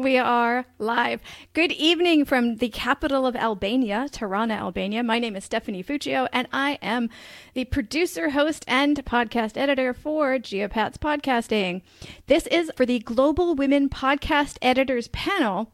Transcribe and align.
We 0.00 0.16
are 0.16 0.64
live. 0.78 1.20
Good 1.54 1.72
evening 1.72 2.24
from 2.24 2.58
the 2.58 2.68
capital 2.68 3.26
of 3.26 3.34
Albania, 3.34 4.06
Tirana, 4.08 4.54
Albania. 4.54 5.02
My 5.02 5.18
name 5.18 5.34
is 5.34 5.42
Stephanie 5.42 5.82
Fuccio, 5.82 6.28
and 6.32 6.46
I 6.52 6.78
am 6.80 7.10
the 7.54 7.64
producer, 7.64 8.30
host, 8.30 8.64
and 8.68 9.04
podcast 9.04 9.56
editor 9.56 9.92
for 9.92 10.38
Geopats 10.38 10.98
Podcasting. 10.98 11.82
This 12.28 12.46
is 12.46 12.70
for 12.76 12.86
the 12.86 13.00
Global 13.00 13.56
Women 13.56 13.88
Podcast 13.88 14.56
Editors 14.62 15.08
Panel 15.08 15.72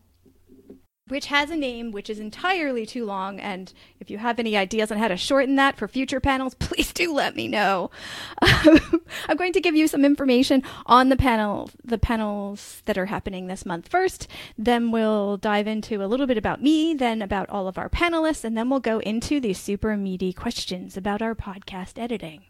which 1.09 1.27
has 1.27 1.50
a 1.50 1.57
name 1.57 1.91
which 1.91 2.09
is 2.09 2.18
entirely 2.18 2.87
too 2.87 3.05
long. 3.05 3.39
And 3.39 3.73
if 4.00 4.11
you 4.11 4.18
have 4.18 4.39
any 4.39 4.57
ideas 4.57 4.91
on 4.91 4.98
how 4.98 5.09
to 5.09 5.16
shorten 5.16 5.57
that 5.57 5.77
for 5.77 5.87
future 5.87 6.20
panels, 6.20 6.55
please 6.59 6.93
do 6.93 7.12
let 7.12 7.37
me 7.37 7.46
know. 7.46 7.91
I'm 8.43 9.37
going 9.37 9.52
to 9.52 9.61
give 9.61 9.77
you 9.77 9.87
some 9.87 10.05
information 10.05 10.62
on 10.87 11.11
the 11.11 11.16
panel, 11.16 11.70
the 11.84 11.98
panels 11.98 12.82
that 12.87 12.96
are 12.96 13.06
happening 13.06 13.46
this 13.46 13.66
month 13.66 13.88
first. 13.88 14.29
Then 14.56 14.91
we'll 14.91 15.37
dive 15.37 15.66
into 15.66 16.02
a 16.02 16.09
little 16.09 16.27
bit 16.27 16.38
about 16.38 16.62
me, 16.62 16.95
then 16.95 17.20
about 17.20 17.50
all 17.50 17.69
of 17.69 17.77
our 17.77 17.91
panelists, 17.91 18.45
and 18.45 18.56
then 18.56 18.70
we'll 18.70 18.80
go 18.80 19.00
into 19.00 19.41
the 19.41 19.52
super 19.52 19.97
meaty 19.97 20.33
questions 20.33 20.97
about 20.97 21.20
our 21.20 21.34
podcast 21.34 21.98
editing. 21.98 22.45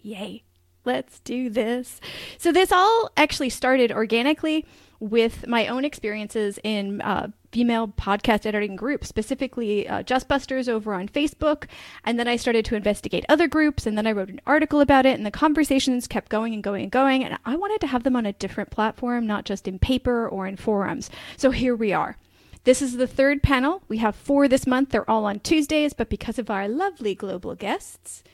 Yay! 0.00 0.44
Let's 0.84 1.18
do 1.18 1.50
this. 1.50 2.00
So 2.38 2.52
this 2.52 2.70
all 2.70 3.10
actually 3.16 3.50
started 3.50 3.90
organically 3.90 4.64
with 5.00 5.46
my 5.46 5.66
own 5.66 5.84
experiences 5.84 6.58
in 6.64 7.00
uh, 7.02 7.28
female 7.52 7.88
podcast 7.88 8.44
editing 8.46 8.76
groups, 8.76 9.08
specifically 9.08 9.88
uh, 9.88 10.02
Justbusters 10.02 10.68
over 10.68 10.92
on 10.94 11.08
Facebook. 11.08 11.64
And 12.04 12.18
then 12.18 12.28
I 12.28 12.36
started 12.36 12.64
to 12.66 12.76
investigate 12.76 13.24
other 13.28 13.48
groups, 13.48 13.86
and 13.86 13.96
then 13.96 14.06
I 14.06 14.12
wrote 14.12 14.28
an 14.28 14.40
article 14.46 14.80
about 14.80 15.06
it, 15.06 15.16
and 15.16 15.24
the 15.24 15.30
conversations 15.30 16.06
kept 16.06 16.28
going 16.28 16.54
and 16.54 16.62
going 16.62 16.82
and 16.82 16.92
going. 16.92 17.24
And 17.24 17.38
I 17.44 17.56
wanted 17.56 17.80
to 17.80 17.86
have 17.86 18.02
them 18.02 18.16
on 18.16 18.26
a 18.26 18.32
different 18.32 18.70
platform, 18.70 19.26
not 19.26 19.44
just 19.44 19.66
in 19.66 19.78
paper 19.78 20.28
or 20.28 20.46
in 20.46 20.56
forums. 20.56 21.10
So 21.36 21.50
here 21.50 21.74
we 21.74 21.92
are. 21.92 22.16
This 22.64 22.82
is 22.82 22.96
the 22.96 23.06
third 23.06 23.42
panel. 23.42 23.82
We 23.88 23.98
have 23.98 24.16
four 24.16 24.48
this 24.48 24.66
month. 24.66 24.90
They're 24.90 25.08
all 25.08 25.24
on 25.24 25.40
Tuesdays, 25.40 25.92
but 25.92 26.10
because 26.10 26.38
of 26.38 26.50
our 26.50 26.66
lovely 26.66 27.14
global 27.14 27.54
guests, 27.54 28.24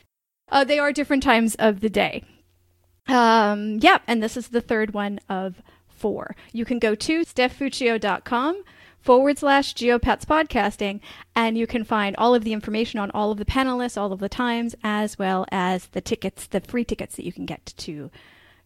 uh, 0.49 0.63
they 0.63 0.79
are 0.79 0.91
different 0.91 1.23
times 1.23 1.55
of 1.55 1.81
the 1.81 1.89
day. 1.89 2.23
Um, 3.07 3.79
yeah, 3.79 3.99
and 4.07 4.23
this 4.23 4.35
is 4.35 4.47
the 4.47 4.61
third 4.61 4.93
one 4.93 5.19
of 5.29 5.61
four. 6.03 6.35
You 6.51 6.65
can 6.65 6.79
go 6.79 6.95
to 6.95 7.21
stephfuccio.com 7.21 8.63
forward 8.99 9.39
slash 9.39 9.73
geopats 9.73 10.25
podcasting 10.25 10.99
and 11.33 11.57
you 11.57 11.65
can 11.65 11.85
find 11.85 12.13
all 12.17 12.35
of 12.35 12.43
the 12.43 12.51
information 12.51 12.99
on 12.99 13.09
all 13.11 13.31
of 13.31 13.37
the 13.37 13.45
panelists 13.45 13.95
all 13.95 14.11
of 14.11 14.19
the 14.19 14.27
times 14.27 14.75
as 14.83 15.17
well 15.17 15.45
as 15.49 15.87
the 15.87 16.01
tickets 16.01 16.45
the 16.47 16.59
free 16.59 16.83
tickets 16.83 17.15
that 17.15 17.25
you 17.25 17.31
can 17.31 17.45
get 17.45 17.73
to 17.77 18.11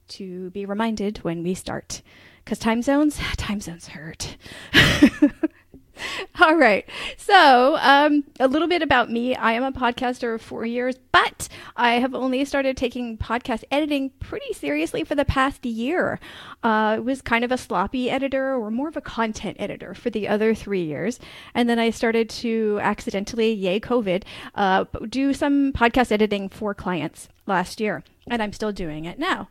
to 0.08 0.50
be 0.50 0.66
reminded 0.66 1.20
when 1.20 1.44
we 1.44 1.54
start 1.54 2.02
because 2.44 2.58
time 2.58 2.82
zones 2.82 3.20
time 3.38 3.62
zones 3.62 3.90
hurt 3.90 4.36
All 6.42 6.56
right. 6.56 6.88
So, 7.18 7.78
um, 7.80 8.24
a 8.40 8.48
little 8.48 8.68
bit 8.68 8.82
about 8.82 9.12
me. 9.12 9.36
I 9.36 9.54
am 9.54 9.64
a 9.64 9.72
podcaster 9.72 10.36
of 10.36 10.42
four 10.42 10.66
years, 10.66 10.96
but 11.12 11.48
I 11.76 11.94
have 11.94 12.14
only 12.14 12.44
started 12.46 12.78
taking 12.78 13.18
podcast 13.18 13.64
editing 13.72 14.12
pretty 14.20 14.54
seriously 14.54 15.04
for 15.04 15.16
the 15.16 15.26
past 15.26 15.66
year. 15.66 16.20
Uh, 16.64 16.96
I 16.98 17.00
was 17.00 17.22
kind 17.22 17.44
of 17.44 17.52
a 17.52 17.58
sloppy 17.58 18.10
editor 18.10 18.56
or 18.56 18.72
more 18.72 18.88
of 18.88 18.98
a 18.98 19.02
content 19.02 19.58
editor 19.60 19.94
for 19.94 20.10
the 20.10 20.28
other 20.28 20.56
three 20.56 20.84
years. 20.84 21.20
And 21.54 21.70
then 21.70 21.80
I 21.80 21.90
started 21.90 22.30
to 22.30 22.80
accidentally, 22.82 23.52
yay, 23.54 23.80
COVID, 23.80 24.24
uh, 24.56 24.86
do 25.10 25.34
some 25.34 25.74
podcast 25.74 26.12
editing 26.12 26.50
for 26.50 26.74
clients 26.74 27.30
last 27.46 27.80
year. 27.80 28.04
And 28.30 28.42
I'm 28.42 28.54
still 28.54 28.72
doing 28.72 29.06
it 29.06 29.20
now. 29.20 29.50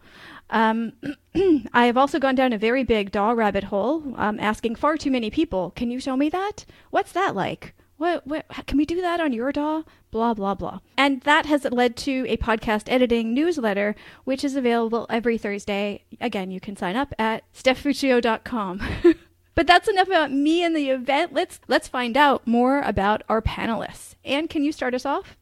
Um, 0.50 0.92
I 1.72 1.86
have 1.86 1.97
also 1.97 2.19
gone 2.19 2.34
down 2.34 2.52
a 2.52 2.58
very 2.58 2.84
big 2.84 3.11
DAW 3.11 3.33
rabbit 3.33 3.64
hole, 3.64 4.14
um, 4.16 4.39
asking 4.41 4.77
far 4.77 4.97
too 4.97 5.11
many 5.11 5.30
people, 5.30 5.72
"Can 5.72 5.91
you 5.91 6.00
show 6.00 6.16
me 6.16 6.28
that? 6.30 6.64
What's 6.91 7.12
that 7.12 7.34
like? 7.34 7.75
What, 7.97 8.27
what? 8.27 8.47
Can 8.66 8.78
we 8.78 8.84
do 8.84 9.00
that 9.00 9.20
on 9.20 9.33
your 9.33 9.53
DAW?" 9.53 9.83
Blah 10.12 10.34
blah 10.34 10.55
blah, 10.55 10.78
and 10.97 11.20
that 11.22 11.47
has 11.47 11.64
led 11.64 11.97
to 11.98 12.25
a 12.28 12.38
podcast 12.38 12.84
editing 12.87 13.34
newsletter, 13.34 13.94
which 14.25 14.44
is 14.44 14.56
available 14.56 15.06
every 15.10 15.37
Thursday. 15.37 16.04
Again, 16.20 16.50
you 16.50 16.60
can 16.60 16.76
sign 16.76 16.97
up 16.97 17.12
at 17.19 17.43
stephfuccio.com. 17.53 18.81
but 19.54 19.66
that's 19.66 19.88
enough 19.88 20.06
about 20.06 20.32
me 20.32 20.62
and 20.62 20.75
the 20.76 20.91
event. 20.91 21.34
Let's 21.34 21.60
let's 21.69 21.88
find 21.88 22.16
out 22.16 22.47
more 22.47 22.81
about 22.81 23.25
our 23.28 23.43
panelists. 23.43 24.15
Anne, 24.25 24.49
can 24.49 24.65
you 24.65 24.72
start 24.72 24.94
us 24.94 25.04
off? 25.04 25.37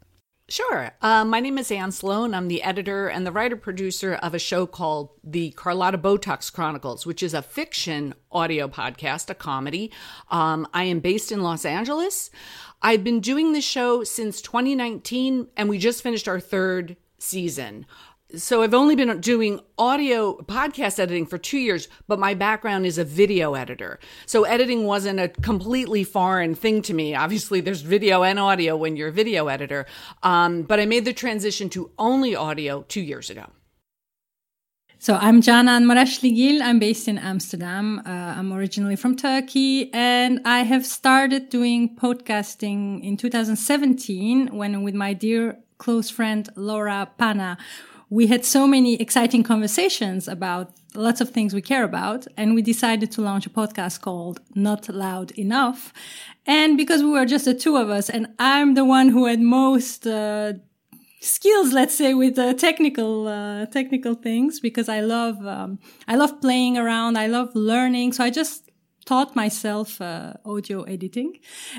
Sure. 0.46 0.90
Uh, 1.00 1.24
my 1.24 1.40
name 1.40 1.56
is 1.56 1.70
Anne 1.70 1.90
Sloan. 1.90 2.34
I'm 2.34 2.48
the 2.48 2.62
editor 2.62 3.08
and 3.08 3.26
the 3.26 3.32
writer 3.32 3.56
producer 3.56 4.14
of 4.16 4.34
a 4.34 4.38
show 4.38 4.66
called 4.66 5.08
The 5.24 5.52
Carlotta 5.52 5.96
Botox 5.96 6.52
Chronicles, 6.52 7.06
which 7.06 7.22
is 7.22 7.32
a 7.32 7.40
fiction 7.40 8.14
audio 8.30 8.68
podcast, 8.68 9.30
a 9.30 9.34
comedy. 9.34 9.90
Um, 10.30 10.68
I 10.74 10.84
am 10.84 11.00
based 11.00 11.32
in 11.32 11.42
Los 11.42 11.64
Angeles. 11.64 12.30
I've 12.82 13.02
been 13.02 13.20
doing 13.20 13.52
this 13.52 13.64
show 13.64 14.04
since 14.04 14.42
2019, 14.42 15.48
and 15.56 15.70
we 15.70 15.78
just 15.78 16.02
finished 16.02 16.28
our 16.28 16.40
third 16.40 16.98
season 17.16 17.86
so 18.36 18.62
I've 18.62 18.74
only 18.74 18.96
been 18.96 19.20
doing 19.20 19.60
audio 19.78 20.36
podcast 20.38 20.98
editing 20.98 21.26
for 21.26 21.38
two 21.38 21.58
years, 21.58 21.88
but 22.06 22.18
my 22.18 22.34
background 22.34 22.86
is 22.86 22.98
a 22.98 23.04
video 23.04 23.54
editor. 23.54 23.98
So 24.26 24.44
editing 24.44 24.84
wasn't 24.84 25.20
a 25.20 25.28
completely 25.28 26.04
foreign 26.04 26.54
thing 26.54 26.82
to 26.82 26.94
me. 26.94 27.14
Obviously, 27.14 27.60
there's 27.60 27.82
video 27.82 28.22
and 28.22 28.38
audio 28.38 28.76
when 28.76 28.96
you're 28.96 29.08
a 29.08 29.12
video 29.12 29.48
editor. 29.48 29.86
Um, 30.22 30.62
but 30.62 30.80
I 30.80 30.86
made 30.86 31.04
the 31.04 31.12
transition 31.12 31.68
to 31.70 31.90
only 31.98 32.34
audio 32.34 32.82
two 32.82 33.02
years 33.02 33.30
ago. 33.30 33.46
So 34.98 35.16
I'm 35.20 35.42
Canan 35.42 35.84
Maraşligil. 35.84 36.62
I'm 36.62 36.78
based 36.78 37.08
in 37.08 37.18
Amsterdam. 37.18 38.00
Uh, 38.06 38.10
I'm 38.10 38.52
originally 38.54 38.96
from 38.96 39.16
Turkey 39.16 39.92
and 39.92 40.40
I 40.46 40.60
have 40.60 40.86
started 40.86 41.50
doing 41.50 41.94
podcasting 41.94 43.04
in 43.04 43.18
2017 43.18 44.56
when 44.56 44.82
with 44.82 44.94
my 44.94 45.12
dear 45.12 45.58
close 45.76 46.08
friend 46.08 46.48
Laura 46.56 47.10
Pana 47.18 47.58
we 48.14 48.28
had 48.28 48.44
so 48.44 48.64
many 48.64 48.94
exciting 49.00 49.42
conversations 49.42 50.28
about 50.28 50.70
lots 50.94 51.20
of 51.20 51.30
things 51.30 51.52
we 51.52 51.60
care 51.60 51.82
about. 51.82 52.28
And 52.36 52.54
we 52.54 52.62
decided 52.62 53.10
to 53.12 53.20
launch 53.20 53.44
a 53.44 53.50
podcast 53.50 54.02
called 54.02 54.40
Not 54.54 54.88
Loud 54.88 55.32
Enough. 55.32 55.92
And 56.46 56.76
because 56.76 57.02
we 57.02 57.10
were 57.10 57.26
just 57.26 57.44
the 57.44 57.54
two 57.54 57.76
of 57.76 57.90
us, 57.90 58.08
and 58.08 58.28
I'm 58.38 58.74
the 58.74 58.84
one 58.84 59.08
who 59.08 59.26
had 59.26 59.40
most, 59.40 60.06
uh, 60.06 60.52
skills 61.20 61.72
let's 61.72 61.96
say 61.96 62.12
with 62.12 62.38
uh, 62.38 62.52
technical 62.52 63.26
uh, 63.26 63.64
technical 63.64 64.14
things 64.14 64.60
because 64.60 64.90
i 64.90 65.00
love 65.00 65.46
um, 65.46 65.78
i 66.06 66.14
love 66.14 66.38
playing 66.42 66.76
around 66.76 67.16
i 67.16 67.26
love 67.26 67.48
learning 67.54 68.12
so 68.12 68.22
i 68.22 68.28
just 68.28 68.70
taught 69.06 69.34
myself 69.34 70.02
uh, 70.02 70.34
audio 70.44 70.82
editing 70.82 71.32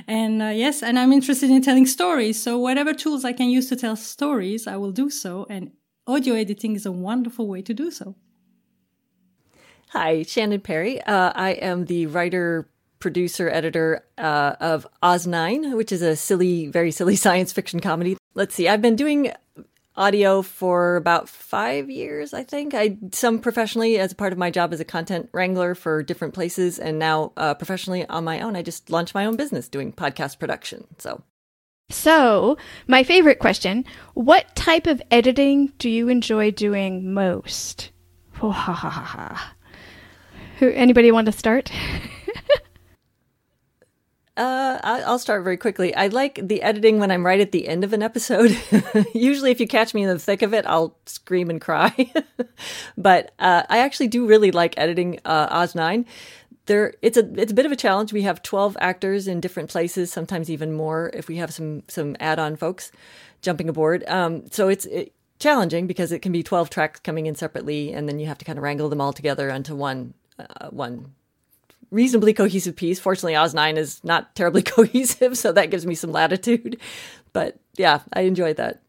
and 0.07 0.41
uh, 0.41 0.45
yes 0.45 0.81
and 0.81 0.97
i'm 0.97 1.13
interested 1.13 1.51
in 1.51 1.61
telling 1.61 1.85
stories 1.85 2.41
so 2.41 2.57
whatever 2.57 2.91
tools 2.91 3.23
i 3.23 3.31
can 3.31 3.47
use 3.47 3.69
to 3.69 3.75
tell 3.75 3.95
stories 3.95 4.65
i 4.65 4.75
will 4.75 4.91
do 4.91 5.11
so 5.11 5.45
and 5.47 5.69
audio 6.07 6.35
editing 6.35 6.75
is 6.75 6.85
a 6.85 6.91
wonderful 6.91 7.47
way 7.47 7.61
to 7.61 7.73
do 7.73 7.91
so. 7.91 8.15
Hi, 9.89 10.23
Shannon 10.23 10.61
Perry. 10.61 11.01
Uh, 11.01 11.31
I 11.35 11.51
am 11.51 11.85
the 11.85 12.07
writer, 12.07 12.67
producer, 12.99 13.49
editor 13.49 14.05
uh, 14.17 14.55
of 14.59 14.87
Oz9, 15.01 15.75
which 15.75 15.91
is 15.91 16.01
a 16.01 16.15
silly, 16.15 16.67
very 16.67 16.91
silly 16.91 17.15
science 17.25 17.53
fiction 17.53 17.79
comedy. 17.79 18.17
Let's 18.33 18.55
see, 18.55 18.67
I've 18.67 18.81
been 18.81 18.95
doing 18.95 19.31
audio 19.95 20.41
for 20.41 20.97
about 20.97 21.29
five 21.29 21.89
years, 21.89 22.33
I 22.33 22.43
think. 22.43 22.73
I 22.73 22.97
some 23.13 23.39
professionally 23.39 23.97
as 23.97 24.11
a 24.11 24.15
part 24.15 24.33
of 24.33 24.39
my 24.39 24.51
job 24.51 24.73
as 24.73 24.79
a 24.81 24.85
content 24.85 25.29
wrangler 25.31 25.73
for 25.73 26.03
different 26.03 26.33
places, 26.33 26.77
and 26.77 26.99
now 26.99 27.31
uh, 27.37 27.53
professionally 27.53 28.05
on 28.07 28.25
my 28.25 28.41
own. 28.41 28.55
I 28.55 28.61
just 28.61 28.89
launched 28.89 29.15
my 29.15 29.25
own 29.25 29.37
business 29.37 29.69
doing 29.69 29.93
podcast 29.93 30.37
production. 30.37 30.85
So 30.97 31.23
so, 31.89 32.57
my 32.87 33.03
favorite 33.03 33.39
question 33.39 33.85
What 34.13 34.55
type 34.55 34.87
of 34.87 35.01
editing 35.11 35.73
do 35.77 35.89
you 35.89 36.09
enjoy 36.09 36.51
doing 36.51 37.13
most? 37.13 37.91
Ha, 38.33 38.51
ha, 38.51 38.73
ha. 38.73 39.55
Who, 40.59 40.69
anybody 40.69 41.11
want 41.11 41.25
to 41.27 41.31
start? 41.31 41.71
Uh, 44.37 44.79
I'll 44.83 45.19
start 45.19 45.45
very 45.45 45.55
quickly. 45.55 45.95
I 45.95 46.07
like 46.07 46.39
the 46.43 46.61
editing 46.61 46.99
when 46.99 47.09
I'm 47.09 47.25
right 47.25 47.39
at 47.39 47.53
the 47.53 47.69
end 47.69 47.85
of 47.85 47.93
an 47.93 48.03
episode. 48.03 48.57
Usually, 49.13 49.49
if 49.51 49.61
you 49.61 49.67
catch 49.67 49.93
me 49.93 50.03
in 50.03 50.09
the 50.09 50.19
thick 50.19 50.41
of 50.41 50.53
it, 50.53 50.65
I'll 50.65 50.97
scream 51.05 51.49
and 51.49 51.61
cry. 51.61 52.11
but 52.97 53.31
uh, 53.39 53.63
I 53.69 53.77
actually 53.77 54.09
do 54.09 54.27
really 54.27 54.51
like 54.51 54.73
editing 54.77 55.19
uh, 55.23 55.47
Oz 55.49 55.73
9 55.73 56.05
there 56.65 56.93
it's 57.01 57.17
a 57.17 57.27
it's 57.39 57.51
a 57.51 57.55
bit 57.55 57.65
of 57.65 57.71
a 57.71 57.75
challenge. 57.75 58.13
We 58.13 58.23
have 58.23 58.41
12 58.41 58.77
actors 58.79 59.27
in 59.27 59.39
different 59.39 59.69
places, 59.69 60.11
sometimes 60.11 60.49
even 60.49 60.73
more 60.73 61.11
if 61.13 61.27
we 61.27 61.37
have 61.37 61.53
some 61.53 61.83
some 61.87 62.15
add-on 62.19 62.55
folks 62.55 62.91
jumping 63.41 63.69
aboard. 63.69 64.03
Um, 64.07 64.49
so 64.51 64.67
it's 64.67 64.85
it, 64.85 65.13
challenging 65.39 65.85
because 65.87 66.11
it 66.11 66.19
can 66.19 66.31
be 66.31 66.43
12 66.43 66.69
tracks 66.69 66.99
coming 67.01 67.25
in 67.25 67.35
separately 67.35 67.91
and 67.91 68.07
then 68.07 68.19
you 68.19 68.25
have 68.25 68.37
to 68.37 68.45
kind 68.45 68.57
of 68.57 68.63
wrangle 68.63 68.89
them 68.89 69.01
all 69.01 69.13
together 69.13 69.51
onto 69.51 69.75
one 69.75 70.13
uh, 70.39 70.69
one 70.69 71.13
reasonably 71.91 72.33
cohesive 72.33 72.75
piece. 72.75 72.99
Fortunately, 72.99 73.35
Oz 73.35 73.53
9 73.53 73.77
is 73.77 74.03
not 74.03 74.35
terribly 74.35 74.61
cohesive, 74.63 75.37
so 75.37 75.51
that 75.51 75.71
gives 75.71 75.85
me 75.85 75.95
some 75.95 76.11
latitude. 76.11 76.79
But 77.33 77.57
yeah, 77.77 78.01
I 78.13 78.21
enjoyed 78.21 78.57
that. 78.57 78.81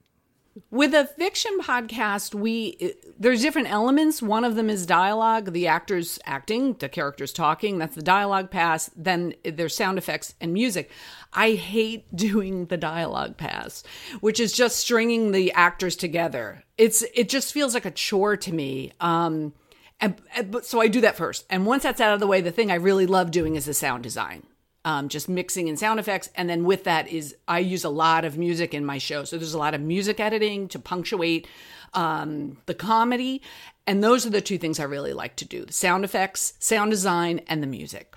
With 0.70 0.94
a 0.94 1.06
fiction 1.06 1.58
podcast, 1.60 2.34
we 2.34 2.94
there's 3.18 3.42
different 3.42 3.70
elements. 3.70 4.22
One 4.22 4.44
of 4.44 4.54
them 4.54 4.70
is 4.70 4.86
dialogue, 4.86 5.52
the 5.52 5.66
actors 5.66 6.18
acting, 6.24 6.74
the 6.74 6.88
characters 6.88 7.32
talking. 7.32 7.78
That's 7.78 7.94
the 7.94 8.02
dialogue 8.02 8.50
pass. 8.50 8.90
Then 8.96 9.34
there's 9.44 9.76
sound 9.76 9.98
effects 9.98 10.34
and 10.40 10.54
music. 10.54 10.90
I 11.32 11.52
hate 11.52 12.14
doing 12.16 12.66
the 12.66 12.78
dialogue 12.78 13.36
pass, 13.36 13.82
which 14.20 14.40
is 14.40 14.52
just 14.52 14.78
stringing 14.78 15.32
the 15.32 15.52
actors 15.52 15.94
together. 15.94 16.64
It's 16.78 17.04
it 17.14 17.28
just 17.28 17.52
feels 17.52 17.74
like 17.74 17.84
a 17.84 17.90
chore 17.90 18.36
to 18.38 18.52
me. 18.52 18.92
Um, 19.00 19.52
and, 20.00 20.20
and 20.34 20.56
so 20.62 20.80
I 20.80 20.88
do 20.88 21.02
that 21.02 21.16
first. 21.16 21.44
And 21.50 21.66
once 21.66 21.82
that's 21.82 22.00
out 22.00 22.14
of 22.14 22.20
the 22.20 22.26
way, 22.26 22.40
the 22.40 22.50
thing 22.50 22.70
I 22.70 22.76
really 22.76 23.06
love 23.06 23.30
doing 23.30 23.56
is 23.56 23.64
the 23.64 23.74
sound 23.74 24.02
design 24.02 24.42
um, 24.86 25.08
just 25.08 25.28
mixing 25.28 25.68
and 25.68 25.78
sound 25.78 25.98
effects. 25.98 26.30
And 26.36 26.48
then 26.48 26.64
with 26.64 26.84
that 26.84 27.08
is 27.08 27.34
I 27.48 27.58
use 27.58 27.84
a 27.84 27.90
lot 27.90 28.24
of 28.24 28.38
music 28.38 28.72
in 28.72 28.86
my 28.86 28.98
show. 28.98 29.24
So 29.24 29.36
there's 29.36 29.52
a 29.52 29.58
lot 29.58 29.74
of 29.74 29.80
music 29.80 30.20
editing 30.20 30.68
to 30.68 30.78
punctuate 30.78 31.48
um, 31.92 32.58
the 32.66 32.74
comedy. 32.74 33.42
And 33.88 34.02
those 34.02 34.24
are 34.24 34.30
the 34.30 34.40
two 34.40 34.58
things 34.58 34.78
I 34.78 34.84
really 34.84 35.12
like 35.12 35.34
to 35.36 35.44
do 35.44 35.66
the 35.66 35.72
sound 35.72 36.04
effects, 36.04 36.54
sound 36.60 36.92
design, 36.92 37.40
and 37.48 37.62
the 37.62 37.66
music. 37.66 38.14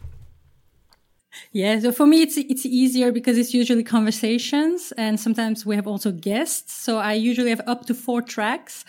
Yeah, 1.51 1.79
so 1.79 1.91
for 1.91 2.05
me 2.05 2.21
it's 2.21 2.37
it's 2.37 2.65
easier 2.65 3.11
because 3.11 3.37
it's 3.37 3.53
usually 3.53 3.83
conversations 3.83 4.91
and 4.97 5.19
sometimes 5.19 5.65
we 5.65 5.75
have 5.75 5.87
also 5.87 6.11
guests. 6.11 6.73
So 6.73 6.97
I 6.97 7.13
usually 7.13 7.49
have 7.49 7.61
up 7.65 7.85
to 7.87 7.93
four 7.93 8.21
tracks. 8.21 8.85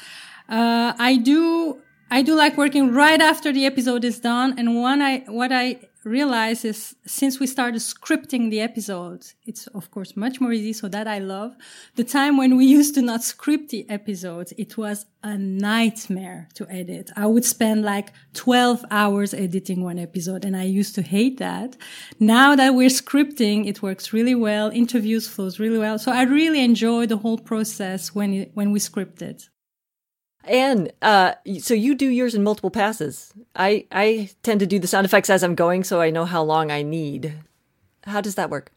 Uh, 0.48 0.92
I 0.98 1.16
do 1.16 1.80
I 2.10 2.22
do 2.22 2.34
like 2.34 2.56
working 2.56 2.92
right 2.92 3.20
after 3.20 3.52
the 3.52 3.64
episode 3.66 4.04
is 4.04 4.20
done. 4.20 4.58
And 4.58 4.80
one 4.80 5.00
I 5.00 5.18
what 5.28 5.52
I 5.52 5.80
realize 6.04 6.64
is 6.64 6.96
since 7.06 7.38
we 7.38 7.46
started 7.46 7.80
scripting 7.80 8.50
the 8.50 8.60
episodes, 8.60 9.34
it's 9.44 9.66
of 9.68 9.90
course 9.90 10.16
much 10.16 10.40
more 10.40 10.52
easy. 10.52 10.72
So 10.72 10.88
that 10.88 11.06
I 11.06 11.18
love 11.18 11.56
the 11.96 12.04
time 12.04 12.36
when 12.36 12.56
we 12.56 12.64
used 12.78 12.94
to 12.94 13.02
not 13.02 13.22
script 13.22 13.70
the 13.70 13.88
episodes. 13.90 14.52
It 14.56 14.76
was 14.78 15.06
a 15.22 15.36
nightmare 15.36 16.48
to 16.54 16.66
edit. 16.70 17.10
I 17.16 17.26
would 17.26 17.44
spend 17.44 17.82
like 17.82 18.12
12 18.34 18.84
hours 18.90 19.34
editing 19.34 19.84
one 19.84 19.98
episode 19.98 20.44
and 20.44 20.56
I 20.56 20.64
used 20.64 20.94
to 20.94 21.02
hate 21.02 21.38
that. 21.38 21.76
Now 22.18 22.56
that 22.56 22.74
we're 22.74 22.88
scripting, 22.88 23.66
it 23.66 23.82
works 23.82 24.12
really 24.12 24.34
well. 24.34 24.70
Interviews 24.70 25.28
flows 25.28 25.58
really 25.58 25.78
well. 25.78 25.98
So 25.98 26.12
I 26.12 26.22
really 26.22 26.64
enjoy 26.64 27.06
the 27.06 27.18
whole 27.18 27.38
process 27.38 28.14
when, 28.14 28.32
it, 28.34 28.50
when 28.54 28.72
we 28.72 28.78
script 28.78 29.20
it. 29.20 29.48
And 30.44 30.92
uh, 31.02 31.34
so 31.60 31.74
you 31.74 31.94
do 31.94 32.08
yours 32.08 32.34
in 32.34 32.42
multiple 32.42 32.70
passes. 32.70 33.32
I 33.54 33.86
I 33.92 34.30
tend 34.42 34.60
to 34.60 34.66
do 34.66 34.78
the 34.78 34.86
sound 34.86 35.04
effects 35.04 35.30
as 35.30 35.42
I'm 35.42 35.54
going, 35.54 35.84
so 35.84 36.00
I 36.00 36.10
know 36.10 36.24
how 36.24 36.42
long 36.42 36.70
I 36.70 36.82
need. 36.82 37.34
How 38.04 38.20
does 38.20 38.36
that 38.36 38.50
work? 38.50 38.72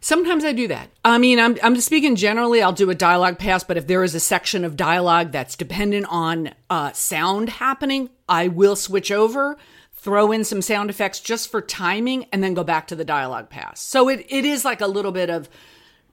Sometimes 0.00 0.44
I 0.44 0.52
do 0.52 0.68
that. 0.68 0.90
I 1.04 1.18
mean, 1.18 1.40
I'm 1.40 1.56
I'm 1.62 1.80
speaking 1.80 2.14
generally. 2.14 2.62
I'll 2.62 2.72
do 2.72 2.88
a 2.90 2.94
dialogue 2.94 3.38
pass, 3.38 3.64
but 3.64 3.76
if 3.76 3.88
there 3.88 4.04
is 4.04 4.14
a 4.14 4.20
section 4.20 4.64
of 4.64 4.76
dialogue 4.76 5.32
that's 5.32 5.56
dependent 5.56 6.06
on 6.08 6.54
uh, 6.70 6.92
sound 6.92 7.48
happening, 7.48 8.10
I 8.28 8.46
will 8.46 8.76
switch 8.76 9.10
over, 9.10 9.58
throw 9.94 10.30
in 10.30 10.44
some 10.44 10.62
sound 10.62 10.88
effects 10.88 11.18
just 11.18 11.50
for 11.50 11.60
timing, 11.60 12.26
and 12.32 12.44
then 12.44 12.54
go 12.54 12.62
back 12.62 12.86
to 12.88 12.96
the 12.96 13.04
dialogue 13.04 13.50
pass. 13.50 13.80
So 13.80 14.08
it, 14.08 14.24
it 14.28 14.44
is 14.44 14.64
like 14.64 14.80
a 14.80 14.86
little 14.86 15.12
bit 15.12 15.30
of 15.30 15.48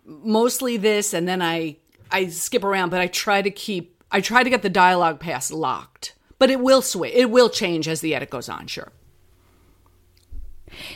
mostly 0.04 0.78
this, 0.78 1.14
and 1.14 1.28
then 1.28 1.44
I 1.44 1.78
I 2.12 2.30
skip 2.30 2.64
around, 2.64 2.90
but 2.90 3.02
I 3.02 3.08
try 3.08 3.44
to 3.44 3.52
keep 3.52 3.95
I 4.16 4.22
try 4.22 4.44
to 4.44 4.50
get 4.50 4.62
the 4.62 4.70
dialogue 4.70 5.20
pass 5.20 5.52
locked, 5.52 6.16
but 6.40 6.50
it 6.50 6.62
will 6.62 6.82
switch. 6.82 7.12
It 7.14 7.30
will 7.30 7.50
change 7.50 7.86
as 7.86 8.00
the 8.00 8.16
edit 8.16 8.30
goes 8.30 8.48
on. 8.48 8.66
Sure. 8.68 8.94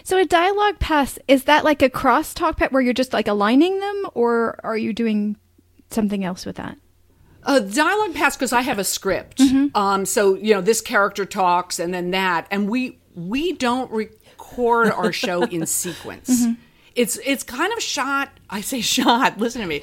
So 0.06 0.18
a 0.18 0.24
dialogue 0.24 0.80
pass 0.80 1.20
is 1.28 1.44
that 1.44 1.66
like 1.66 1.82
a 1.82 1.90
crosstalk 1.90 2.56
pass 2.56 2.72
where 2.72 2.82
you're 2.82 2.94
just 2.94 3.12
like 3.12 3.28
aligning 3.28 3.82
them, 3.82 4.06
or 4.14 4.58
are 4.64 4.78
you 4.78 4.94
doing 4.94 5.36
something 5.92 6.24
else 6.24 6.46
with 6.46 6.56
that? 6.56 6.78
A 7.44 7.60
dialogue 7.60 8.14
pass 8.14 8.38
because 8.38 8.54
I 8.54 8.62
have 8.62 8.80
a 8.80 8.86
script. 8.86 9.40
Mm-hmm. 9.40 9.76
Um, 9.76 10.06
so 10.06 10.36
you 10.36 10.54
know 10.54 10.62
this 10.62 10.80
character 10.80 11.26
talks 11.26 11.78
and 11.78 11.94
then 11.94 12.12
that, 12.12 12.48
and 12.50 12.70
we 12.70 13.00
we 13.16 13.52
don't 13.52 13.92
record 13.92 14.92
our 14.92 15.12
show 15.12 15.44
in 15.44 15.66
sequence. 15.66 16.30
Mm-hmm. 16.30 16.54
It's 16.96 17.20
it's 17.26 17.44
kind 17.44 17.74
of 17.74 17.84
shot. 17.84 18.30
I 18.50 18.62
say 18.62 18.80
shot. 18.80 19.40
Listen 19.40 19.60
to 19.60 19.68
me. 19.68 19.82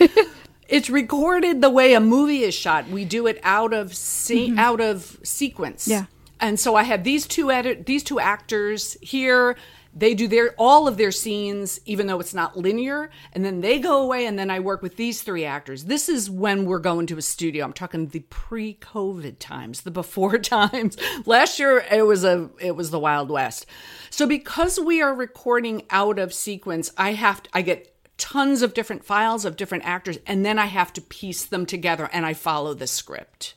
It's 0.68 0.90
recorded 0.90 1.60
the 1.60 1.70
way 1.70 1.94
a 1.94 2.00
movie 2.00 2.42
is 2.42 2.54
shot. 2.54 2.88
We 2.88 3.04
do 3.04 3.26
it 3.26 3.40
out 3.42 3.72
of 3.72 3.94
se- 3.94 4.48
mm-hmm. 4.48 4.58
out 4.58 4.80
of 4.80 5.18
sequence. 5.22 5.86
Yeah. 5.86 6.06
And 6.40 6.60
so 6.60 6.74
I 6.74 6.82
have 6.82 7.04
these 7.04 7.26
two 7.26 7.50
edit 7.50 7.86
these 7.86 8.02
two 8.02 8.20
actors 8.20 8.96
here. 9.00 9.56
They 9.98 10.12
do 10.12 10.28
their 10.28 10.54
all 10.58 10.86
of 10.86 10.98
their 10.98 11.10
scenes, 11.10 11.80
even 11.86 12.06
though 12.06 12.20
it's 12.20 12.34
not 12.34 12.54
linear, 12.54 13.08
and 13.32 13.42
then 13.42 13.62
they 13.62 13.78
go 13.78 14.02
away, 14.02 14.26
and 14.26 14.38
then 14.38 14.50
I 14.50 14.60
work 14.60 14.82
with 14.82 14.96
these 14.96 15.22
three 15.22 15.46
actors. 15.46 15.84
This 15.84 16.10
is 16.10 16.28
when 16.28 16.66
we're 16.66 16.80
going 16.80 17.06
to 17.06 17.16
a 17.16 17.22
studio. 17.22 17.64
I'm 17.64 17.72
talking 17.72 18.08
the 18.08 18.20
pre-COVID 18.20 19.38
times, 19.38 19.80
the 19.80 19.90
before 19.90 20.38
times. 20.38 20.98
Last 21.24 21.58
year 21.58 21.82
it 21.90 22.04
was 22.04 22.24
a 22.24 22.50
it 22.60 22.76
was 22.76 22.90
the 22.90 23.00
Wild 23.00 23.30
West. 23.30 23.64
So 24.10 24.26
because 24.26 24.78
we 24.78 25.00
are 25.00 25.14
recording 25.14 25.84
out 25.88 26.19
of 26.19 26.34
sequence, 26.34 26.92
I 26.98 27.12
have 27.12 27.42
to, 27.44 27.50
I 27.54 27.62
get 27.62 27.95
tons 28.18 28.62
of 28.62 28.74
different 28.74 29.04
files 29.04 29.44
of 29.44 29.56
different 29.56 29.84
actors 29.84 30.18
and 30.26 30.44
then 30.44 30.58
I 30.58 30.66
have 30.66 30.92
to 30.94 31.00
piece 31.00 31.44
them 31.44 31.66
together 31.66 32.08
and 32.12 32.24
I 32.24 32.34
follow 32.34 32.74
the 32.74 32.86
script. 32.86 33.54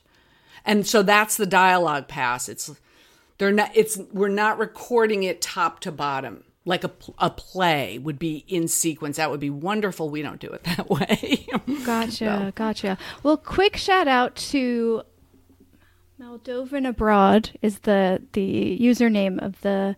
And 0.64 0.86
so 0.86 1.02
that's 1.02 1.36
the 1.36 1.46
dialogue 1.46 2.08
pass. 2.08 2.48
It's 2.48 2.70
they're 3.38 3.52
not 3.52 3.70
it's 3.74 3.98
we're 4.12 4.28
not 4.28 4.58
recording 4.58 5.22
it 5.22 5.40
top 5.40 5.80
to 5.80 5.92
bottom 5.92 6.44
like 6.64 6.84
a, 6.84 6.90
a 7.18 7.30
play 7.30 7.98
would 7.98 8.18
be 8.18 8.44
in 8.46 8.68
sequence. 8.68 9.16
That 9.16 9.30
would 9.30 9.40
be 9.40 9.50
wonderful. 9.50 10.10
We 10.10 10.22
don't 10.22 10.40
do 10.40 10.48
it 10.48 10.62
that 10.76 10.90
way. 10.90 11.46
gotcha, 11.84 12.24
no. 12.24 12.52
gotcha. 12.54 12.98
Well, 13.22 13.36
quick 13.36 13.76
shout 13.76 14.08
out 14.08 14.36
to 14.36 15.02
Moldovan 16.20 16.86
Abroad 16.86 17.50
is 17.62 17.80
the 17.80 18.22
the 18.32 18.78
username 18.80 19.42
of 19.42 19.60
the 19.62 19.96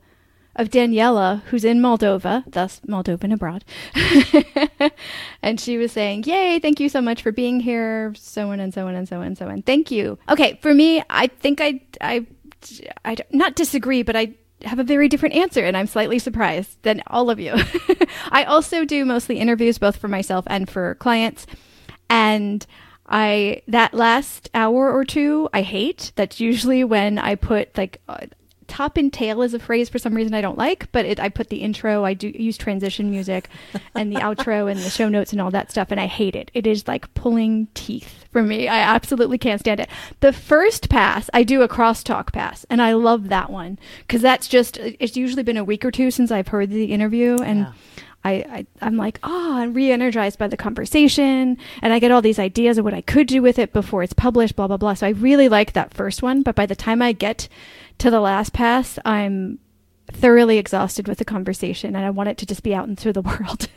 of 0.54 0.68
Daniela, 0.68 1.42
who's 1.44 1.64
in 1.64 1.80
Moldova, 1.80 2.44
thus 2.46 2.80
Moldovan 2.86 3.32
abroad. 3.32 3.64
and 5.42 5.58
she 5.60 5.78
was 5.78 5.92
saying, 5.92 6.24
Yay, 6.24 6.58
thank 6.58 6.80
you 6.80 6.88
so 6.88 7.00
much 7.00 7.22
for 7.22 7.32
being 7.32 7.60
here, 7.60 8.12
so 8.16 8.50
on 8.50 8.60
and 8.60 8.72
so 8.72 8.86
on 8.86 8.94
and 8.94 9.08
so 9.08 9.20
on 9.20 9.26
and 9.28 9.38
so 9.38 9.48
on. 9.48 9.62
Thank 9.62 9.90
you. 9.90 10.18
Okay, 10.28 10.58
for 10.62 10.74
me, 10.74 11.02
I 11.08 11.26
think 11.28 11.60
I, 11.60 11.80
I, 12.00 12.26
I 13.04 13.16
not 13.30 13.54
disagree, 13.54 14.02
but 14.02 14.16
I 14.16 14.34
have 14.64 14.78
a 14.78 14.84
very 14.84 15.08
different 15.08 15.34
answer, 15.34 15.64
and 15.64 15.76
I'm 15.76 15.86
slightly 15.86 16.18
surprised 16.18 16.82
than 16.82 17.02
all 17.06 17.30
of 17.30 17.40
you. 17.40 17.54
I 18.30 18.44
also 18.44 18.84
do 18.84 19.04
mostly 19.04 19.38
interviews, 19.38 19.78
both 19.78 19.96
for 19.96 20.08
myself 20.08 20.44
and 20.48 20.68
for 20.68 20.94
clients. 20.96 21.46
And 22.08 22.64
I 23.06 23.62
that 23.68 23.94
last 23.94 24.50
hour 24.54 24.92
or 24.92 25.04
two 25.04 25.48
I 25.52 25.62
hate. 25.62 26.12
That's 26.16 26.40
usually 26.40 26.84
when 26.84 27.18
I 27.18 27.34
put 27.34 27.76
like 27.76 28.00
uh, 28.08 28.26
top 28.72 28.96
and 28.96 29.12
tail 29.12 29.42
is 29.42 29.52
a 29.52 29.58
phrase 29.58 29.90
for 29.90 29.98
some 29.98 30.14
reason 30.14 30.32
I 30.32 30.40
don't 30.40 30.56
like, 30.56 30.90
but 30.92 31.04
it, 31.04 31.20
I 31.20 31.28
put 31.28 31.50
the 31.50 31.58
intro, 31.58 32.04
I 32.04 32.14
do 32.14 32.28
use 32.28 32.56
transition 32.56 33.10
music 33.10 33.50
and 33.94 34.10
the 34.10 34.16
outro 34.16 34.70
and 34.70 34.80
the 34.80 34.88
show 34.88 35.10
notes 35.10 35.30
and 35.30 35.42
all 35.42 35.50
that 35.50 35.70
stuff, 35.70 35.90
and 35.90 36.00
I 36.00 36.06
hate 36.06 36.34
it. 36.34 36.50
It 36.54 36.66
is 36.66 36.88
like 36.88 37.12
pulling 37.12 37.68
teeth 37.74 38.24
for 38.32 38.42
me. 38.42 38.68
I 38.68 38.78
absolutely 38.78 39.36
can't 39.36 39.60
stand 39.60 39.78
it. 39.78 39.90
The 40.20 40.32
first 40.32 40.88
pass, 40.88 41.28
I 41.34 41.42
do 41.42 41.60
a 41.60 41.68
crosstalk 41.68 42.32
pass, 42.32 42.64
and 42.70 42.80
I 42.80 42.94
love 42.94 43.28
that 43.28 43.50
one 43.50 43.78
because 44.06 44.22
that's 44.22 44.48
just, 44.48 44.78
it's 44.78 45.18
usually 45.18 45.42
been 45.42 45.58
a 45.58 45.64
week 45.64 45.84
or 45.84 45.90
two 45.90 46.10
since 46.10 46.30
I've 46.30 46.48
heard 46.48 46.70
the 46.70 46.92
interview, 46.92 47.36
and 47.42 47.60
yeah. 47.60 47.72
I, 48.24 48.64
I 48.80 48.86
am 48.86 48.96
like, 48.96 49.18
ah, 49.22 49.28
oh, 49.28 49.58
I'm 49.58 49.74
re-energized 49.74 50.38
by 50.38 50.48
the 50.48 50.56
conversation, 50.56 51.58
and 51.82 51.92
I 51.92 51.98
get 51.98 52.10
all 52.10 52.22
these 52.22 52.38
ideas 52.38 52.78
of 52.78 52.86
what 52.86 52.94
I 52.94 53.02
could 53.02 53.26
do 53.26 53.42
with 53.42 53.58
it 53.58 53.74
before 53.74 54.02
it's 54.02 54.14
published, 54.14 54.56
blah 54.56 54.68
blah 54.68 54.78
blah. 54.78 54.94
So 54.94 55.06
I 55.06 55.10
really 55.10 55.50
like 55.50 55.74
that 55.74 55.92
first 55.92 56.22
one, 56.22 56.42
but 56.42 56.54
by 56.54 56.64
the 56.64 56.76
time 56.76 57.02
I 57.02 57.12
get 57.12 57.48
to 58.02 58.10
the 58.10 58.20
last 58.20 58.52
pass, 58.52 58.98
I'm 59.04 59.60
thoroughly 60.10 60.58
exhausted 60.58 61.06
with 61.06 61.18
the 61.18 61.24
conversation 61.24 61.94
and 61.94 62.04
I 62.04 62.10
want 62.10 62.28
it 62.28 62.36
to 62.38 62.46
just 62.46 62.64
be 62.64 62.74
out 62.74 62.88
into 62.88 63.12
the 63.12 63.22
world. 63.30 63.68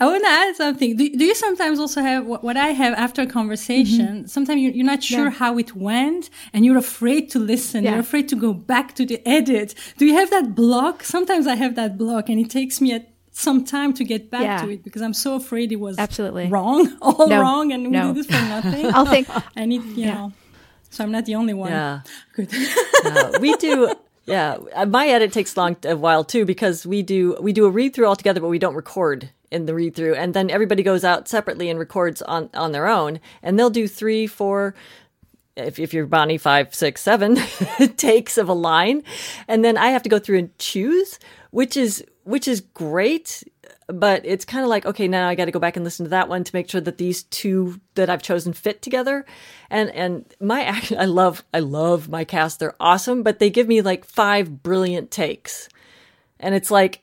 I 0.00 0.06
want 0.06 0.22
to 0.22 0.30
add 0.30 0.54
something. 0.54 0.96
Do, 0.96 1.10
do, 1.10 1.24
you 1.24 1.34
sometimes 1.34 1.80
also 1.80 2.00
have 2.00 2.24
what, 2.24 2.44
what 2.44 2.56
I 2.56 2.68
have 2.68 2.94
after 2.94 3.22
a 3.22 3.26
conversation? 3.26 4.06
Mm-hmm. 4.06 4.26
Sometimes 4.26 4.60
you, 4.60 4.80
are 4.80 4.86
not 4.86 5.02
sure 5.02 5.24
yeah. 5.24 5.30
how 5.30 5.58
it 5.58 5.74
went 5.74 6.30
and 6.52 6.64
you're 6.64 6.78
afraid 6.78 7.32
to 7.32 7.40
listen. 7.40 7.82
Yeah. 7.82 7.90
You're 7.90 8.00
afraid 8.00 8.28
to 8.28 8.36
go 8.36 8.52
back 8.52 8.94
to 8.94 9.04
the 9.04 9.20
edit. 9.26 9.74
Do 9.96 10.06
you 10.06 10.14
have 10.14 10.30
that 10.30 10.54
block? 10.54 11.02
Sometimes 11.02 11.48
I 11.48 11.56
have 11.56 11.74
that 11.74 11.98
block 11.98 12.28
and 12.28 12.38
it 12.38 12.50
takes 12.50 12.80
me 12.80 12.94
a, 12.94 13.04
some 13.32 13.64
time 13.64 13.92
to 13.94 14.04
get 14.04 14.30
back 14.30 14.42
yeah. 14.42 14.62
to 14.62 14.70
it 14.70 14.84
because 14.84 15.02
I'm 15.02 15.14
so 15.14 15.34
afraid 15.34 15.72
it 15.72 15.80
was 15.80 15.98
absolutely 15.98 16.46
wrong, 16.46 16.96
all 17.02 17.28
no. 17.28 17.40
wrong, 17.40 17.72
and 17.72 17.84
we 17.84 17.90
no. 17.90 18.12
did 18.12 18.16
this 18.22 18.26
for 18.26 18.44
nothing. 18.48 18.86
I'll 18.94 19.06
think. 19.06 19.28
I 19.56 19.64
need, 19.64 19.82
you 19.84 20.06
know. 20.06 20.32
So 20.90 21.04
I'm 21.04 21.12
not 21.12 21.26
the 21.26 21.34
only 21.34 21.54
one. 21.54 21.70
Yeah. 21.70 22.00
Good. 22.34 22.50
we 23.40 23.54
do. 23.56 23.94
Yeah, 24.28 24.58
my 24.86 25.06
edit 25.06 25.32
takes 25.32 25.56
long 25.56 25.78
a 25.84 25.96
while 25.96 26.22
too 26.22 26.44
because 26.44 26.86
we 26.86 27.00
do 27.00 27.38
we 27.40 27.54
do 27.54 27.64
a 27.64 27.70
read 27.70 27.94
through 27.94 28.06
all 28.06 28.14
together, 28.14 28.42
but 28.42 28.48
we 28.48 28.58
don't 28.58 28.74
record 28.74 29.30
in 29.50 29.64
the 29.64 29.74
read 29.74 29.94
through, 29.94 30.16
and 30.16 30.34
then 30.34 30.50
everybody 30.50 30.82
goes 30.82 31.02
out 31.02 31.28
separately 31.28 31.70
and 31.70 31.78
records 31.78 32.20
on 32.20 32.50
on 32.52 32.72
their 32.72 32.86
own, 32.86 33.20
and 33.42 33.58
they'll 33.58 33.70
do 33.70 33.88
three, 33.88 34.26
four 34.26 34.74
if, 35.58 35.78
if 35.78 35.92
you're 35.92 36.06
Bonnie 36.06 36.38
five, 36.38 36.74
six, 36.74 37.00
seven 37.00 37.36
takes 37.96 38.38
of 38.38 38.48
a 38.48 38.52
line, 38.52 39.02
and 39.48 39.64
then 39.64 39.76
I 39.76 39.88
have 39.88 40.02
to 40.02 40.08
go 40.08 40.18
through 40.18 40.38
and 40.38 40.58
choose, 40.58 41.18
which 41.50 41.76
is 41.76 42.04
which 42.24 42.46
is 42.46 42.60
great, 42.60 43.42
but 43.88 44.24
it's 44.24 44.44
kind 44.44 44.62
of 44.62 44.68
like 44.68 44.86
okay, 44.86 45.08
now 45.08 45.28
I 45.28 45.34
got 45.34 45.46
to 45.46 45.50
go 45.50 45.58
back 45.58 45.76
and 45.76 45.84
listen 45.84 46.04
to 46.04 46.10
that 46.10 46.28
one 46.28 46.44
to 46.44 46.54
make 46.54 46.70
sure 46.70 46.80
that 46.80 46.98
these 46.98 47.24
two 47.24 47.80
that 47.94 48.10
I've 48.10 48.22
chosen 48.22 48.52
fit 48.52 48.82
together. 48.82 49.24
And 49.70 49.90
and 49.90 50.24
my 50.40 50.62
action, 50.62 50.98
I 51.00 51.06
love 51.06 51.44
I 51.52 51.60
love 51.60 52.08
my 52.08 52.24
cast; 52.24 52.60
they're 52.60 52.76
awesome, 52.78 53.22
but 53.22 53.38
they 53.38 53.50
give 53.50 53.66
me 53.66 53.80
like 53.80 54.04
five 54.04 54.62
brilliant 54.62 55.10
takes, 55.10 55.68
and 56.38 56.54
it's 56.54 56.70
like 56.70 57.02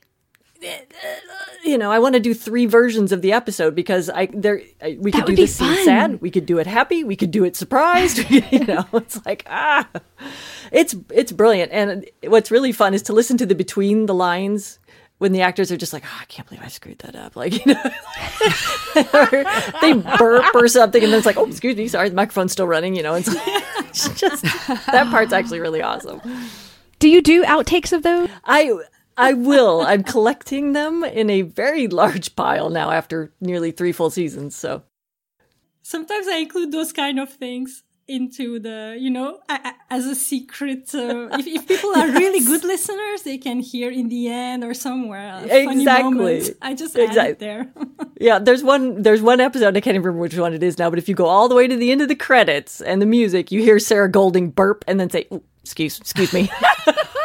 you 1.64 1.78
know, 1.78 1.90
I 1.90 1.98
want 1.98 2.14
to 2.14 2.20
do 2.20 2.32
three 2.32 2.66
versions 2.66 3.12
of 3.12 3.22
the 3.22 3.32
episode 3.32 3.74
because 3.74 4.08
I 4.08 4.26
there 4.32 4.62
we 4.98 5.10
could 5.10 5.26
do 5.26 5.36
this 5.36 5.56
scene 5.56 5.84
sad, 5.84 6.20
we 6.20 6.30
could 6.30 6.46
do 6.46 6.58
it 6.58 6.66
happy, 6.66 7.04
we 7.04 7.16
could 7.16 7.30
do 7.30 7.44
it 7.44 7.56
surprised. 7.56 8.30
you 8.30 8.64
know, 8.64 8.86
it's 8.94 9.24
like 9.26 9.44
ah, 9.48 9.88
it's 10.70 10.94
it's 11.10 11.32
brilliant. 11.32 11.72
And 11.72 12.08
what's 12.24 12.50
really 12.50 12.72
fun 12.72 12.94
is 12.94 13.02
to 13.02 13.12
listen 13.12 13.36
to 13.38 13.46
the 13.46 13.54
between 13.54 14.06
the 14.06 14.14
lines 14.14 14.78
when 15.18 15.32
the 15.32 15.40
actors 15.40 15.72
are 15.72 15.76
just 15.76 15.92
like, 15.92 16.04
oh, 16.04 16.18
I 16.20 16.24
can't 16.26 16.48
believe 16.48 16.62
I 16.62 16.68
screwed 16.68 16.98
that 17.00 17.16
up. 17.16 17.34
Like, 17.36 17.64
you 17.66 17.74
know, 17.74 17.82
they 19.80 19.92
burp 20.16 20.54
or 20.54 20.68
something, 20.68 21.02
and 21.02 21.12
then 21.12 21.18
it's 21.18 21.26
like, 21.26 21.36
oh, 21.36 21.46
excuse 21.46 21.76
me, 21.76 21.88
sorry, 21.88 22.08
the 22.08 22.14
microphone's 22.14 22.52
still 22.52 22.66
running. 22.66 22.94
You 22.94 23.02
know, 23.02 23.14
it's, 23.14 23.28
it's 23.78 24.08
just 24.20 24.42
that 24.42 25.08
part's 25.10 25.32
actually 25.32 25.60
really 25.60 25.82
awesome. 25.82 26.20
Do 26.98 27.08
you 27.08 27.20
do 27.20 27.44
outtakes 27.44 27.92
of 27.92 28.02
those? 28.02 28.28
I 28.44 28.72
I 29.16 29.32
will. 29.32 29.80
I'm 29.82 30.02
collecting 30.02 30.72
them 30.72 31.04
in 31.04 31.30
a 31.30 31.42
very 31.42 31.88
large 31.88 32.36
pile 32.36 32.70
now 32.70 32.90
after 32.90 33.32
nearly 33.40 33.70
three 33.70 33.92
full 33.92 34.10
seasons. 34.10 34.56
So 34.56 34.82
sometimes 35.82 36.26
I 36.26 36.36
include 36.36 36.72
those 36.72 36.92
kind 36.92 37.18
of 37.18 37.32
things 37.32 37.82
into 38.08 38.58
the, 38.58 38.96
you 38.98 39.10
know, 39.10 39.40
as 39.90 40.06
a 40.06 40.14
secret. 40.14 40.94
Uh, 40.94 41.28
if, 41.32 41.46
if 41.46 41.66
people 41.66 41.90
are 41.90 42.06
yes. 42.06 42.18
really 42.18 42.44
good 42.44 42.64
listeners, 42.72 43.22
they 43.22 43.38
can 43.38 43.60
hear 43.60 43.90
in 43.90 44.08
the 44.08 44.28
end 44.28 44.64
or 44.64 44.74
somewhere. 44.74 45.42
exactly. 45.44 46.54
I 46.62 46.74
just 46.74 46.96
exactly. 46.96 47.34
there. 47.34 47.72
yeah, 48.20 48.38
there's 48.38 48.62
one. 48.62 49.02
There's 49.02 49.22
one 49.22 49.40
episode. 49.40 49.76
I 49.76 49.80
can't 49.80 49.94
even 49.94 50.02
remember 50.02 50.20
which 50.20 50.36
one 50.36 50.54
it 50.54 50.62
is 50.62 50.78
now. 50.78 50.90
But 50.90 50.98
if 50.98 51.08
you 51.08 51.14
go 51.14 51.26
all 51.26 51.48
the 51.48 51.54
way 51.54 51.66
to 51.66 51.76
the 51.76 51.90
end 51.90 52.02
of 52.02 52.08
the 52.08 52.16
credits 52.16 52.80
and 52.80 53.02
the 53.02 53.06
music, 53.06 53.50
you 53.50 53.62
hear 53.62 53.78
Sarah 53.78 54.10
Golding 54.10 54.50
burp 54.50 54.84
and 54.86 55.00
then 55.00 55.10
say, 55.10 55.28
"Excuse, 55.62 55.98
excuse 55.98 56.32
me." 56.32 56.50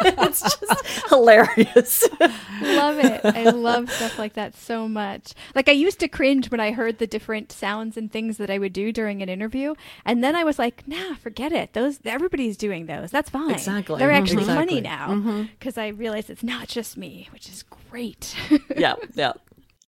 it's 0.18 0.42
just 0.58 1.08
hilarious. 1.08 2.08
love 2.20 2.98
it. 2.98 3.20
I 3.24 3.50
love 3.50 3.90
stuff 3.90 4.18
like 4.18 4.34
that 4.34 4.56
so 4.56 4.88
much. 4.88 5.34
Like 5.54 5.68
I 5.68 5.72
used 5.72 6.00
to 6.00 6.08
cringe 6.08 6.50
when 6.50 6.60
I 6.60 6.72
heard 6.72 6.98
the 6.98 7.06
different 7.06 7.52
sounds 7.52 7.96
and 7.96 8.10
things 8.10 8.38
that 8.38 8.50
I 8.50 8.58
would 8.58 8.72
do 8.72 8.92
during 8.92 9.22
an 9.22 9.28
interview, 9.28 9.74
and 10.04 10.22
then 10.22 10.36
I 10.36 10.44
was 10.44 10.58
like, 10.58 10.86
"Nah, 10.86 11.14
forget 11.14 11.52
it. 11.52 11.72
Those 11.72 12.00
everybody's 12.04 12.56
doing 12.56 12.86
those. 12.86 13.10
That's 13.10 13.30
fine. 13.30 13.50
Exactly. 13.50 13.98
They're 13.98 14.10
actually 14.10 14.42
exactly. 14.42 14.66
funny 14.66 14.80
now 14.80 15.46
because 15.58 15.74
mm-hmm. 15.74 15.80
I 15.80 15.88
realize 15.88 16.30
it's 16.30 16.42
not 16.42 16.68
just 16.68 16.96
me, 16.96 17.28
which 17.32 17.48
is 17.48 17.64
great." 17.90 18.34
yeah, 18.76 18.94
yeah. 19.14 19.32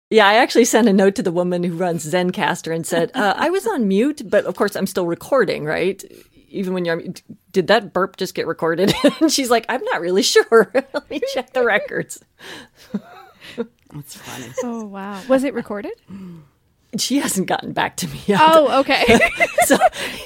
Yeah, 0.09 0.27
I 0.27 0.35
actually 0.35 0.65
sent 0.65 0.87
a 0.87 0.93
note 0.93 1.15
to 1.15 1.23
the 1.23 1.31
woman 1.31 1.63
who 1.63 1.75
runs 1.75 2.05
Zencastr 2.05 2.75
and 2.75 2.85
said, 2.85 3.09
uh, 3.15 3.33
I 3.35 3.49
was 3.49 3.65
on 3.65 3.87
mute, 3.87 4.21
but 4.29 4.45
of 4.45 4.55
course 4.55 4.75
I'm 4.75 4.85
still 4.85 5.07
recording, 5.07 5.65
right? 5.65 6.03
Even 6.53 6.73
when 6.73 6.85
you're 6.85 7.01
did 7.51 7.67
that 7.67 7.93
burp 7.93 8.17
just 8.17 8.35
get 8.35 8.47
recorded 8.47 8.93
and 9.21 9.31
she's 9.31 9.49
like 9.49 9.65
i'm 9.69 9.83
not 9.85 10.01
really 10.01 10.23
sure 10.23 10.71
let 10.73 11.09
me 11.09 11.19
check 11.33 11.51
the 11.53 11.65
records 11.65 12.23
that's 13.57 14.15
funny 14.15 14.51
oh 14.63 14.85
wow 14.85 15.21
was 15.27 15.43
it 15.43 15.53
recorded 15.53 15.93
she 16.97 17.17
hasn't 17.17 17.47
gotten 17.47 17.73
back 17.73 17.97
to 17.97 18.07
me 18.07 18.21
yet. 18.27 18.39
Oh, 18.39 18.81
okay. 18.81 19.19
so 19.65 19.77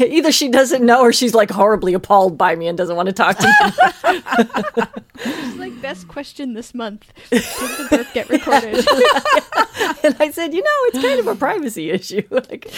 either 0.02 0.34
she 0.34 0.50
doesn't 0.50 0.86
know 0.86 1.00
or 1.00 1.14
she's 1.14 1.34
like 1.34 1.50
horribly 1.50 1.94
appalled 1.94 2.38
by 2.38 2.58
me 2.58 2.68
and 2.68 2.78
doesn't 2.78 2.98
want 2.98 3.08
to 3.08 3.14
talk 3.14 3.38
to 3.38 3.48
me. 3.48 4.84
It's 5.20 5.58
like 5.58 5.82
best 5.82 6.10
question 6.10 6.56
this 6.56 6.74
month. 6.74 7.10
Did 7.30 7.42
the 7.42 7.88
burp 7.90 8.08
get 8.14 8.30
recorded? 8.30 8.86
and 10.04 10.18
I 10.20 10.30
said, 10.32 10.54
you 10.54 10.62
know, 10.62 10.70
it's 10.88 11.02
kind 11.02 11.22
of 11.22 11.28
a 11.28 11.36
privacy 11.36 11.90
issue. 11.90 12.24
Like 12.30 12.70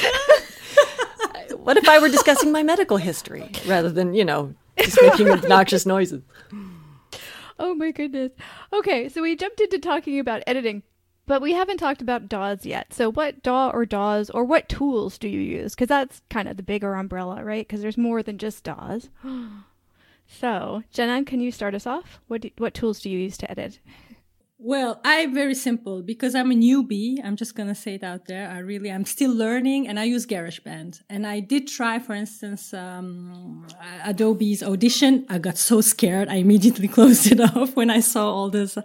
what 1.70 1.78
if 1.78 1.88
I 1.88 2.00
were 2.00 2.10
discussing 2.10 2.52
my 2.52 2.64
medical 2.64 2.98
history 2.98 3.48
rather 3.68 3.92
than, 3.92 4.16
you 4.16 4.26
know, 4.26 4.56
just 4.80 5.00
making 5.04 5.30
obnoxious 5.30 5.86
noises? 5.86 6.24
Oh 7.60 7.76
my 7.76 7.92
goodness. 7.92 8.32
Okay, 8.74 9.08
so 9.08 9.22
we 9.22 9.36
jumped 9.36 9.62
into 9.62 9.78
talking 9.78 10.18
about 10.18 10.42
editing, 10.48 10.82
but 11.28 11.44
we 11.44 11.54
haven't 11.54 11.78
talked 11.78 12.02
about 12.02 12.28
DAWs 12.28 12.66
yet. 12.66 12.92
So, 12.92 13.12
what 13.12 13.44
DAW 13.44 13.70
or 13.70 13.86
DAWs 13.86 14.32
or 14.32 14.46
what 14.46 14.68
tools 14.68 15.20
do 15.20 15.28
you 15.28 15.42
use? 15.42 15.76
Because 15.76 15.90
that's 15.90 16.24
kind 16.32 16.48
of 16.48 16.58
the 16.58 16.64
bigger 16.64 16.96
umbrella, 16.96 17.44
right? 17.44 17.68
Because 17.68 17.84
there's 17.84 18.00
more 18.00 18.24
than 18.24 18.40
just 18.40 18.64
DAWs. 18.64 19.10
so, 20.28 20.82
Canan, 20.92 21.24
can 21.24 21.40
you 21.40 21.52
start 21.52 21.76
us 21.76 21.86
off? 21.86 22.20
What 22.28 22.42
do, 22.42 22.50
what 22.58 22.74
tools 22.74 23.00
do 23.00 23.12
you 23.12 23.20
use 23.20 23.38
to 23.38 23.52
edit? 23.52 23.78
Well, 24.62 25.00
I'm 25.06 25.34
very 25.34 25.56
simple 25.56 26.02
because 26.02 26.36
I'm 26.36 26.52
a 26.52 26.54
newbie. 26.54 27.24
I'm 27.24 27.38
just 27.38 27.56
going 27.56 27.70
to 27.70 27.76
say 27.76 27.96
it 27.96 28.04
out 28.04 28.26
there. 28.26 28.50
I 28.50 28.58
really, 28.58 28.92
I'm 28.92 29.06
still 29.06 29.34
learning 29.34 29.88
and 29.88 29.98
I 29.98 30.04
use 30.04 30.26
GarageBand. 30.26 31.02
And 31.10 31.26
I 31.26 31.40
did 31.40 31.70
try, 31.70 31.98
for 31.98 32.14
instance, 32.14 32.74
um, 32.74 33.66
Adobe's 34.04 34.62
Audition. 34.62 35.26
I 35.30 35.38
got 35.38 35.58
so 35.58 35.80
scared. 35.80 36.28
I 36.28 36.36
immediately 36.36 36.88
closed 36.98 37.32
it 37.32 37.40
off 37.40 37.78
when 37.78 37.90
I 37.90 38.02
saw 38.02 38.30
all 38.30 38.50
this. 38.50 38.78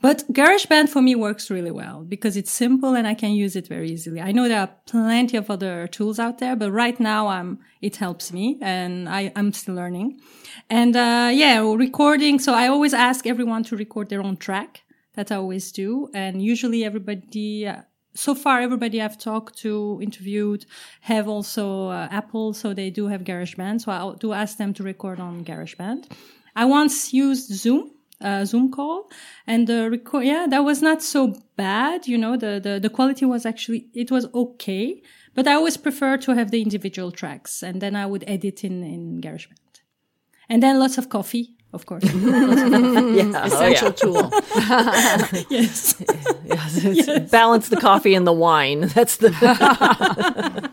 But 0.00 0.24
GarageBand 0.32 0.88
for 0.88 1.02
me 1.02 1.14
works 1.14 1.50
really 1.50 1.72
well 1.72 2.04
because 2.08 2.34
it's 2.38 2.50
simple 2.50 2.94
and 2.94 3.06
I 3.06 3.12
can 3.12 3.32
use 3.32 3.54
it 3.54 3.68
very 3.68 3.90
easily. 3.90 4.22
I 4.22 4.32
know 4.32 4.48
there 4.48 4.60
are 4.60 4.70
plenty 4.86 5.36
of 5.36 5.50
other 5.50 5.88
tools 5.88 6.18
out 6.18 6.38
there, 6.38 6.56
but 6.56 6.72
right 6.72 6.98
now 6.98 7.26
I'm, 7.26 7.58
it 7.82 7.96
helps 7.96 8.32
me 8.32 8.56
and 8.62 9.06
I, 9.10 9.30
I'm 9.36 9.52
still 9.52 9.74
learning. 9.74 10.22
And, 10.70 10.96
uh, 10.96 11.28
yeah, 11.34 11.58
recording. 11.60 12.38
So 12.38 12.54
I 12.54 12.66
always 12.68 12.94
ask 12.94 13.26
everyone 13.26 13.62
to 13.64 13.76
record 13.76 14.08
their 14.08 14.22
own 14.22 14.38
track 14.38 14.84
that 15.18 15.32
I 15.32 15.34
always 15.34 15.72
do. 15.72 16.08
And 16.14 16.40
usually 16.40 16.84
everybody, 16.84 17.66
uh, 17.66 17.82
so 18.14 18.36
far 18.36 18.60
everybody 18.60 19.02
I've 19.02 19.18
talked 19.18 19.58
to, 19.58 19.98
interviewed, 20.00 20.64
have 21.00 21.26
also 21.28 21.88
uh, 21.88 22.06
Apple, 22.12 22.54
so 22.54 22.72
they 22.72 22.88
do 22.90 23.08
have 23.08 23.22
GarageBand. 23.24 23.80
So 23.80 23.90
I 23.90 24.14
do 24.20 24.32
ask 24.32 24.58
them 24.58 24.72
to 24.74 24.84
record 24.84 25.18
on 25.18 25.44
GarageBand. 25.44 26.04
I 26.54 26.64
once 26.66 27.12
used 27.12 27.52
Zoom. 27.52 27.90
Uh, 28.20 28.44
Zoom 28.44 28.72
call 28.72 29.08
and 29.46 29.68
the 29.68 29.88
record, 29.88 30.24
yeah, 30.24 30.44
that 30.50 30.64
was 30.64 30.82
not 30.82 31.04
so 31.04 31.40
bad. 31.54 32.08
You 32.08 32.18
know, 32.18 32.36
the, 32.36 32.58
the, 32.60 32.80
the 32.80 32.90
quality 32.90 33.24
was 33.24 33.46
actually, 33.46 33.86
it 33.94 34.10
was 34.10 34.26
okay, 34.34 35.00
but 35.36 35.46
I 35.46 35.52
always 35.52 35.76
prefer 35.76 36.16
to 36.16 36.34
have 36.34 36.50
the 36.50 36.60
individual 36.60 37.12
tracks 37.12 37.62
and 37.62 37.80
then 37.80 37.94
I 37.94 38.06
would 38.06 38.24
edit 38.26 38.64
in, 38.64 38.82
in 38.82 39.20
GarageBand. 39.20 39.82
And 40.48 40.60
then 40.64 40.80
lots 40.80 40.98
of 40.98 41.08
coffee 41.08 41.57
of 41.72 41.86
course. 41.86 42.04
yeah. 42.12 43.44
Essential 43.44 43.58
oh, 43.58 43.70
yeah. 43.78 43.90
tool. 43.90 44.30
yes. 45.50 46.02
yes, 46.44 46.84
yes. 46.84 47.30
Balance 47.30 47.68
the 47.68 47.76
coffee 47.76 48.14
and 48.14 48.26
the 48.26 48.32
wine. 48.32 48.88
That's 48.88 49.16
the. 49.16 50.70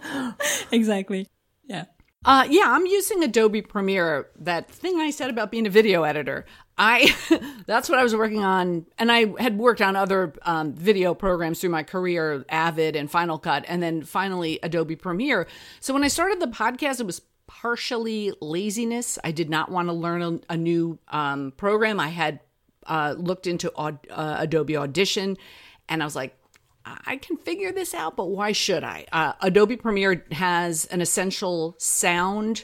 exactly. 0.72 1.28
Yeah. 1.66 1.86
Uh, 2.24 2.48
yeah, 2.50 2.64
I'm 2.68 2.86
using 2.86 3.24
Adobe 3.24 3.62
Premiere. 3.62 4.28
That 4.40 4.72
thing 4.72 5.00
I 5.00 5.12
said 5.12 5.30
about 5.30 5.52
being 5.52 5.68
a 5.68 5.70
video 5.70 6.04
editor. 6.04 6.46
I 6.78 7.16
that's 7.68 7.88
what 7.88 8.00
I 8.00 8.04
was 8.04 8.16
working 8.16 8.44
on, 8.44 8.86
and 8.98 9.12
I 9.12 9.34
had 9.42 9.58
worked 9.58 9.82
on 9.82 9.96
other 9.96 10.34
um, 10.42 10.74
video 10.74 11.14
programs 11.14 11.62
through 11.62 11.70
my 11.70 11.84
career, 11.84 12.44
Avid 12.50 12.96
and 12.96 13.10
Final 13.10 13.38
Cut, 13.38 13.64
and 13.68 13.82
then 13.82 14.04
finally 14.04 14.60
Adobe 14.64 14.96
Premiere. 14.96 15.48
So 15.80 15.94
when 15.94 16.04
I 16.04 16.08
started 16.08 16.40
the 16.40 16.48
podcast, 16.48 17.00
it 17.00 17.06
was 17.06 17.22
partially 17.48 18.34
laziness. 18.42 19.18
I 19.24 19.32
did 19.32 19.50
not 19.50 19.70
want 19.72 19.88
to 19.88 19.94
learn 19.94 20.22
a, 20.22 20.54
a 20.54 20.58
new 20.58 21.00
um, 21.08 21.54
program. 21.58 22.00
I 22.00 22.10
had 22.10 22.40
uh, 22.86 23.16
looked 23.18 23.48
into 23.48 23.72
uh, 23.74 23.94
Adobe 24.12 24.78
Audition 24.78 25.38
and 25.88 26.02
I 26.02 26.06
was 26.06 26.16
like, 26.16 26.36
I 26.86 27.18
can 27.18 27.38
figure 27.38 27.72
this 27.72 27.94
out, 27.96 28.16
but 28.16 28.26
why 28.26 28.52
should 28.52 28.84
I? 28.84 29.06
Uh, 29.12 29.34
Adobe 29.42 29.76
Premiere 29.76 30.24
has 30.32 30.86
an 30.86 31.02
essential 31.02 31.76
sound 31.80 32.64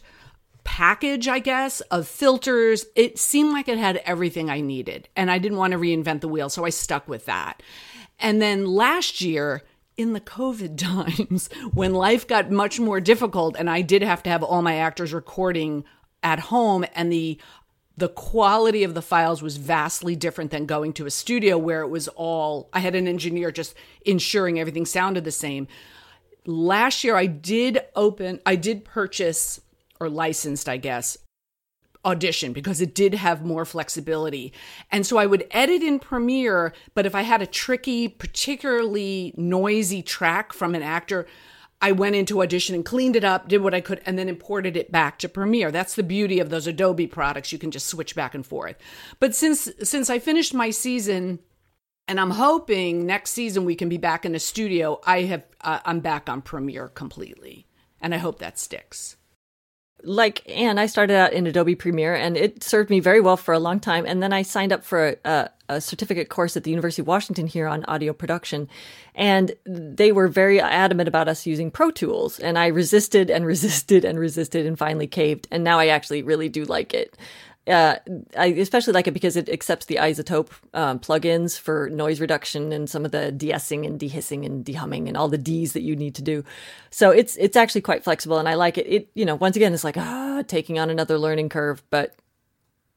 package, 0.63 1.27
I 1.27 1.39
guess, 1.39 1.81
of 1.81 2.07
filters. 2.07 2.85
It 2.95 3.17
seemed 3.17 3.51
like 3.51 3.67
it 3.67 3.79
had 3.79 3.97
everything 3.97 4.49
I 4.49 4.61
needed, 4.61 5.09
and 5.15 5.31
I 5.31 5.39
didn't 5.39 5.57
want 5.57 5.71
to 5.71 5.79
reinvent 5.79 6.21
the 6.21 6.27
wheel, 6.27 6.49
so 6.49 6.65
I 6.65 6.69
stuck 6.69 7.07
with 7.07 7.25
that. 7.25 7.63
And 8.19 8.39
then 8.39 8.67
last 8.67 9.21
year, 9.21 9.63
in 10.01 10.13
the 10.13 10.21
COVID 10.21 10.77
times 11.17 11.49
when 11.73 11.93
life 11.93 12.27
got 12.27 12.51
much 12.51 12.79
more 12.79 12.99
difficult 12.99 13.55
and 13.57 13.69
I 13.69 13.81
did 13.81 14.01
have 14.01 14.23
to 14.23 14.29
have 14.29 14.43
all 14.43 14.61
my 14.61 14.75
actors 14.75 15.13
recording 15.13 15.83
at 16.23 16.39
home 16.39 16.85
and 16.93 17.11
the 17.11 17.39
the 17.97 18.09
quality 18.09 18.83
of 18.83 18.95
the 18.95 19.01
files 19.01 19.43
was 19.43 19.57
vastly 19.57 20.15
different 20.15 20.49
than 20.49 20.65
going 20.65 20.93
to 20.93 21.05
a 21.05 21.11
studio 21.11 21.57
where 21.57 21.81
it 21.81 21.89
was 21.89 22.07
all 22.09 22.69
I 22.73 22.79
had 22.79 22.95
an 22.95 23.07
engineer 23.07 23.51
just 23.51 23.75
ensuring 24.05 24.59
everything 24.59 24.85
sounded 24.85 25.23
the 25.23 25.31
same. 25.31 25.67
Last 26.45 27.03
year 27.03 27.15
I 27.15 27.27
did 27.27 27.79
open 27.95 28.39
I 28.45 28.55
did 28.55 28.85
purchase 28.85 29.61
or 29.99 30.09
licensed, 30.09 30.67
I 30.67 30.77
guess, 30.77 31.15
Audition 32.03 32.51
because 32.51 32.81
it 32.81 32.95
did 32.95 33.13
have 33.13 33.45
more 33.45 33.63
flexibility. 33.63 34.51
And 34.89 35.05
so 35.05 35.17
I 35.17 35.27
would 35.27 35.45
edit 35.51 35.83
in 35.83 35.99
Premiere, 35.99 36.73
but 36.95 37.05
if 37.05 37.13
I 37.13 37.21
had 37.21 37.43
a 37.43 37.47
tricky, 37.47 38.07
particularly 38.07 39.33
noisy 39.37 40.01
track 40.01 40.51
from 40.51 40.73
an 40.73 40.81
actor, 40.81 41.27
I 41.79 41.91
went 41.91 42.15
into 42.15 42.41
Audition 42.41 42.73
and 42.73 42.83
cleaned 42.83 43.15
it 43.15 43.23
up, 43.23 43.47
did 43.47 43.61
what 43.61 43.73
I 43.75 43.81
could, 43.81 44.01
and 44.05 44.17
then 44.17 44.29
imported 44.29 44.75
it 44.75 44.91
back 44.91 45.19
to 45.19 45.29
Premiere. 45.29 45.71
That's 45.71 45.95
the 45.95 46.03
beauty 46.03 46.39
of 46.39 46.49
those 46.49 46.67
Adobe 46.67 47.07
products. 47.07 47.51
You 47.51 47.59
can 47.59 47.71
just 47.71 47.87
switch 47.87 48.15
back 48.15 48.33
and 48.33 48.45
forth. 48.45 48.77
But 49.19 49.35
since 49.35 49.69
since 49.83 50.09
I 50.09 50.17
finished 50.17 50.53
my 50.53 50.69
season, 50.69 51.39
and 52.07 52.19
I'm 52.19 52.31
hoping 52.31 53.05
next 53.05 53.31
season 53.31 53.65
we 53.65 53.75
can 53.75 53.89
be 53.89 53.97
back 53.97 54.25
in 54.25 54.31
the 54.31 54.39
studio, 54.39 54.99
I 55.05 55.21
have 55.23 55.43
uh, 55.61 55.79
I'm 55.85 55.99
back 55.99 56.29
on 56.29 56.41
Premiere 56.41 56.87
completely, 56.87 57.67
and 57.99 58.13
I 58.13 58.17
hope 58.17 58.39
that 58.39 58.59
sticks 58.59 59.17
like 60.03 60.47
Anne, 60.49 60.79
I 60.79 60.85
started 60.85 61.15
out 61.15 61.33
in 61.33 61.47
Adobe 61.47 61.75
Premiere 61.75 62.15
and 62.15 62.35
it 62.35 62.63
served 62.63 62.89
me 62.89 62.99
very 62.99 63.21
well 63.21 63.37
for 63.37 63.53
a 63.53 63.59
long 63.59 63.79
time. 63.79 64.05
And 64.05 64.21
then 64.21 64.33
I 64.33 64.41
signed 64.41 64.73
up 64.73 64.83
for 64.83 65.09
a, 65.09 65.17
a, 65.25 65.49
a, 65.69 65.81
certificate 65.81 66.29
course 66.29 66.57
at 66.57 66.63
the 66.63 66.71
University 66.71 67.01
of 67.01 67.07
Washington 67.07 67.47
here 67.47 67.67
on 67.67 67.85
audio 67.85 68.13
production. 68.13 68.67
And 69.15 69.53
they 69.65 70.11
were 70.11 70.27
very 70.27 70.59
adamant 70.59 71.07
about 71.07 71.27
us 71.27 71.45
using 71.45 71.71
Pro 71.71 71.91
Tools. 71.91 72.39
And 72.39 72.57
I 72.57 72.67
resisted 72.67 73.29
and 73.29 73.45
resisted 73.53 74.05
and 74.05 74.19
resisted 74.19 74.65
and 74.65 74.77
finally 74.77 75.07
caved. 75.07 75.47
And 75.51 75.63
now 75.63 75.79
I 75.79 75.87
actually 75.87 76.23
really 76.23 76.49
do 76.49 76.65
like 76.65 76.93
it 76.93 77.17
uh, 77.67 77.95
I 78.37 78.47
especially 78.47 78.93
like 78.93 79.07
it 79.07 79.11
because 79.11 79.35
it 79.35 79.47
accepts 79.47 79.85
the 79.85 79.97
iZotope 79.97 80.49
um, 80.73 80.99
plugins 80.99 81.59
for 81.59 81.89
noise 81.89 82.19
reduction 82.19 82.71
and 82.71 82.89
some 82.89 83.05
of 83.05 83.11
the 83.11 83.31
de-essing 83.31 83.85
and 83.85 83.99
de-hissing 83.99 84.45
and 84.45 84.65
de-humming 84.65 85.07
and 85.07 85.15
all 85.15 85.27
the 85.27 85.37
D's 85.37 85.73
that 85.73 85.83
you 85.83 85.95
need 85.95 86.15
to 86.15 86.23
do. 86.23 86.43
So 86.89 87.11
it's 87.11 87.35
it's 87.37 87.55
actually 87.55 87.81
quite 87.81 88.03
flexible, 88.03 88.39
and 88.39 88.49
I 88.49 88.55
like 88.55 88.77
it. 88.77 88.87
It 88.87 89.09
you 89.13 89.25
know 89.25 89.35
once 89.35 89.55
again 89.55 89.73
it's 89.73 89.83
like 89.83 89.97
ah 89.97 90.43
taking 90.47 90.79
on 90.79 90.89
another 90.89 91.19
learning 91.19 91.49
curve, 91.49 91.83
but 91.91 92.15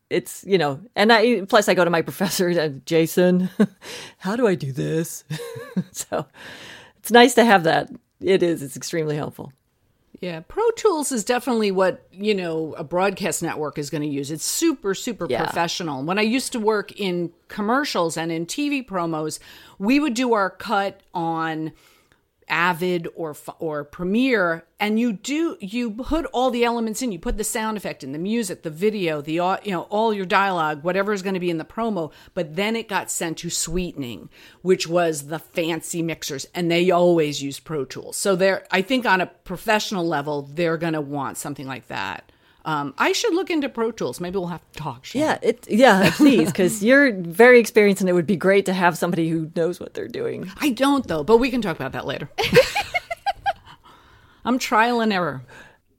it's 0.09 0.45
you 0.45 0.57
know 0.57 0.81
and 0.97 1.13
I 1.13 1.43
plus 1.43 1.69
I 1.69 1.75
go 1.75 1.85
to 1.85 1.91
my 1.91 2.03
professor 2.11 2.49
and 2.49 2.85
Jason, 2.87 3.51
how 4.19 4.35
do 4.35 4.47
I 4.47 4.55
do 4.55 4.73
this? 4.73 5.25
so 5.93 6.27
it's 6.99 7.11
nice 7.11 7.35
to 7.35 7.45
have 7.45 7.65
that. 7.65 7.91
It 8.21 8.43
is. 8.43 8.63
It's 8.63 8.77
extremely 8.77 9.17
helpful. 9.17 9.53
Yeah, 10.21 10.41
Pro 10.41 10.69
Tools 10.77 11.13
is 11.13 11.25
definitely 11.25 11.71
what, 11.71 12.07
you 12.13 12.35
know, 12.35 12.75
a 12.75 12.85
broadcast 12.85 13.43
network 13.43 13.79
is 13.79 13.91
going 13.91 14.03
to 14.03 14.09
use. 14.09 14.31
It's 14.31 14.45
super 14.45 14.95
super 14.95 15.27
yeah. 15.29 15.45
professional. 15.45 16.03
When 16.03 16.19
I 16.19 16.23
used 16.23 16.53
to 16.53 16.61
work 16.61 16.93
in 16.99 17.33
commercials 17.49 18.17
and 18.17 18.31
in 18.31 18.47
TV 18.47 18.87
promos, 18.87 19.39
we 19.79 19.99
would 20.01 20.15
do 20.15 20.33
our 20.33 20.51
cut 20.51 21.01
on 21.13 21.73
Avid 22.49 23.09
or 23.15 23.37
or 23.59 23.85
Premiere, 23.85 24.65
and 24.79 24.99
you 24.99 25.13
do 25.13 25.57
you 25.61 25.91
put 25.91 26.27
all 26.27 26.51
the 26.51 26.65
elements 26.65 27.03
in. 27.03 27.13
You 27.13 27.19
put 27.19 27.37
the 27.37 27.45
sound 27.45 27.77
effect 27.77 28.05
in, 28.05 28.13
the 28.13 28.19
music, 28.19 28.63
the 28.63 28.71
video, 28.71 29.21
the 29.21 29.33
you 29.33 29.73
know 29.73 29.83
all 29.91 30.13
your 30.13 30.27
dialogue, 30.27 30.83
whatever 30.83 31.13
is 31.13 31.23
going 31.23 31.35
to 31.35 31.41
be 31.41 31.51
in 31.51 31.59
the 31.59 31.65
promo. 31.65 32.13
But 32.35 32.57
then 32.57 32.77
it 32.77 32.89
got 32.89 33.11
sent 33.11 33.39
to 33.39 33.51
sweetening, 33.51 34.29
which 34.63 34.87
was 34.87 35.29
the 35.29 35.39
fancy 35.39 36.03
mixers, 36.03 36.47
and 36.55 36.71
they 36.71 36.91
always 36.91 37.43
use 37.43 37.61
Pro 37.61 37.85
Tools. 37.85 38.17
So 38.17 38.37
they're 38.37 38.67
I 38.71 38.83
think 38.83 39.07
on 39.07 39.21
a 39.21 39.27
professional 39.27 40.07
level, 40.07 40.43
they're 40.43 40.77
going 40.77 40.93
to 40.93 41.01
want 41.01 41.39
something 41.39 41.67
like 41.67 41.89
that. 41.89 42.31
Um, 42.65 42.95
I 42.97 43.13
should 43.13 43.35
look 43.35 43.51
into 43.51 43.69
Pro 43.69 43.93
Tools. 43.93 44.21
Maybe 44.21 44.39
we'll 44.39 44.49
have 44.49 44.65
to 44.73 44.79
talk. 44.79 45.15
Yeah, 45.15 45.39
it, 45.43 45.67
yeah, 45.69 46.11
please, 46.17 46.49
because 46.49 46.83
you're 46.83 47.13
very 47.13 47.61
experienced, 47.61 48.01
and 48.01 48.09
it 48.09 48.15
would 48.15 48.27
be 48.27 48.37
great 48.37 48.67
to 48.67 48.73
have 48.73 48.97
somebody 48.97 49.29
who 49.29 49.51
knows 49.55 49.79
what 49.79 49.95
they're 49.95 50.09
doing. 50.09 50.51
I 50.61 50.71
don't 50.71 51.07
though, 51.07 51.25
but 51.25 51.39
we 51.39 51.51
can 51.51 51.61
talk 51.61 51.77
about 51.77 51.93
that 51.93 52.07
later. 52.07 52.31
I'm 54.45 54.59
trial 54.59 55.01
and 55.01 55.13
error. 55.13 55.43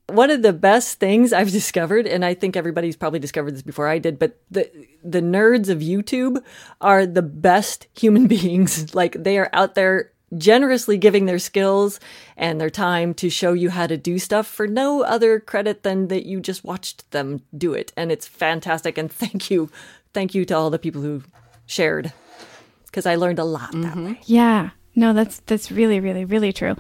One 0.08 0.30
of 0.30 0.44
the 0.44 0.54
best 0.54 1.00
things 1.00 1.34
I've 1.34 1.52
discovered, 1.52 2.06
and 2.06 2.24
I 2.24 2.36
think 2.36 2.56
everybody's 2.56 2.96
probably 2.96 3.20
discovered 3.20 3.56
this 3.56 3.64
before 3.64 3.88
I 3.88 4.00
did, 4.00 4.20
but 4.20 4.40
the 4.50 4.70
the 5.04 5.22
nerds 5.22 5.70
of 5.70 5.80
YouTube 5.80 6.44
are 6.82 7.06
the 7.06 7.24
best 7.24 7.88
human 7.98 8.28
beings. 8.28 8.96
Like 8.96 9.24
they 9.24 9.38
are 9.38 9.50
out 9.54 9.76
there 9.76 10.12
generously 10.38 10.98
giving 10.98 11.26
their 11.26 11.40
skills 11.40 12.00
and 12.36 12.60
their 12.60 12.70
time 12.70 13.14
to 13.16 13.30
show 13.30 13.54
you 13.54 13.70
how 13.70 13.88
to 13.88 13.98
do 13.98 14.20
stuff 14.20 14.48
for 14.48 14.68
no 14.68 15.04
other 15.04 15.40
credit 15.40 15.84
than 15.84 16.08
that 16.08 16.26
you 16.26 16.40
just 16.40 16.64
watched 16.64 17.10
them 17.12 17.42
do 17.58 17.74
it. 17.74 17.94
And 17.96 18.12
it's 18.12 18.28
fantastic. 18.28 18.98
And 18.98 19.12
thank 19.12 19.50
you. 19.52 19.70
Thank 20.14 20.34
you 20.34 20.46
to 20.46 20.54
all 20.56 20.70
the 20.70 20.80
people 20.80 21.02
who 21.02 21.24
shared 21.66 22.14
because 22.86 23.06
I 23.06 23.16
learned 23.16 23.40
a 23.40 23.44
lot 23.44 23.72
mm-hmm. 23.72 23.82
that 23.82 23.98
way. 23.98 24.20
Yeah. 24.26 24.70
No, 24.96 25.14
that's 25.14 25.42
that's 25.46 25.72
really, 25.72 26.00
really, 26.00 26.24
really 26.24 26.54
true. 26.54 26.76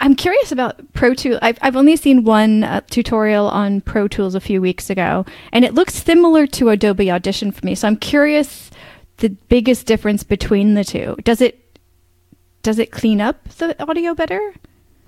I'm 0.00 0.14
curious 0.14 0.50
about 0.50 0.80
Pro 0.94 1.12
Tools. 1.14 1.38
I've, 1.42 1.58
I've 1.60 1.76
only 1.76 1.96
seen 1.96 2.24
one 2.24 2.64
uh, 2.64 2.80
tutorial 2.90 3.48
on 3.48 3.82
Pro 3.82 4.08
Tools 4.08 4.34
a 4.34 4.40
few 4.40 4.60
weeks 4.60 4.88
ago, 4.88 5.26
and 5.52 5.64
it 5.64 5.74
looks 5.74 5.94
similar 5.94 6.46
to 6.48 6.70
Adobe 6.70 7.10
Audition 7.10 7.52
for 7.52 7.64
me. 7.66 7.74
So 7.74 7.86
I'm 7.86 7.96
curious 7.96 8.70
the 9.18 9.28
biggest 9.28 9.86
difference 9.86 10.22
between 10.22 10.72
the 10.72 10.84
two. 10.84 11.16
Does 11.24 11.42
it 11.42 11.69
does 12.62 12.78
it 12.78 12.90
clean 12.90 13.20
up 13.20 13.48
the 13.48 13.80
audio 13.82 14.14
better? 14.14 14.54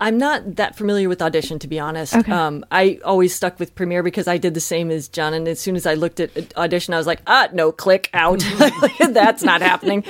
I'm 0.03 0.19
not 0.19 0.57
that 0.57 0.75
familiar 0.75 1.09
with 1.09 1.23
Audition, 1.23 1.61
to 1.61 1.69
be 1.69 1.79
honest. 1.79 2.17
Okay. 2.17 2.33
Um, 2.33 2.65
I 2.73 2.99
always 3.05 3.33
stuck 3.33 3.61
with 3.61 3.77
Premiere 3.77 4.03
because 4.03 4.27
I 4.27 4.37
did 4.37 4.53
the 4.53 4.61
same 4.61 4.91
as 4.91 5.07
John. 5.07 5.33
And 5.33 5.47
as 5.47 5.61
soon 5.61 5.77
as 5.77 5.87
I 5.87 5.95
looked 5.95 6.19
at 6.19 6.57
Audition, 6.57 6.93
I 6.93 6.97
was 6.97 7.07
like, 7.07 7.23
ah, 7.29 7.49
no, 7.53 7.71
click 7.71 8.11
out. 8.13 8.45
That's 8.99 9.45
not 9.45 9.63
happening. 9.63 10.05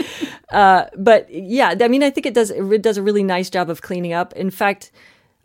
Uh, 0.50 0.86
but 0.96 1.28
yeah, 1.30 1.74
I 1.78 1.88
mean, 1.88 2.02
I 2.02 2.08
think 2.08 2.24
it 2.24 2.32
does. 2.32 2.50
It 2.50 2.80
does 2.80 2.96
a 2.96 3.02
really 3.02 3.22
nice 3.22 3.50
job 3.50 3.68
of 3.68 3.82
cleaning 3.82 4.14
up. 4.14 4.32
In 4.32 4.50
fact, 4.50 4.92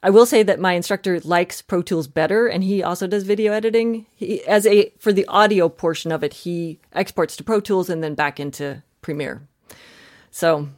I 0.01 0.09
will 0.11 0.25
say 0.25 0.43
that 0.43 0.61
my 0.61 0.73
instructor 0.73 1.19
likes 1.19 1.61
Pro 1.61 1.81
Tools 1.81 2.07
better, 2.07 2.47
and 2.47 2.63
he 2.63 2.81
also 2.81 3.05
does 3.05 3.23
video 3.23 3.51
editing. 3.51 4.05
He, 4.15 4.45
as 4.45 4.65
a 4.65 4.93
for 4.97 5.11
the 5.11 5.25
audio 5.27 5.67
portion 5.67 6.13
of 6.13 6.23
it, 6.23 6.33
he 6.33 6.79
exports 6.93 7.35
to 7.35 7.43
Pro 7.43 7.59
Tools 7.59 7.89
and 7.89 8.01
then 8.01 8.15
back 8.15 8.39
into 8.39 8.81
Premiere. 9.01 9.45
So 10.31 10.69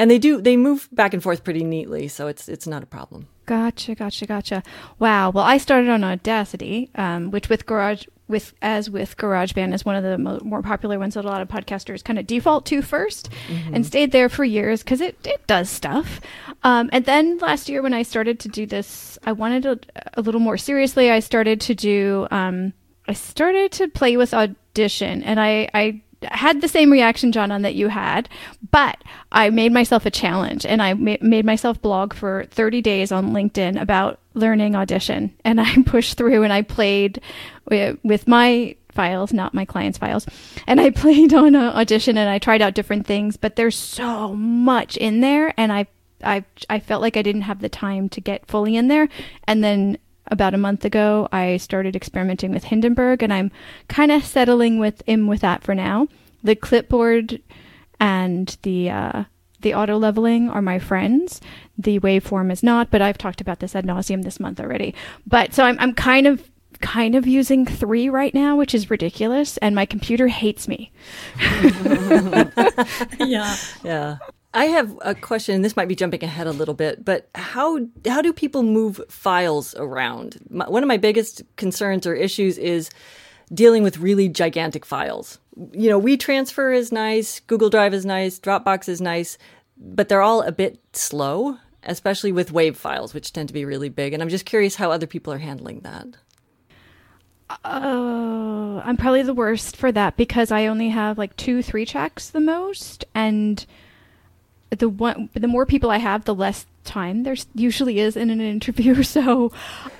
and 0.00 0.10
they 0.10 0.18
do 0.18 0.40
they 0.40 0.56
move 0.56 0.88
back 0.92 1.12
and 1.12 1.22
forth 1.22 1.44
pretty 1.44 1.62
neatly, 1.62 2.08
so 2.08 2.26
it's 2.26 2.48
it's 2.48 2.66
not 2.66 2.82
a 2.82 2.86
problem. 2.86 3.28
Gotcha, 3.44 3.94
gotcha, 3.94 4.26
gotcha. 4.26 4.62
Wow. 4.98 5.28
Well, 5.30 5.44
I 5.44 5.58
started 5.58 5.90
on 5.90 6.02
Audacity, 6.02 6.88
um, 6.94 7.30
which 7.30 7.50
with 7.50 7.66
Garage 7.66 8.06
with 8.26 8.54
as 8.62 8.88
with 8.88 9.18
GarageBand 9.18 9.74
is 9.74 9.84
one 9.84 9.96
of 9.96 10.02
the 10.02 10.16
mo- 10.16 10.40
more 10.42 10.62
popular 10.62 10.98
ones 10.98 11.14
that 11.14 11.24
a 11.26 11.28
lot 11.28 11.42
of 11.42 11.48
podcasters 11.48 12.02
kind 12.02 12.18
of 12.18 12.26
default 12.26 12.64
to 12.66 12.80
1st 12.80 13.28
mm-hmm. 13.28 13.74
and 13.74 13.84
stayed 13.84 14.12
there 14.12 14.28
for 14.30 14.44
years 14.44 14.82
because 14.82 15.02
it, 15.02 15.18
it 15.26 15.46
does 15.46 15.68
stuff. 15.68 16.20
Um, 16.62 16.88
and 16.92 17.04
then 17.04 17.38
last 17.38 17.68
year 17.68 17.82
when 17.82 17.92
I 17.92 18.02
started 18.02 18.38
to 18.40 18.48
do 18.48 18.66
this, 18.66 19.18
I 19.24 19.32
wanted 19.32 19.66
a, 19.66 19.78
a 20.14 20.22
little 20.22 20.40
more 20.40 20.56
seriously. 20.56 21.10
I 21.10 21.20
started 21.20 21.60
to 21.62 21.74
do 21.74 22.26
um, 22.30 22.72
I 23.06 23.12
started 23.12 23.72
to 23.72 23.88
play 23.88 24.16
with 24.16 24.32
Audition, 24.32 25.22
and 25.24 25.38
I 25.38 25.68
I 25.74 26.00
had 26.22 26.60
the 26.60 26.68
same 26.68 26.90
reaction, 26.90 27.32
John, 27.32 27.50
on 27.50 27.62
that 27.62 27.74
you 27.74 27.88
had, 27.88 28.28
but 28.70 29.02
I 29.32 29.50
made 29.50 29.72
myself 29.72 30.04
a 30.04 30.10
challenge 30.10 30.66
and 30.66 30.82
I 30.82 30.94
ma- 30.94 31.16
made 31.20 31.44
myself 31.44 31.80
blog 31.80 32.12
for 32.14 32.44
30 32.50 32.82
days 32.82 33.10
on 33.10 33.32
LinkedIn 33.32 33.80
about 33.80 34.20
learning 34.34 34.74
audition. 34.74 35.34
And 35.44 35.60
I 35.60 35.82
pushed 35.86 36.16
through 36.16 36.42
and 36.42 36.52
I 36.52 36.62
played 36.62 37.20
with, 37.68 38.26
my 38.28 38.76
files, 38.90 39.32
not 39.32 39.54
my 39.54 39.64
client's 39.64 39.98
files. 39.98 40.26
And 40.66 40.80
I 40.80 40.90
played 40.90 41.32
on 41.32 41.54
uh, 41.54 41.72
audition 41.72 42.18
and 42.18 42.28
I 42.28 42.38
tried 42.38 42.62
out 42.62 42.74
different 42.74 43.06
things, 43.06 43.36
but 43.36 43.56
there's 43.56 43.76
so 43.76 44.34
much 44.34 44.96
in 44.96 45.20
there. 45.20 45.54
And 45.56 45.72
I, 45.72 45.86
I, 46.22 46.44
I 46.68 46.80
felt 46.80 47.00
like 47.00 47.16
I 47.16 47.22
didn't 47.22 47.42
have 47.42 47.60
the 47.60 47.68
time 47.68 48.08
to 48.10 48.20
get 48.20 48.46
fully 48.46 48.76
in 48.76 48.88
there. 48.88 49.08
And 49.44 49.64
then 49.64 49.98
about 50.30 50.54
a 50.54 50.58
month 50.58 50.84
ago, 50.84 51.28
I 51.32 51.56
started 51.56 51.96
experimenting 51.96 52.52
with 52.52 52.64
Hindenburg, 52.64 53.22
and 53.22 53.32
I'm 53.32 53.50
kind 53.88 54.12
of 54.12 54.24
settling 54.24 54.78
with 54.78 55.02
in 55.06 55.26
with 55.26 55.40
that 55.40 55.62
for 55.62 55.74
now. 55.74 56.08
The 56.42 56.56
clipboard 56.56 57.40
and 57.98 58.56
the 58.62 58.90
uh, 58.90 59.24
the 59.60 59.74
auto 59.74 59.98
leveling 59.98 60.48
are 60.48 60.62
my 60.62 60.78
friends. 60.78 61.40
The 61.76 62.00
waveform 62.00 62.50
is 62.50 62.62
not, 62.62 62.90
but 62.90 63.02
I've 63.02 63.18
talked 63.18 63.40
about 63.40 63.60
this 63.60 63.76
ad 63.76 63.84
nauseum 63.84 64.22
this 64.22 64.40
month 64.40 64.60
already. 64.60 64.94
But 65.26 65.52
so 65.52 65.64
I'm 65.64 65.78
I'm 65.78 65.94
kind 65.94 66.26
of 66.26 66.50
kind 66.80 67.14
of 67.14 67.26
using 67.26 67.66
three 67.66 68.08
right 68.08 68.32
now, 68.32 68.56
which 68.56 68.74
is 68.74 68.90
ridiculous, 68.90 69.56
and 69.58 69.74
my 69.74 69.84
computer 69.84 70.28
hates 70.28 70.66
me. 70.66 70.92
yeah, 73.18 73.56
yeah. 73.84 74.16
I 74.52 74.64
have 74.66 74.98
a 75.02 75.14
question. 75.14 75.62
This 75.62 75.76
might 75.76 75.88
be 75.88 75.94
jumping 75.94 76.24
ahead 76.24 76.46
a 76.46 76.52
little 76.52 76.74
bit, 76.74 77.04
but 77.04 77.28
how 77.34 77.86
how 78.06 78.20
do 78.20 78.32
people 78.32 78.62
move 78.62 79.00
files 79.08 79.74
around? 79.76 80.38
My, 80.50 80.68
one 80.68 80.82
of 80.82 80.88
my 80.88 80.96
biggest 80.96 81.42
concerns 81.56 82.06
or 82.06 82.14
issues 82.14 82.58
is 82.58 82.90
dealing 83.54 83.82
with 83.82 83.98
really 83.98 84.28
gigantic 84.28 84.84
files. 84.84 85.38
You 85.72 85.88
know, 85.88 86.00
WeTransfer 86.00 86.76
is 86.76 86.90
nice, 86.90 87.40
Google 87.40 87.70
Drive 87.70 87.94
is 87.94 88.04
nice, 88.04 88.38
Dropbox 88.38 88.88
is 88.88 89.00
nice, 89.00 89.38
but 89.76 90.08
they're 90.08 90.22
all 90.22 90.42
a 90.42 90.52
bit 90.52 90.80
slow, 90.92 91.58
especially 91.84 92.32
with 92.32 92.52
WAV 92.52 92.76
files, 92.76 93.14
which 93.14 93.32
tend 93.32 93.48
to 93.48 93.54
be 93.54 93.64
really 93.64 93.88
big. 93.88 94.12
And 94.12 94.22
I'm 94.22 94.28
just 94.28 94.46
curious 94.46 94.76
how 94.76 94.90
other 94.90 95.06
people 95.06 95.32
are 95.32 95.38
handling 95.38 95.80
that. 95.80 96.06
Oh, 97.64 98.80
I'm 98.84 98.96
probably 98.96 99.22
the 99.22 99.34
worst 99.34 99.76
for 99.76 99.90
that 99.92 100.16
because 100.16 100.52
I 100.52 100.66
only 100.66 100.88
have 100.88 101.18
like 101.18 101.36
two, 101.36 101.62
three 101.62 101.84
tracks 101.84 102.30
the 102.30 102.40
most, 102.40 103.04
and 103.14 103.64
the 104.70 104.88
one 104.88 105.28
the 105.34 105.48
more 105.48 105.66
people 105.66 105.90
I 105.90 105.98
have, 105.98 106.24
the 106.24 106.34
less 106.34 106.66
time 106.84 107.24
there 107.24 107.36
usually 107.54 108.00
is 108.00 108.16
in 108.16 108.30
an 108.30 108.40
interview. 108.56 109.02
So 109.10 109.50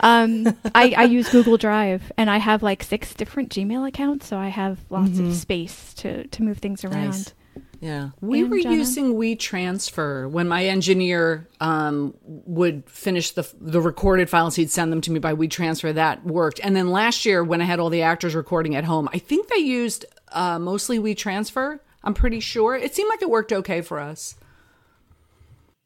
um, 0.01 0.47
I, 0.75 0.95
I, 0.97 1.05
use 1.05 1.29
Google 1.29 1.57
Drive, 1.57 2.13
and 2.17 2.31
I 2.31 2.39
have 2.39 2.63
like 2.63 2.83
six 2.83 3.13
different 3.13 3.51
Gmail 3.51 3.89
accounts, 3.89 4.27
so 4.27 4.37
I 4.37 4.49
have 4.49 4.79
lots 4.89 5.11
mm-hmm. 5.11 5.29
of 5.29 5.35
space 5.35 5.95
to 5.95 6.27
to 6.29 6.43
move 6.43 6.59
things 6.59 6.85
around. 6.85 7.11
Nice. 7.11 7.35
Yeah. 7.81 8.11
We 8.21 8.43
And 8.43 8.51
were 8.51 8.59
Canan? 8.59 8.79
using 8.79 9.15
WeTransfer 9.15 10.31
when 10.31 10.47
my 10.49 10.67
engineer 10.67 11.49
um, 11.61 12.15
would 12.23 12.89
finish 12.89 13.33
the 13.33 13.51
the 13.61 13.81
recorded 13.81 14.29
files. 14.29 14.55
He'd 14.55 14.71
send 14.71 14.93
them 14.93 15.01
to 15.03 15.11
me 15.11 15.19
by 15.19 15.35
WeTransfer. 15.35 15.95
That 15.95 16.25
worked. 16.25 16.61
And 16.63 16.77
then 16.77 16.91
last 16.91 17.25
year, 17.25 17.43
when 17.43 17.61
I 17.61 17.65
had 17.65 17.81
all 17.81 17.91
the 17.91 18.03
actors 18.03 18.35
recording 18.35 18.77
at 18.77 18.85
home, 18.85 19.09
I 19.13 19.19
think 19.19 19.49
they 19.49 19.57
used 19.57 20.05
uh, 20.31 20.59
mostly 20.59 20.99
WeTransfer. 20.99 21.81
I'm 22.05 22.15
pretty 22.15 22.41
sure. 22.41 22.77
It 22.77 22.95
seemed 22.95 23.09
like 23.09 23.23
it 23.23 23.31
worked 23.31 23.53
okay 23.53 23.81
for 23.81 23.99
us. 23.99 24.37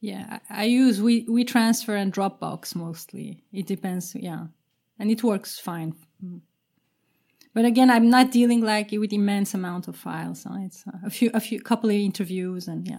Yeah, 0.04 0.40
I 0.50 0.64
use 0.64 1.00
we 1.00 1.24
WeTransfer 1.24 1.98
and 1.98 2.12
Dropbox 2.12 2.74
mostly. 2.74 3.42
It 3.54 3.66
depends, 3.66 4.14
yeah, 4.14 4.48
and 4.98 5.10
it 5.10 5.24
works 5.24 5.58
fine. 5.58 5.94
But 7.54 7.64
again, 7.64 7.88
I'm 7.88 8.10
not 8.10 8.30
dealing 8.30 8.60
like 8.60 8.90
with 8.92 9.14
immense 9.14 9.54
amount 9.54 9.88
of 9.88 9.96
files. 9.96 10.42
So 10.42 10.50
it's 10.60 10.84
uh, 10.86 10.98
a 11.06 11.08
few, 11.08 11.30
a 11.32 11.40
few, 11.40 11.58
couple 11.58 11.88
of 11.88 11.96
interviews, 11.96 12.68
and 12.68 12.86
yeah. 12.86 12.98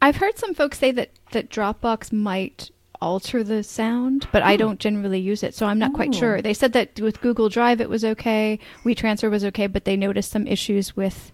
I've 0.00 0.16
heard 0.16 0.38
some 0.38 0.54
folks 0.54 0.78
say 0.78 0.92
that 0.92 1.10
that 1.32 1.50
Dropbox 1.50 2.10
might 2.10 2.70
alter 3.02 3.44
the 3.44 3.62
sound, 3.62 4.28
but 4.32 4.42
I 4.42 4.54
oh. 4.54 4.56
don't 4.56 4.80
generally 4.80 5.20
use 5.20 5.42
it, 5.42 5.54
so 5.54 5.66
I'm 5.66 5.78
not 5.78 5.92
quite 5.92 6.14
sure. 6.14 6.38
Oh. 6.38 6.40
They 6.40 6.54
said 6.54 6.72
that 6.72 6.98
with 6.98 7.20
Google 7.20 7.50
Drive 7.50 7.82
it 7.82 7.90
was 7.90 8.02
okay, 8.02 8.58
WeTransfer 8.82 9.30
was 9.30 9.44
okay, 9.44 9.66
but 9.66 9.84
they 9.84 9.98
noticed 9.98 10.30
some 10.30 10.46
issues 10.46 10.96
with 10.96 11.32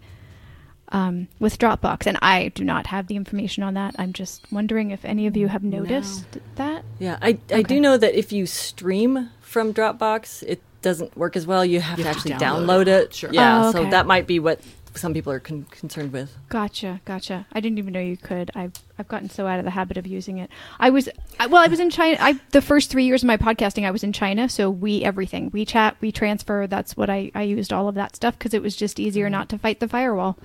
um, 0.92 1.26
with 1.40 1.59
Dropbox, 1.59 2.07
and 2.07 2.18
I 2.22 2.48
do 2.48 2.64
not 2.64 2.87
have 2.87 3.07
the 3.09 3.16
information 3.16 3.62
on 3.62 3.74
that. 3.74 3.94
I'm 3.98 4.12
just 4.12 4.46
wondering 4.52 4.90
if 4.92 5.05
any 5.05 5.26
of 5.26 5.37
you 5.37 5.48
have 5.48 5.64
noticed 5.64 6.26
that. 6.57 6.85
Yeah, 6.98 7.18
I, 7.20 7.28
I 7.50 7.61
Okay. 7.61 7.62
do 7.62 7.81
know 7.81 7.96
that 7.96 8.14
if 8.14 8.31
you 8.33 8.46
stream 8.46 9.31
from 9.40 9.72
Dropbox, 9.74 10.42
it 10.46 10.61
doesn't 10.83 11.16
work 11.16 11.35
as 11.37 11.46
well. 11.46 11.64
You 11.64 11.81
have 11.81 11.98
You 11.98 12.05
to 12.05 12.09
have 12.12 12.22
to 12.24 12.33
actually 12.33 12.44
download 12.46 12.66
download, 12.66 12.83
it. 12.83 12.88
it. 12.88 13.14
Sure. 13.14 13.31
Yeah, 13.33 13.66
Oh, 13.66 13.72
so 13.72 13.85
that 13.90 14.07
might 14.07 14.26
be 14.26 14.38
what 14.38 14.61
some 14.94 15.14
people 15.14 15.33
are 15.33 15.40
con- 15.40 15.64
concerned 15.70 16.12
with. 16.12 16.37
Gotcha, 16.50 17.00
gotcha. 17.07 17.46
I 17.52 17.61
didn't 17.61 17.78
even 17.78 17.94
know 17.94 18.00
you 18.00 18.18
could. 18.18 18.50
I've 18.55 18.72
I've 18.98 19.09
gotten 19.09 19.31
so 19.31 19.46
out 19.46 19.59
of 19.59 19.64
the 19.64 19.70
habit 19.70 19.96
of 19.96 20.07
using 20.07 20.37
it. 20.37 20.50
I 20.78 20.90
was 20.90 21.09
I, 21.40 21.46
well, 21.46 21.62
I 21.62 21.68
was 21.68 21.81
in 21.81 21.88
China. 21.88 22.18
I 22.20 22.38
the 22.50 22.61
first 22.61 22.90
three 22.90 23.05
years 23.05 23.22
of 23.22 23.26
my 23.28 23.38
podcasting, 23.38 23.87
I 23.87 23.90
was 23.90 24.05
in 24.05 24.12
China. 24.12 24.50
So 24.50 24.68
we 24.68 25.02
everything 25.02 25.50
WeChat, 25.50 25.94
we 26.02 26.12
transfer. 26.12 26.66
That's 26.66 26.94
what 26.94 27.09
I 27.09 27.31
I 27.35 27.42
used 27.44 27.72
all 27.72 27.88
of 27.88 27.94
that 27.94 28.14
stuff 28.16 28.38
because 28.38 28.52
it 28.52 28.61
was 28.61 28.76
just 28.76 29.00
easier 29.00 29.31
not 29.31 29.48
to 29.48 29.57
fight 29.59 29.81
the 29.81 29.88
firewall. 29.88 30.37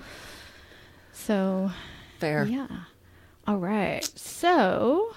So 1.24 1.70
Fair. 2.18 2.44
yeah. 2.44 2.66
All 3.46 3.58
right. 3.58 4.04
So. 4.18 5.14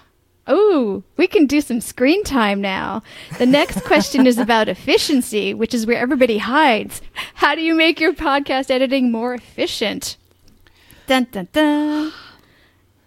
Oh, 0.48 1.04
we 1.18 1.28
can 1.28 1.46
do 1.46 1.62
some 1.62 1.80
screen 1.80 2.24
time 2.24 2.60
now. 2.62 3.04
The 3.38 3.46
next 3.46 3.82
question 3.86 4.26
is 4.26 4.40
about 4.40 4.68
efficiency, 4.68 5.54
which 5.54 5.74
is 5.74 5.86
where 5.86 6.00
everybody 6.00 6.40
hides. 6.40 7.02
How 7.36 7.54
do 7.54 7.62
you 7.62 7.76
make 7.76 8.00
your 8.00 8.14
podcast 8.14 8.72
editing 8.72 9.12
more 9.12 9.36
efficient? 9.36 10.18
Dun 11.06 11.28
dun 11.32 11.48
dun. 11.54 12.12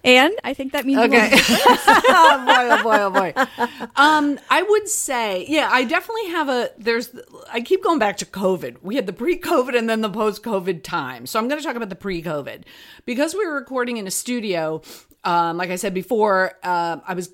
And 0.05 0.35
I 0.45 0.53
think 0.53 0.73
that 0.73 0.85
means 0.85 1.01
Okay. 1.01 1.31
oh 1.33 2.45
boy, 2.47 2.69
oh 2.71 2.83
boy, 2.83 2.97
oh 3.01 3.11
boy. 3.11 3.89
Um, 3.97 4.39
I 4.51 4.63
would 4.63 4.87
say, 4.87 5.47
yeah, 5.49 5.71
I 5.73 5.85
definitely 5.85 6.29
have 6.29 6.49
a. 6.51 6.71
There's, 6.77 7.11
I 7.51 7.63
keep 7.63 7.83
going 7.83 7.99
back 7.99 8.19
to 8.19 8.27
COVID. 8.27 8.77
We 8.83 8.97
had 8.97 9.07
the 9.07 9.15
pre-COVID 9.15 9.77
and 9.77 9.89
then 9.89 10.03
the 10.03 10.11
post-COVID 10.11 10.83
time. 10.83 11.25
So 11.25 11.39
I'm 11.39 11.49
going 11.49 11.59
to 11.59 11.67
talk 11.67 11.77
about 11.77 11.89
the 11.89 11.97
pre-COVID 11.97 12.65
because 13.07 13.35
we 13.35 13.47
were 13.47 13.55
recording 13.55 13.97
in 13.97 14.07
a 14.07 14.11
studio. 14.11 14.83
Um, 15.25 15.57
like 15.57 15.71
I 15.71 15.77
said 15.77 15.95
before, 15.95 16.53
uh, 16.63 16.99
I 17.07 17.15
was 17.15 17.31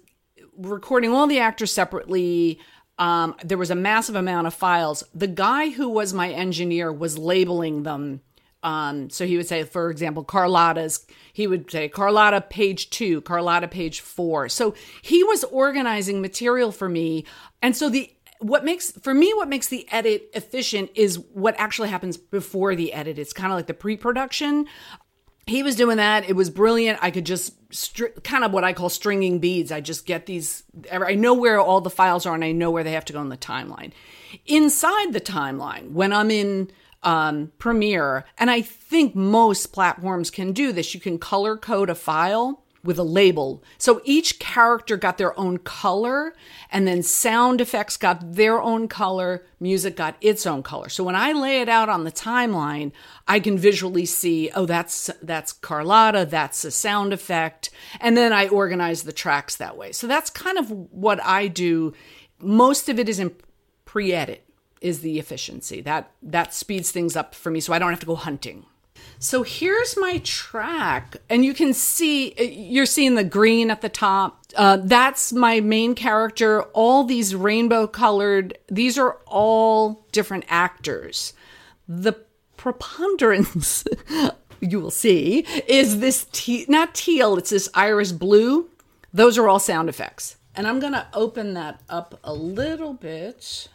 recording 0.56 1.12
all 1.12 1.26
the 1.26 1.40
actors 1.40 1.72
separately. 1.72 2.60
Um, 3.00 3.34
there 3.42 3.58
was 3.58 3.70
a 3.70 3.74
massive 3.74 4.14
amount 4.14 4.46
of 4.46 4.54
files. 4.54 5.02
The 5.12 5.26
guy 5.26 5.70
who 5.70 5.88
was 5.88 6.12
my 6.12 6.30
engineer 6.30 6.92
was 6.92 7.18
labeling 7.18 7.82
them. 7.82 8.20
Um, 8.62 9.08
so 9.10 9.26
he 9.26 9.36
would 9.36 9.48
say, 9.48 9.64
for 9.64 9.90
example, 9.90 10.22
Carlotta's, 10.22 11.06
he 11.32 11.46
would 11.46 11.70
say 11.70 11.88
Carlotta 11.88 12.42
page 12.42 12.90
two, 12.90 13.20
Carlotta 13.22 13.68
page 13.68 14.00
four. 14.00 14.48
So 14.48 14.74
he 15.02 15.24
was 15.24 15.44
organizing 15.44 16.20
material 16.20 16.70
for 16.72 16.88
me. 16.88 17.24
And 17.62 17.74
so 17.76 17.88
the, 17.88 18.12
what 18.40 18.64
makes, 18.64 18.92
for 18.92 19.14
me, 19.14 19.32
what 19.34 19.48
makes 19.48 19.68
the 19.68 19.86
edit 19.90 20.30
efficient 20.34 20.90
is 20.94 21.18
what 21.32 21.54
actually 21.58 21.88
happens 21.88 22.16
before 22.16 22.74
the 22.74 22.92
edit. 22.92 23.18
It's 23.18 23.32
kind 23.32 23.52
of 23.52 23.58
like 23.58 23.66
the 23.66 23.74
pre 23.74 23.96
production 23.96 24.66
he 25.50 25.62
was 25.62 25.74
doing 25.74 25.96
that. 25.96 26.28
It 26.28 26.34
was 26.34 26.48
brilliant. 26.48 27.00
I 27.02 27.10
could 27.10 27.26
just 27.26 27.52
str- 27.74 28.06
kind 28.22 28.44
of 28.44 28.52
what 28.52 28.62
I 28.62 28.72
call 28.72 28.88
stringing 28.88 29.40
beads. 29.40 29.72
I 29.72 29.80
just 29.80 30.06
get 30.06 30.26
these. 30.26 30.62
I 30.92 31.16
know 31.16 31.34
where 31.34 31.60
all 31.60 31.80
the 31.80 31.90
files 31.90 32.24
are, 32.24 32.34
and 32.34 32.44
I 32.44 32.52
know 32.52 32.70
where 32.70 32.84
they 32.84 32.92
have 32.92 33.04
to 33.06 33.12
go 33.12 33.20
in 33.20 33.30
the 33.30 33.36
timeline. 33.36 33.92
Inside 34.46 35.12
the 35.12 35.20
timeline, 35.20 35.90
when 35.90 36.12
I'm 36.12 36.30
in 36.30 36.70
um, 37.02 37.52
Premiere, 37.58 38.24
and 38.38 38.50
I 38.50 38.62
think 38.62 39.14
most 39.14 39.72
platforms 39.72 40.30
can 40.30 40.52
do 40.52 40.72
this, 40.72 40.94
you 40.94 41.00
can 41.00 41.18
color 41.18 41.56
code 41.56 41.90
a 41.90 41.94
file 41.94 42.64
with 42.82 42.98
a 42.98 43.02
label. 43.02 43.62
So 43.78 44.00
each 44.04 44.38
character 44.38 44.96
got 44.96 45.18
their 45.18 45.38
own 45.38 45.58
color, 45.58 46.34
and 46.70 46.86
then 46.86 47.02
sound 47.02 47.60
effects 47.60 47.96
got 47.96 48.34
their 48.34 48.60
own 48.60 48.88
color, 48.88 49.44
music 49.58 49.96
got 49.96 50.16
its 50.20 50.46
own 50.46 50.62
color. 50.62 50.88
So 50.88 51.04
when 51.04 51.16
I 51.16 51.32
lay 51.32 51.60
it 51.60 51.68
out 51.68 51.88
on 51.88 52.04
the 52.04 52.12
timeline, 52.12 52.92
I 53.28 53.38
can 53.40 53.58
visually 53.58 54.06
see, 54.06 54.50
oh, 54.54 54.66
that's 54.66 55.10
that's 55.22 55.52
Carlotta, 55.52 56.26
that's 56.30 56.64
a 56.64 56.70
sound 56.70 57.12
effect, 57.12 57.70
and 58.00 58.16
then 58.16 58.32
I 58.32 58.48
organize 58.48 59.02
the 59.02 59.12
tracks 59.12 59.56
that 59.56 59.76
way. 59.76 59.92
So 59.92 60.06
that's 60.06 60.30
kind 60.30 60.56
of 60.56 60.70
what 60.70 61.22
I 61.22 61.48
do. 61.48 61.92
Most 62.40 62.88
of 62.88 62.98
it 62.98 63.08
is 63.08 63.18
in 63.18 63.34
pre-edit 63.84 64.46
is 64.80 65.00
the 65.00 65.18
efficiency. 65.18 65.80
That 65.80 66.10
that 66.22 66.54
speeds 66.54 66.90
things 66.90 67.16
up 67.16 67.34
for 67.34 67.50
me 67.50 67.60
so 67.60 67.72
I 67.72 67.78
don't 67.78 67.90
have 67.90 68.00
to 68.00 68.06
go 68.06 68.16
hunting. 68.16 68.66
So 69.22 69.42
here's 69.42 69.98
my 69.98 70.18
track, 70.24 71.18
and 71.28 71.44
you 71.44 71.52
can 71.52 71.74
see 71.74 72.34
you're 72.42 72.86
seeing 72.86 73.16
the 73.16 73.24
green 73.24 73.70
at 73.70 73.82
the 73.82 73.90
top. 73.90 74.44
Uh, 74.56 74.78
that's 74.82 75.32
my 75.32 75.60
main 75.60 75.94
character. 75.94 76.62
All 76.72 77.04
these 77.04 77.34
rainbow 77.34 77.86
colored, 77.86 78.56
these 78.68 78.98
are 78.98 79.18
all 79.26 80.06
different 80.12 80.44
actors. 80.48 81.34
The 81.86 82.14
preponderance, 82.56 83.84
you 84.60 84.80
will 84.80 84.90
see, 84.90 85.40
is 85.66 86.00
this 86.00 86.26
te- 86.32 86.66
not 86.68 86.94
teal, 86.94 87.36
it's 87.36 87.50
this 87.50 87.68
iris 87.74 88.12
blue. 88.12 88.70
Those 89.12 89.36
are 89.36 89.48
all 89.48 89.58
sound 89.58 89.88
effects. 89.88 90.36
And 90.54 90.66
I'm 90.66 90.80
going 90.80 90.92
to 90.94 91.06
open 91.12 91.54
that 91.54 91.80
up 91.88 92.18
a 92.24 92.32
little 92.32 92.94
bit. 92.94 93.68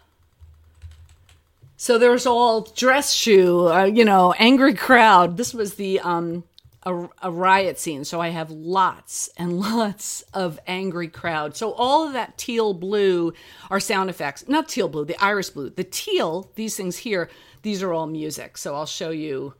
So 1.85 1.99
there's 1.99 2.25
all 2.25 2.61
dress 2.61 3.13
shoe, 3.13 3.67
uh, 3.67 3.83
you 3.83 4.05
know, 4.05 4.33
angry 4.39 4.73
crowd. 4.73 5.37
This 5.37 5.53
was 5.53 5.75
the 5.75 5.99
um 5.99 6.43
a, 6.81 7.07
a 7.21 7.29
riot 7.29 7.77
scene, 7.77 8.03
so 8.05 8.19
I 8.19 8.29
have 8.29 8.49
lots 8.49 9.29
and 9.37 9.59
lots 9.59 10.23
of 10.33 10.59
angry 10.65 11.07
crowd. 11.07 11.55
So 11.55 11.73
all 11.73 12.07
of 12.07 12.13
that 12.13 12.39
teal 12.39 12.73
blue 12.73 13.33
are 13.69 13.79
sound 13.79 14.09
effects. 14.09 14.47
Not 14.47 14.67
teal 14.67 14.87
blue, 14.87 15.05
the 15.05 15.23
iris 15.23 15.51
blue. 15.51 15.69
The 15.69 15.83
teal, 15.83 16.49
these 16.55 16.75
things 16.75 16.97
here, 16.97 17.29
these 17.61 17.83
are 17.83 17.93
all 17.93 18.07
music. 18.07 18.57
So 18.57 18.73
I'll 18.73 18.87
show 18.87 19.11
you. 19.11 19.53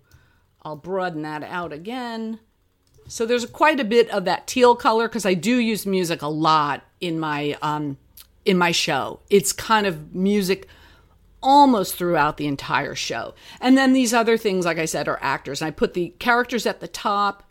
I'll 0.63 0.75
broaden 0.75 1.21
that 1.21 1.43
out 1.43 1.71
again. 1.71 2.39
So 3.07 3.27
there's 3.27 3.45
quite 3.45 3.79
a 3.79 3.83
bit 3.83 4.09
of 4.09 4.25
that 4.25 4.47
teal 4.47 4.75
color 4.75 5.07
because 5.07 5.27
I 5.27 5.35
do 5.35 5.57
use 5.59 5.85
music 5.85 6.23
a 6.23 6.27
lot 6.27 6.81
in 6.99 7.19
my 7.19 7.55
um 7.61 7.97
in 8.45 8.57
my 8.57 8.71
show. 8.71 9.19
It's 9.29 9.53
kind 9.53 9.85
of 9.85 10.15
music 10.15 10.67
almost 11.45 11.95
throughout 11.95 12.37
the 12.37 12.47
entire 12.47 12.95
show. 12.95 13.35
And 13.61 13.77
then 13.77 13.93
these 13.93 14.13
other 14.13 14.37
things, 14.37 14.65
like 14.65 14.79
I 14.79 14.85
said, 14.85 15.07
are 15.07 15.19
actors. 15.21 15.61
And 15.61 15.67
I 15.67 15.71
put 15.71 15.93
the 15.93 16.13
characters 16.19 16.65
at 16.65 16.81
the 16.81 16.87
top, 16.87 17.43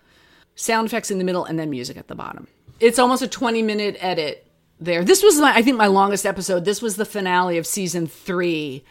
sound 0.56 0.86
effects 0.88 1.10
in 1.10 1.18
the 1.18 1.24
middle, 1.24 1.44
and 1.44 1.58
then 1.58 1.70
music 1.70 1.96
at 1.96 2.08
the 2.08 2.14
bottom. 2.14 2.48
It's 2.80 2.98
almost 2.98 3.22
a 3.22 3.28
20 3.28 3.62
minute 3.62 3.96
edit 4.00 4.46
there. 4.80 5.04
This 5.04 5.22
was, 5.22 5.40
my, 5.40 5.54
I 5.54 5.62
think, 5.62 5.76
my 5.76 5.86
longest 5.86 6.26
episode. 6.26 6.64
This 6.64 6.82
was 6.82 6.96
the 6.96 7.04
finale 7.04 7.56
of 7.56 7.66
season 7.66 8.08
three. 8.08 8.84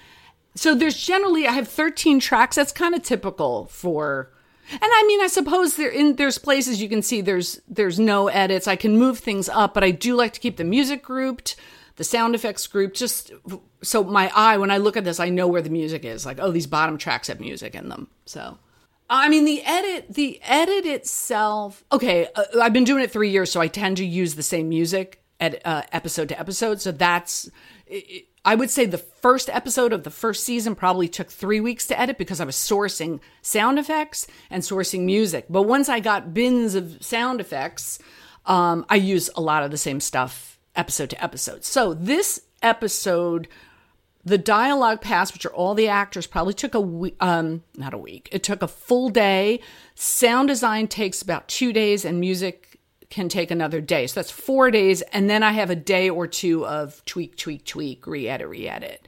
So 0.55 0.73
there's 0.73 0.97
generally, 0.97 1.45
I 1.47 1.51
have 1.51 1.67
13 1.67 2.19
tracks. 2.19 2.55
That's 2.55 2.71
kind 2.71 2.95
of 2.95 3.03
typical 3.03 3.65
for. 3.65 4.31
And 4.71 4.81
I 4.81 5.03
mean, 5.05 5.21
I 5.21 5.27
suppose 5.27 5.75
there 5.75 5.89
in 5.89 6.15
there's 6.15 6.37
places 6.37 6.81
you 6.81 6.87
can 6.87 7.01
see 7.01 7.19
there's 7.19 7.59
there's 7.67 7.99
no 7.99 8.29
edits. 8.29 8.67
I 8.67 8.77
can 8.77 8.97
move 8.97 9.19
things 9.19 9.49
up, 9.49 9.73
but 9.73 9.83
I 9.83 9.91
do 9.91 10.15
like 10.15 10.31
to 10.33 10.39
keep 10.39 10.55
the 10.55 10.63
music 10.63 11.03
grouped, 11.03 11.57
the 11.95 12.03
sound 12.03 12.35
effects 12.35 12.65
group 12.67 12.93
just 12.93 13.31
so 13.81 14.03
my 14.03 14.31
eye 14.35 14.57
when 14.57 14.71
I 14.71 14.77
look 14.77 14.97
at 14.97 15.03
this, 15.03 15.19
I 15.19 15.29
know 15.29 15.47
where 15.47 15.61
the 15.61 15.69
music 15.69 16.03
is. 16.05 16.25
Like, 16.25 16.39
oh, 16.39 16.51
these 16.51 16.67
bottom 16.67 16.97
tracks 16.97 17.27
have 17.27 17.39
music 17.39 17.75
in 17.75 17.89
them. 17.89 18.07
So, 18.25 18.57
I 19.09 19.29
mean, 19.29 19.45
the 19.45 19.61
edit, 19.63 20.13
the 20.13 20.39
edit 20.43 20.85
itself. 20.85 21.83
Okay, 21.91 22.27
uh, 22.35 22.45
I've 22.61 22.73
been 22.73 22.83
doing 22.83 23.03
it 23.03 23.11
three 23.11 23.29
years, 23.29 23.51
so 23.51 23.61
I 23.61 23.67
tend 23.67 23.97
to 23.97 24.05
use 24.05 24.35
the 24.35 24.43
same 24.43 24.69
music 24.69 25.21
at 25.39 25.65
uh, 25.65 25.83
episode 25.91 26.29
to 26.29 26.39
episode. 26.39 26.81
So 26.81 26.91
that's. 26.91 27.49
It, 27.85 28.27
I 28.45 28.55
would 28.55 28.69
say 28.69 28.85
the 28.85 28.97
first 28.97 29.49
episode 29.49 29.93
of 29.93 30.03
the 30.03 30.09
first 30.09 30.43
season 30.43 30.75
probably 30.75 31.07
took 31.07 31.29
three 31.29 31.61
weeks 31.61 31.87
to 31.87 31.97
edit 31.97 32.17
because 32.17 32.41
I 32.41 32.45
was 32.45 32.57
sourcing 32.57 33.21
sound 33.41 33.79
effects 33.79 34.27
and 34.49 34.63
sourcing 34.63 35.05
music. 35.05 35.45
But 35.49 35.61
once 35.61 35.87
I 35.87 36.01
got 36.01 36.33
bins 36.33 36.75
of 36.75 36.97
sound 37.01 37.39
effects, 37.39 37.99
um, 38.45 38.85
I 38.89 38.95
use 38.95 39.29
a 39.35 39.41
lot 39.41 39.63
of 39.63 39.71
the 39.71 39.77
same 39.77 40.01
stuff 40.01 40.52
episode 40.75 41.09
to 41.11 41.23
episode. 41.23 41.63
So 41.63 41.93
this 41.93 42.41
episode 42.61 43.47
the 44.25 44.37
dialogue 44.37 45.01
pass, 45.01 45.33
which 45.33 45.45
are 45.45 45.53
all 45.53 45.73
the 45.73 45.89
actors, 45.89 46.27
probably 46.27 46.53
took 46.53 46.73
a 46.73 46.79
week, 46.79 47.15
um, 47.19 47.63
not 47.75 47.93
a 47.93 47.97
week. 47.97 48.29
It 48.31 48.41
took 48.41 48.61
a 48.61 48.67
full 48.67 49.09
day. 49.09 49.59
Sound 49.95 50.47
design 50.47 50.87
takes 50.87 51.21
about 51.21 51.47
two 51.47 51.73
days, 51.73 52.05
and 52.05 52.19
music 52.19 52.79
can 53.09 53.27
take 53.27 53.51
another 53.51 53.81
day. 53.81 54.07
So 54.07 54.19
that's 54.19 54.31
four 54.31 54.71
days, 54.71 55.01
and 55.01 55.29
then 55.29 55.43
I 55.43 55.51
have 55.51 55.69
a 55.69 55.75
day 55.75 56.09
or 56.09 56.25
two 56.25 56.65
of 56.65 57.03
tweak, 57.05 57.35
tweak, 57.35 57.65
tweak, 57.65 58.07
re-edit, 58.07 58.47
re-edit, 58.47 59.07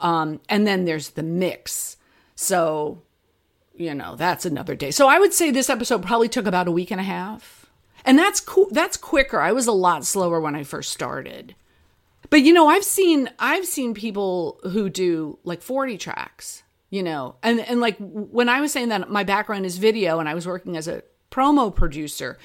um, 0.00 0.40
and 0.48 0.66
then 0.66 0.84
there's 0.84 1.10
the 1.10 1.22
mix. 1.22 1.96
So, 2.34 3.02
you 3.74 3.94
know, 3.94 4.16
that's 4.16 4.44
another 4.44 4.74
day. 4.74 4.90
So 4.90 5.08
I 5.08 5.18
would 5.18 5.32
say 5.32 5.50
this 5.50 5.70
episode 5.70 6.02
probably 6.02 6.28
took 6.28 6.46
about 6.46 6.68
a 6.68 6.72
week 6.72 6.90
and 6.90 7.00
a 7.00 7.04
half, 7.04 7.57
and 8.08 8.18
that's 8.18 8.40
cool. 8.40 8.68
That's 8.70 8.96
quicker. 8.96 9.38
I 9.38 9.52
was 9.52 9.66
a 9.66 9.72
lot 9.72 10.04
slower 10.06 10.40
when 10.40 10.54
I 10.54 10.64
first 10.64 10.90
started. 10.90 11.54
But 12.30 12.40
you 12.40 12.54
know, 12.54 12.66
I've 12.66 12.82
seen 12.82 13.28
I've 13.38 13.66
seen 13.66 13.92
people 13.92 14.60
who 14.62 14.88
do 14.88 15.38
like 15.44 15.60
40 15.60 15.98
tracks, 15.98 16.62
you 16.88 17.02
know. 17.02 17.36
And 17.42 17.60
and 17.60 17.80
like 17.80 17.98
when 17.98 18.48
I 18.48 18.62
was 18.62 18.72
saying 18.72 18.88
that 18.88 19.10
my 19.10 19.24
background 19.24 19.66
is 19.66 19.76
video 19.76 20.20
and 20.20 20.28
I 20.28 20.34
was 20.34 20.46
working 20.46 20.74
as 20.74 20.88
a 20.88 21.02
promo 21.30 21.74
producer, 21.74 22.38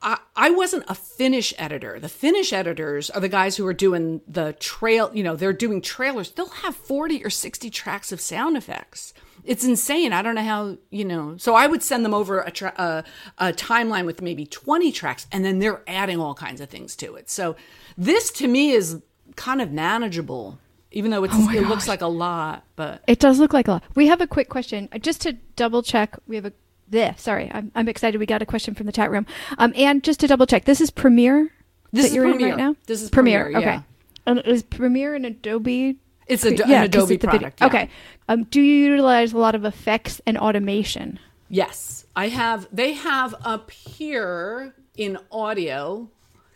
I, 0.00 0.18
I 0.36 0.50
wasn't 0.50 0.84
a 0.86 0.94
finish 0.94 1.52
editor. 1.58 1.98
The 1.98 2.08
finish 2.08 2.52
editors 2.52 3.10
are 3.10 3.20
the 3.20 3.28
guys 3.28 3.56
who 3.56 3.66
are 3.66 3.74
doing 3.74 4.20
the 4.28 4.52
trail, 4.60 5.10
you 5.12 5.24
know, 5.24 5.34
they're 5.34 5.52
doing 5.52 5.80
trailers. 5.80 6.30
They'll 6.30 6.46
have 6.46 6.76
40 6.76 7.24
or 7.24 7.30
60 7.30 7.70
tracks 7.70 8.12
of 8.12 8.20
sound 8.20 8.56
effects 8.56 9.14
it's 9.44 9.64
insane. 9.64 10.12
I 10.12 10.22
don't 10.22 10.34
know 10.34 10.42
how, 10.42 10.78
you 10.90 11.04
know. 11.04 11.36
So 11.38 11.54
I 11.54 11.66
would 11.66 11.82
send 11.82 12.04
them 12.04 12.14
over 12.14 12.40
a, 12.40 12.50
tra- 12.50 12.74
a, 12.76 13.04
a, 13.38 13.52
timeline 13.52 14.06
with 14.06 14.22
maybe 14.22 14.46
20 14.46 14.90
tracks, 14.92 15.26
and 15.30 15.44
then 15.44 15.58
they're 15.58 15.82
adding 15.86 16.20
all 16.20 16.34
kinds 16.34 16.60
of 16.60 16.68
things 16.68 16.96
to 16.96 17.14
it. 17.16 17.30
So 17.30 17.56
this 17.96 18.30
to 18.32 18.48
me 18.48 18.70
is 18.72 19.02
kind 19.36 19.60
of 19.60 19.70
manageable, 19.70 20.58
even 20.92 21.10
though 21.10 21.24
it's, 21.24 21.34
oh 21.36 21.50
it 21.50 21.60
gosh. 21.60 21.68
looks 21.68 21.88
like 21.88 22.00
a 22.00 22.06
lot. 22.06 22.64
But 22.76 23.02
it 23.06 23.18
does 23.18 23.38
look 23.38 23.52
like 23.52 23.68
a 23.68 23.72
lot. 23.72 23.84
We 23.94 24.06
have 24.06 24.20
a 24.20 24.26
quick 24.26 24.48
question 24.48 24.88
just 25.00 25.20
to 25.22 25.34
double 25.56 25.82
check. 25.82 26.16
We 26.26 26.36
have 26.36 26.46
a 26.46 26.52
this. 26.88 27.22
Sorry, 27.22 27.50
I'm, 27.52 27.72
I'm 27.74 27.88
excited. 27.88 28.18
We 28.18 28.26
got 28.26 28.42
a 28.42 28.46
question 28.46 28.74
from 28.74 28.86
the 28.86 28.92
chat 28.92 29.10
room. 29.10 29.26
Um, 29.58 29.72
and 29.76 30.02
just 30.02 30.20
to 30.20 30.26
double 30.26 30.46
check, 30.46 30.64
this 30.64 30.80
is 30.80 30.90
Premiere. 30.90 31.50
This 31.92 32.06
is 32.06 32.16
Premiere 32.16 32.48
right 32.48 32.56
now. 32.56 32.76
This 32.86 33.02
is 33.02 33.10
Premiere. 33.10 33.44
Premiere 33.44 33.70
okay. 33.70 33.84
And 34.26 34.40
is 34.40 34.62
Premiere 34.62 35.14
an 35.14 35.24
Adobe 35.24 35.98
it's 36.26 36.44
a, 36.44 36.54
yeah, 36.54 36.78
an 36.78 36.84
Adobe 36.84 37.18
product. 37.18 37.60
Yeah. 37.60 37.66
Okay. 37.66 37.90
Um, 38.28 38.44
do 38.44 38.60
you 38.60 38.90
utilize 38.90 39.32
a 39.32 39.38
lot 39.38 39.54
of 39.54 39.64
effects 39.64 40.20
and 40.26 40.38
automation? 40.38 41.18
Yes, 41.48 42.06
I 42.16 42.28
have. 42.28 42.66
They 42.72 42.94
have 42.94 43.34
up 43.44 43.70
here 43.70 44.74
in 44.96 45.18
audio. 45.30 46.08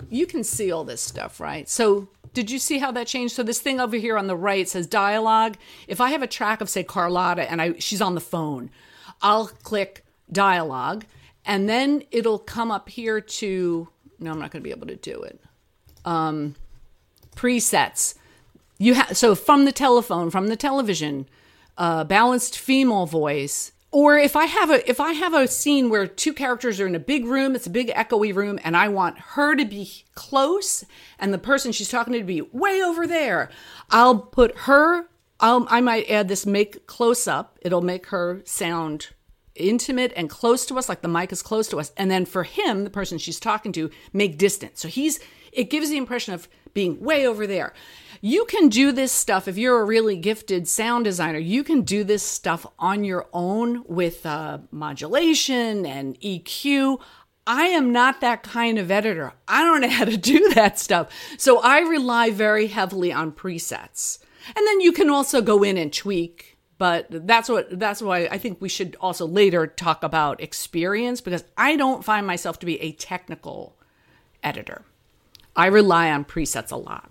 You 0.08 0.26
can 0.26 0.44
see 0.44 0.72
all 0.72 0.84
this 0.84 1.00
stuff, 1.00 1.40
right? 1.40 1.68
So, 1.68 2.08
did 2.32 2.50
you 2.50 2.58
see 2.58 2.78
how 2.78 2.92
that 2.92 3.06
changed? 3.06 3.34
So, 3.34 3.42
this 3.42 3.60
thing 3.60 3.80
over 3.80 3.96
here 3.96 4.16
on 4.16 4.26
the 4.26 4.36
right 4.36 4.68
says 4.68 4.86
dialogue. 4.86 5.56
If 5.86 6.00
I 6.00 6.10
have 6.10 6.22
a 6.22 6.26
track 6.26 6.60
of, 6.60 6.70
say, 6.70 6.82
Carlotta, 6.82 7.50
and 7.50 7.60
I 7.60 7.74
she's 7.78 8.00
on 8.00 8.14
the 8.14 8.20
phone, 8.20 8.70
I'll 9.20 9.48
click 9.48 10.04
dialogue, 10.32 11.04
and 11.44 11.68
then 11.68 12.04
it'll 12.10 12.38
come 12.38 12.70
up 12.70 12.88
here 12.88 13.20
to. 13.20 13.88
No, 14.18 14.32
I'm 14.32 14.40
not 14.40 14.50
going 14.50 14.62
to 14.62 14.64
be 14.64 14.72
able 14.72 14.86
to 14.88 14.96
do 14.96 15.22
it. 15.22 15.40
Um, 16.04 16.56
presets 17.36 18.14
you 18.78 18.94
have 18.94 19.16
so 19.16 19.34
from 19.34 19.64
the 19.64 19.72
telephone, 19.72 20.30
from 20.30 20.48
the 20.48 20.56
television, 20.56 21.28
uh, 21.76 22.04
balanced 22.04 22.58
female 22.58 23.06
voice. 23.06 23.72
Or 23.90 24.18
if 24.18 24.36
I 24.36 24.44
have 24.44 24.70
a 24.70 24.88
if 24.88 25.00
I 25.00 25.12
have 25.12 25.32
a 25.32 25.48
scene 25.48 25.88
where 25.88 26.06
two 26.06 26.34
characters 26.34 26.78
are 26.78 26.86
in 26.86 26.94
a 26.94 27.00
big 27.00 27.24
room, 27.24 27.54
it's 27.54 27.66
a 27.66 27.70
big 27.70 27.88
echoey 27.88 28.34
room, 28.34 28.58
and 28.62 28.76
I 28.76 28.88
want 28.88 29.18
her 29.18 29.56
to 29.56 29.64
be 29.64 30.04
close 30.14 30.84
and 31.18 31.32
the 31.32 31.38
person 31.38 31.72
she's 31.72 31.88
talking 31.88 32.12
to 32.12 32.18
to 32.18 32.24
be 32.24 32.42
way 32.42 32.82
over 32.82 33.06
there, 33.06 33.50
I'll 33.90 34.18
put 34.18 34.56
her. 34.60 35.08
I'll, 35.40 35.66
I 35.70 35.80
might 35.80 36.10
add 36.10 36.28
this 36.28 36.44
make 36.44 36.86
close 36.86 37.26
up. 37.26 37.58
It'll 37.62 37.80
make 37.80 38.06
her 38.06 38.42
sound 38.44 39.08
intimate 39.54 40.12
and 40.16 40.28
close 40.28 40.66
to 40.66 40.76
us, 40.76 40.88
like 40.88 41.02
the 41.02 41.08
mic 41.08 41.32
is 41.32 41.42
close 41.42 41.68
to 41.68 41.78
us. 41.78 41.92
And 41.96 42.10
then 42.10 42.26
for 42.26 42.44
him, 42.44 42.84
the 42.84 42.90
person 42.90 43.18
she's 43.18 43.40
talking 43.40 43.72
to, 43.72 43.90
make 44.12 44.36
distance. 44.38 44.80
So 44.80 44.88
he's 44.88 45.18
it 45.52 45.70
gives 45.70 45.88
the 45.90 45.96
impression 45.96 46.34
of 46.34 46.48
being 46.74 47.00
way 47.00 47.26
over 47.26 47.46
there. 47.46 47.72
You 48.20 48.44
can 48.46 48.68
do 48.68 48.90
this 48.90 49.12
stuff 49.12 49.46
if 49.46 49.56
you're 49.56 49.80
a 49.80 49.84
really 49.84 50.16
gifted 50.16 50.66
sound 50.66 51.04
designer. 51.04 51.38
You 51.38 51.62
can 51.62 51.82
do 51.82 52.02
this 52.02 52.22
stuff 52.22 52.66
on 52.78 53.04
your 53.04 53.28
own 53.32 53.84
with 53.86 54.26
uh, 54.26 54.58
modulation 54.70 55.86
and 55.86 56.18
EQ. 56.20 57.00
I 57.46 57.66
am 57.66 57.92
not 57.92 58.20
that 58.20 58.42
kind 58.42 58.78
of 58.78 58.90
editor. 58.90 59.32
I 59.46 59.62
don't 59.62 59.80
know 59.80 59.88
how 59.88 60.04
to 60.04 60.16
do 60.16 60.48
that 60.54 60.78
stuff. 60.78 61.08
So 61.38 61.60
I 61.60 61.80
rely 61.80 62.30
very 62.30 62.66
heavily 62.66 63.12
on 63.12 63.32
presets. 63.32 64.18
And 64.56 64.66
then 64.66 64.80
you 64.80 64.92
can 64.92 65.10
also 65.10 65.40
go 65.40 65.62
in 65.62 65.76
and 65.76 65.92
tweak 65.92 66.58
but 66.78 67.06
that's 67.10 67.48
what 67.48 67.78
that's 67.78 68.00
why 68.00 68.28
I 68.30 68.38
think 68.38 68.60
we 68.60 68.68
should 68.68 68.96
also 69.00 69.26
later 69.26 69.66
talk 69.66 70.04
about 70.04 70.40
experience 70.40 71.20
because 71.20 71.44
I 71.56 71.74
don't 71.74 72.04
find 72.04 72.24
myself 72.24 72.60
to 72.60 72.66
be 72.66 72.80
a 72.80 72.92
technical 72.92 73.76
editor. 74.44 74.84
I 75.56 75.66
rely 75.66 76.10
on 76.12 76.24
presets 76.24 76.70
a 76.70 76.76
lot 76.76 77.10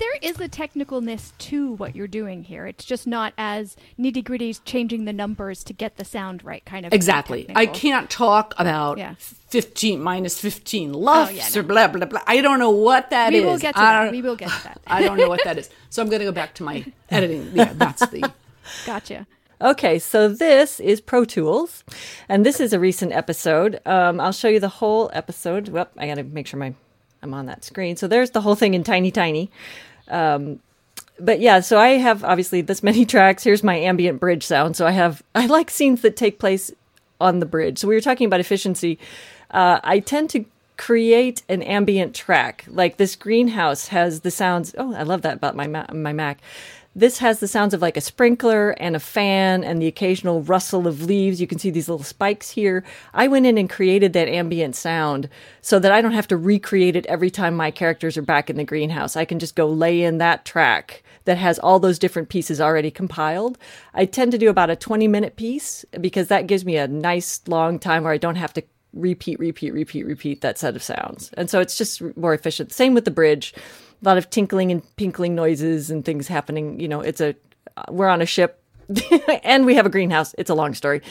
there 0.00 0.16
is 0.22 0.40
a 0.40 0.48
technicalness 0.48 1.32
to 1.36 1.72
what 1.72 1.94
you're 1.94 2.08
doing 2.08 2.42
here. 2.42 2.66
It's 2.66 2.84
just 2.84 3.06
not 3.06 3.34
as 3.36 3.76
nitty 3.98 4.24
gritty 4.24 4.54
changing 4.54 5.04
the 5.04 5.12
numbers 5.12 5.62
to 5.64 5.72
get 5.74 5.96
the 5.98 6.04
sound 6.04 6.42
right, 6.42 6.64
kind 6.64 6.86
of. 6.86 6.92
Exactly. 6.92 7.46
I 7.54 7.66
can't 7.66 8.08
talk 8.08 8.54
about 8.58 8.96
yeah. 8.98 9.14
15 9.18 10.02
minus 10.02 10.40
15 10.40 10.94
lufs 10.94 11.30
oh, 11.30 11.34
yeah, 11.34 11.48
no. 11.54 11.60
or 11.60 11.62
blah, 11.62 11.86
blah, 11.86 12.06
blah. 12.06 12.20
I 12.26 12.40
don't 12.40 12.58
know 12.58 12.70
what 12.70 13.10
that 13.10 13.32
we 13.32 13.40
is. 13.40 13.44
Will 13.44 13.58
get 13.58 13.74
to 13.74 13.80
that. 13.80 14.10
We 14.10 14.22
will 14.22 14.36
get 14.36 14.48
to 14.48 14.64
that. 14.64 14.80
I 14.86 15.02
don't 15.02 15.18
know 15.18 15.28
what 15.28 15.44
that 15.44 15.58
is. 15.58 15.68
So 15.90 16.02
I'm 16.02 16.08
going 16.08 16.20
to 16.20 16.26
go 16.26 16.32
back 16.32 16.54
to 16.54 16.62
my 16.62 16.84
editing. 17.10 17.50
Yeah, 17.54 17.72
that's 17.74 18.06
the. 18.08 18.32
Gotcha. 18.86 19.26
Okay, 19.60 19.98
so 19.98 20.28
this 20.28 20.80
is 20.80 21.02
Pro 21.02 21.26
Tools, 21.26 21.84
and 22.30 22.46
this 22.46 22.60
is 22.60 22.72
a 22.72 22.80
recent 22.80 23.12
episode. 23.12 23.78
Um, 23.84 24.18
I'll 24.18 24.32
show 24.32 24.48
you 24.48 24.58
the 24.58 24.70
whole 24.70 25.10
episode. 25.12 25.68
Well, 25.68 25.88
I 25.98 26.06
got 26.06 26.14
to 26.14 26.22
make 26.22 26.46
sure 26.46 26.58
my 26.58 26.72
I'm 27.22 27.34
on 27.34 27.46
that 27.46 27.64
screen. 27.64 27.96
So 27.96 28.08
there's 28.08 28.30
the 28.30 28.40
whole 28.40 28.54
thing 28.54 28.74
in 28.74 28.84
tiny, 28.84 29.10
tiny. 29.10 29.50
Um, 30.10 30.60
but 31.18 31.40
yeah, 31.40 31.60
so 31.60 31.78
I 31.78 31.90
have 31.90 32.24
obviously 32.24 32.60
this 32.60 32.82
many 32.82 33.04
tracks. 33.06 33.44
Here's 33.44 33.62
my 33.62 33.76
ambient 33.76 34.20
bridge 34.20 34.42
sound. 34.42 34.76
So 34.76 34.86
I 34.86 34.92
have 34.92 35.22
I 35.34 35.46
like 35.46 35.70
scenes 35.70 36.02
that 36.02 36.16
take 36.16 36.38
place 36.38 36.72
on 37.20 37.38
the 37.38 37.46
bridge. 37.46 37.78
So 37.78 37.88
we 37.88 37.94
were 37.94 38.00
talking 38.00 38.26
about 38.26 38.40
efficiency. 38.40 38.98
Uh, 39.50 39.80
I 39.84 40.00
tend 40.00 40.30
to 40.30 40.44
create 40.76 41.42
an 41.48 41.62
ambient 41.62 42.14
track. 42.14 42.64
Like 42.68 42.96
this 42.96 43.14
greenhouse 43.16 43.88
has 43.88 44.20
the 44.20 44.30
sounds. 44.30 44.74
Oh, 44.78 44.94
I 44.94 45.02
love 45.02 45.22
that 45.22 45.36
about 45.36 45.54
my 45.54 45.66
my 45.66 46.12
Mac. 46.12 46.40
This 46.94 47.18
has 47.18 47.38
the 47.38 47.46
sounds 47.46 47.72
of 47.72 47.80
like 47.80 47.96
a 47.96 48.00
sprinkler 48.00 48.70
and 48.70 48.96
a 48.96 49.00
fan 49.00 49.62
and 49.62 49.80
the 49.80 49.86
occasional 49.86 50.42
rustle 50.42 50.88
of 50.88 51.04
leaves. 51.04 51.40
You 51.40 51.46
can 51.46 51.60
see 51.60 51.70
these 51.70 51.88
little 51.88 52.04
spikes 52.04 52.50
here. 52.50 52.82
I 53.14 53.28
went 53.28 53.46
in 53.46 53.58
and 53.58 53.70
created 53.70 54.12
that 54.12 54.28
ambient 54.28 54.74
sound 54.74 55.28
so 55.60 55.78
that 55.78 55.92
I 55.92 56.00
don't 56.00 56.12
have 56.12 56.26
to 56.28 56.36
recreate 56.36 56.96
it 56.96 57.06
every 57.06 57.30
time 57.30 57.54
my 57.54 57.70
characters 57.70 58.16
are 58.16 58.22
back 58.22 58.50
in 58.50 58.56
the 58.56 58.64
greenhouse. 58.64 59.14
I 59.14 59.24
can 59.24 59.38
just 59.38 59.54
go 59.54 59.68
lay 59.68 60.02
in 60.02 60.18
that 60.18 60.44
track 60.44 61.04
that 61.26 61.38
has 61.38 61.60
all 61.60 61.78
those 61.78 61.98
different 61.98 62.28
pieces 62.28 62.60
already 62.60 62.90
compiled. 62.90 63.56
I 63.94 64.04
tend 64.04 64.32
to 64.32 64.38
do 64.38 64.50
about 64.50 64.70
a 64.70 64.76
20 64.76 65.06
minute 65.06 65.36
piece 65.36 65.84
because 66.00 66.26
that 66.26 66.48
gives 66.48 66.64
me 66.64 66.76
a 66.76 66.88
nice 66.88 67.40
long 67.46 67.78
time 67.78 68.02
where 68.02 68.12
I 68.12 68.18
don't 68.18 68.34
have 68.34 68.52
to 68.54 68.64
repeat, 68.92 69.38
repeat, 69.38 69.72
repeat, 69.72 70.04
repeat 70.04 70.40
that 70.40 70.58
set 70.58 70.74
of 70.74 70.82
sounds. 70.82 71.30
And 71.34 71.48
so 71.48 71.60
it's 71.60 71.78
just 71.78 72.02
more 72.16 72.34
efficient. 72.34 72.72
Same 72.72 72.94
with 72.94 73.04
the 73.04 73.12
bridge 73.12 73.54
a 74.02 74.08
lot 74.08 74.18
of 74.18 74.30
tinkling 74.30 74.70
and 74.70 74.96
pinkling 74.96 75.34
noises 75.34 75.90
and 75.90 76.04
things 76.04 76.28
happening. 76.28 76.80
You 76.80 76.88
know, 76.88 77.00
it's 77.00 77.20
a 77.20 77.34
we're 77.90 78.08
on 78.08 78.22
a 78.22 78.26
ship 78.26 78.62
and 79.44 79.66
we 79.66 79.74
have 79.74 79.86
a 79.86 79.90
greenhouse. 79.90 80.34
It's 80.38 80.50
a 80.50 80.54
long 80.54 80.74
story. 80.74 81.02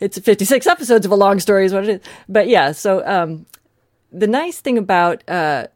It's 0.00 0.18
56 0.18 0.66
episodes 0.66 1.06
of 1.06 1.12
a 1.12 1.16
long 1.16 1.40
story 1.40 1.66
is 1.66 1.72
what 1.72 1.84
it 1.84 2.00
is. 2.00 2.00
But 2.28 2.48
yeah, 2.48 2.72
so 2.72 3.06
um, 3.06 3.46
the 4.12 4.26
nice 4.26 4.60
thing 4.60 4.78
about 4.78 5.28
uh, 5.28 5.66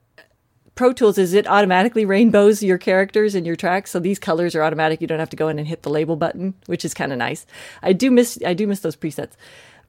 Pro 0.75 0.93
Tools 0.93 1.19
is 1.19 1.35
it 1.35 1.47
automatically 1.47 2.05
rainbows 2.05 2.63
your 2.63 2.79
characters 2.79 3.35
and 3.35 3.47
your 3.47 3.57
tracks. 3.57 3.91
So 3.91 3.99
these 3.99 4.19
colors 4.19 4.55
are 4.55 4.63
automatic. 4.63 5.01
You 5.01 5.07
don't 5.07 5.19
have 5.19 5.31
to 5.31 5.37
go 5.37 5.49
in 5.49 5.59
and 5.59 5.69
hit 5.69 5.83
the 5.83 5.91
label 5.91 6.17
button, 6.17 6.55
which 6.67 6.85
is 6.85 6.95
kind 6.95 7.13
of 7.13 7.19
nice. 7.19 7.47
I 7.83 7.93
do 7.93 8.11
miss 8.11 8.39
I 8.45 8.55
do 8.55 8.67
miss 8.67 8.81
those 8.81 8.97
presets. 8.97 9.33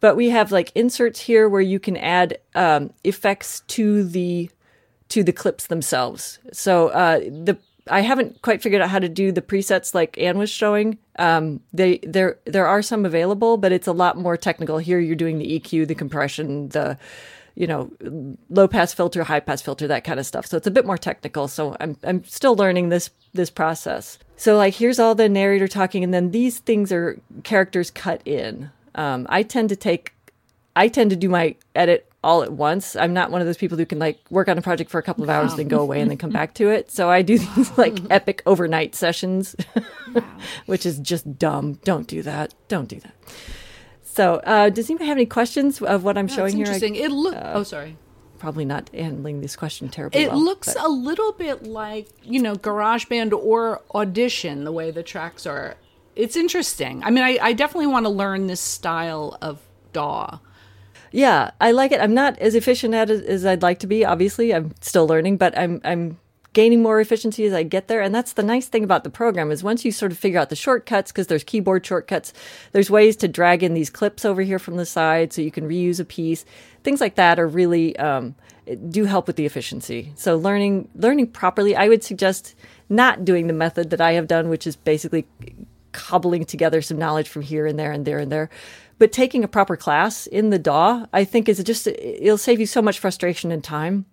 But 0.02 0.15
we 0.15 0.32
have 0.32 0.52
like 0.52 0.72
inserts 0.74 1.20
here 1.22 1.48
where 1.48 1.62
you 1.62 1.80
can 1.80 1.96
add 1.96 2.39
um, 2.56 2.91
effects 3.04 3.62
to 3.67 4.04
the 4.04 4.50
to 5.12 5.24
the 5.24 5.34
clips 5.34 5.67
themselves. 5.67 6.39
So 6.54 6.88
uh, 6.89 7.19
the 7.19 7.58
I 7.89 8.02
haven't 8.02 8.41
quite 8.41 8.62
figured 8.62 8.82
out 8.82 8.89
how 8.89 9.00
to 9.00 9.10
do 9.10 9.32
the 9.32 9.41
presets 9.41 9.93
like 9.93 10.17
Anne 10.17 10.38
was 10.38 10.50
showing. 10.50 10.97
Um, 11.17 11.60
they 11.74 11.97
there 12.00 12.39
there 12.45 12.67
are 12.67 12.82
some 12.82 13.06
available, 13.06 13.58
but 13.58 13.71
it's 13.71 13.88
a 13.88 13.91
lot 13.91 14.17
more 14.17 14.38
technical. 14.38 14.78
Here 14.78 15.00
you're 15.00 15.15
doing 15.15 15.38
the 15.38 15.60
EQ, 15.60 15.88
the 15.88 15.95
compression, 15.95 16.69
the 16.69 16.97
you 17.56 17.67
know 17.67 17.91
low 18.50 18.67
pass 18.67 18.93
filter, 18.93 19.24
high 19.24 19.39
pass 19.39 19.62
filter, 19.62 19.88
that 19.88 20.04
kind 20.04 20.19
of 20.19 20.26
stuff. 20.26 20.45
So 20.45 20.58
it's 20.58 20.67
a 20.67 20.71
bit 20.71 20.86
more 20.86 20.97
technical. 20.97 21.47
So 21.47 21.76
I'm 21.80 21.97
I'm 22.04 22.24
still 22.24 22.56
learning 22.56 22.89
this 22.89 23.10
this 23.34 23.50
process. 23.50 24.19
So 24.38 24.56
like 24.56 24.76
here's 24.76 25.00
all 25.00 25.15
the 25.15 25.28
narrator 25.28 25.67
talking, 25.67 26.04
and 26.04 26.13
then 26.13 26.32
these 26.32 26.60
things 26.60 26.91
are 26.91 27.19
characters 27.43 27.91
cut 27.91 28.21
in. 28.26 28.69
Um, 28.95 29.26
I 29.30 29.43
tend 29.43 29.69
to 29.69 29.76
take 29.76 30.13
I 30.76 30.88
tend 30.88 31.10
to 31.10 31.15
do 31.15 31.30
my 31.30 31.56
edit 31.76 32.11
all 32.24 32.44
at 32.44 32.52
once. 32.54 32.96
I'm 32.96 33.14
not 33.14 33.32
one 33.32 33.42
of 33.42 33.48
those 33.48 33.58
people 33.58 33.78
who 33.78 33.86
can 33.86 33.98
like 34.00 34.20
work 34.30 34.48
on 34.48 34.58
a 34.58 34.62
project 34.62 34.92
for 34.92 35.00
a 35.00 35.04
couple 35.04 35.24
of 35.24 35.30
hours, 35.30 35.56
then 35.56 35.68
go 35.68 35.80
away 35.80 36.02
and 36.02 36.10
then 36.12 36.18
come 36.18 36.30
back 36.30 36.54
to 36.56 36.70
it. 36.70 36.92
So 36.92 37.10
I 37.10 37.22
do 37.22 37.40
these 37.40 37.78
like 37.78 37.98
epic 38.12 38.42
overnight 38.46 38.94
sessions, 38.96 39.56
which 40.66 40.86
is 40.86 41.00
just 41.00 41.38
dumb. 41.40 41.74
Don't 41.84 42.08
do 42.08 42.22
that. 42.22 42.54
Don't 42.68 42.88
do 42.88 43.00
that. 43.00 43.16
So, 44.04 44.36
uh, 44.44 44.70
does 44.70 44.90
anybody 44.90 45.08
have 45.08 45.18
any 45.18 45.26
questions 45.26 45.82
of 45.82 46.04
what 46.04 46.18
I'm 46.18 46.28
That's 46.28 46.36
showing 46.36 46.56
here? 46.58 46.66
Interesting. 46.66 46.96
it 46.96 47.12
look. 47.12 47.34
oh, 47.38 47.64
sorry. 47.64 47.98
probably 48.40 48.66
not 48.66 48.90
handling 48.94 49.40
this 49.40 49.56
question 49.56 49.88
terribly 49.88 50.22
It 50.22 50.32
well, 50.32 50.44
looks 50.44 50.74
but- 50.74 50.84
a 50.86 50.90
little 50.90 51.32
bit 51.32 51.64
like 51.64 52.08
you 52.24 52.42
know 52.42 52.56
GarageBand 52.56 53.32
or 53.32 53.82
Audition, 53.96 54.64
the 54.66 54.72
way 54.72 54.92
the 54.92 55.02
tracks 55.04 55.46
are. 55.46 55.76
It's 56.16 56.36
interesting. 56.36 57.02
I 57.06 57.10
mean, 57.10 57.24
I, 57.24 57.40
I 57.42 57.54
definitely 57.54 57.88
want 57.88 58.06
to 58.06 58.10
learn 58.10 58.48
this 58.48 58.60
style 58.60 59.38
of 59.42 59.60
DAW. 59.94 60.40
Yeah, 61.12 61.52
I 61.60 61.71
like 61.71 61.91
it. 61.91 62.00
I'm 62.00 62.13
not 62.13 62.39
as 62.39 62.56
efficient 62.56 62.93
at 62.93 63.10
it 63.10 63.26
as 63.26 63.45
I'd 63.45 63.62
like 63.62 63.80
to 63.80 63.88
be. 63.88 64.06
Obviously, 64.06 64.54
I'm 64.54 64.74
still 64.82 65.08
learning, 65.08 65.38
but 65.38 65.58
I'm 65.58 65.82
I'm 65.84 66.17
gaining 66.54 66.82
more 66.82 67.00
efficiency 67.00 67.45
as 67.45 67.54
I 67.54 67.63
get 67.63 67.88
there. 67.88 68.02
And 68.02 68.13
that's 68.13 68.34
the 68.34 68.43
nice 68.43 68.67
thing 68.67 68.84
about 68.84 69.04
the 69.04 69.10
program 69.10 69.52
is 69.52 69.63
once 69.63 69.86
you 69.86 69.91
sort 69.91 70.12
of 70.12 70.17
figure 70.17 70.39
out 70.39 70.50
the 70.50 70.56
shortcuts, 70.56 71.12
because 71.12 71.28
there's 71.28 71.43
keyboard 71.43 71.86
shortcuts, 71.86 72.34
there's 72.74 72.89
ways 72.89 73.15
to 73.17 73.28
drag 73.28 73.63
in 73.63 73.74
these 73.74 73.89
clips 73.89 74.26
over 74.26 74.41
here 74.41 74.60
from 74.60 74.76
the 74.76 74.86
side 74.86 75.32
so 75.32 75.41
you 75.41 75.52
can 75.52 75.67
reuse 75.67 76.00
a 76.00 76.06
piece. 76.06 76.45
Things 76.84 77.00
like 77.00 77.15
that 77.15 77.39
are 77.39 77.47
really 77.47 77.95
um, 77.97 78.36
do 78.89 79.06
help 79.06 79.28
with 79.28 79.36
the 79.36 79.45
efficiency. 79.45 80.12
So 80.15 80.38
learning 80.38 80.89
learning 80.95 81.28
properly, 81.28 81.76
I 81.76 81.88
would 81.88 82.04
suggest 82.04 82.56
not 82.89 83.24
doing 83.24 83.47
the 83.47 83.54
method 83.54 83.89
that 83.91 84.02
I 84.02 84.13
have 84.13 84.28
done, 84.28 84.50
which 84.50 84.67
is 84.67 84.76
basically 84.76 85.26
cobbling 85.93 86.45
together 86.45 86.82
some 86.82 86.97
knowledge 86.97 87.28
from 87.28 87.41
here 87.41 87.65
and 87.65 87.78
there 87.78 87.91
and 87.91 88.06
there 88.06 88.19
and 88.19 88.32
there. 88.32 88.50
But 89.02 89.12
taking 89.12 89.44
a 89.44 89.48
proper 89.48 89.76
class 89.76 90.28
in 90.28 90.52
the 90.52 90.60
DAW, 90.60 91.08
I 91.12 91.24
think 91.24 91.50
is 91.50 91.64
just 91.64 91.88
it'll 91.88 92.38
save 92.38 92.60
you 92.60 92.68
so 92.68 92.84
much 92.84 93.00
frustration 93.00 93.52
and 93.52 93.64
time. 93.64 94.06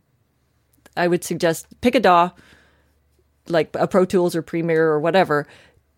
I 0.97 1.09
would 1.09 1.23
suggest 1.23 1.67
pick 1.83 1.95
a 1.95 2.01
DAW, 2.01 2.31
like 3.49 3.69
a 3.75 3.87
Pro 3.87 4.07
Tools 4.07 4.35
or 4.35 4.41
Premiere 4.41 4.87
or 4.89 4.99
whatever. 4.99 5.47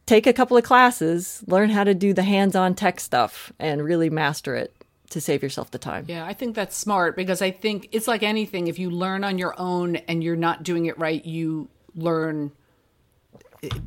Take 0.06 0.26
a 0.26 0.32
couple 0.32 0.56
of 0.56 0.64
classes, 0.64 1.44
learn 1.46 1.70
how 1.70 1.84
to 1.84 1.94
do 1.94 2.12
the 2.12 2.24
hands-on 2.24 2.74
tech 2.74 2.98
stuff, 2.98 3.52
and 3.60 3.84
really 3.84 4.10
master 4.10 4.56
it 4.56 4.74
to 5.10 5.20
save 5.20 5.40
yourself 5.40 5.70
the 5.70 5.78
time. 5.78 6.06
Yeah, 6.08 6.24
I 6.26 6.32
think 6.32 6.56
that's 6.56 6.76
smart 6.76 7.14
because 7.14 7.40
I 7.40 7.52
think 7.52 7.90
it's 7.92 8.08
like 8.08 8.24
anything. 8.24 8.66
If 8.66 8.80
you 8.80 8.90
learn 8.90 9.22
on 9.22 9.38
your 9.38 9.54
own 9.56 9.94
and 10.08 10.24
you're 10.24 10.34
not 10.34 10.64
doing 10.64 10.86
it 10.86 10.98
right, 10.98 11.24
you 11.24 11.68
learn 11.94 12.50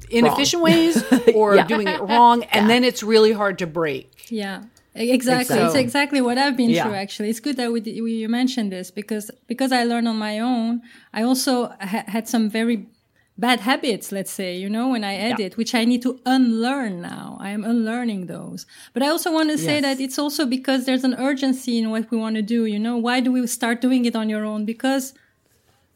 inefficient 0.09 0.63
ways 0.63 1.03
or 1.35 1.55
Yeah. 1.57 1.67
doing 1.67 1.89
it 1.89 1.99
wrong, 1.99 2.43
and 2.45 2.69
then 2.69 2.85
it's 2.85 3.03
really 3.03 3.33
hard 3.33 3.59
to 3.59 3.67
break. 3.67 4.31
Yeah. 4.31 4.63
Exactly. 4.95 5.55
So- 5.57 5.65
It's 5.65 5.75
exactly 5.75 6.21
what 6.21 6.37
I've 6.37 6.55
been 6.55 6.69
Yeah. 6.69 6.83
through. 6.83 6.95
Actually, 6.95 7.29
it's 7.29 7.39
good 7.39 7.57
that 7.57 7.71
we, 7.71 7.81
we 8.01 8.11
you 8.23 8.29
mentioned 8.29 8.71
this 8.71 8.91
because 8.91 9.31
because 9.47 9.71
I 9.71 9.83
learned 9.83 10.07
on 10.07 10.17
my 10.17 10.39
own. 10.39 10.81
I 11.13 11.23
also 11.23 11.53
ha- 11.81 12.05
had 12.07 12.27
some 12.27 12.49
very 12.49 12.85
bad 13.37 13.61
habits. 13.61 14.11
Let's 14.11 14.31
say 14.31 14.55
you 14.63 14.69
know 14.69 14.89
when 14.89 15.03
I 15.03 15.15
edit, 15.15 15.57
which 15.57 15.73
I 15.73 15.83
need 15.85 16.01
to 16.03 16.19
unlearn 16.25 17.01
now. 17.01 17.37
I 17.39 17.49
am 17.49 17.63
unlearning 17.63 18.27
those. 18.27 18.67
But 18.93 19.01
I 19.01 19.07
also 19.09 19.31
want 19.33 19.49
to 19.49 19.57
say 19.57 19.75
Yes. 19.79 19.83
that 19.87 19.99
it's 19.99 20.19
also 20.19 20.45
because 20.45 20.85
there's 20.85 21.03
an 21.03 21.15
urgency 21.15 21.79
in 21.79 21.89
what 21.89 22.11
we 22.11 22.17
want 22.17 22.35
to 22.35 22.43
do. 22.43 22.65
You 22.65 22.79
know, 22.79 22.97
why 22.97 23.19
do 23.19 23.31
we 23.31 23.47
start 23.47 23.81
doing 23.81 24.05
it 24.05 24.15
on 24.15 24.29
your 24.29 24.45
own? 24.45 24.63
Because 24.65 25.13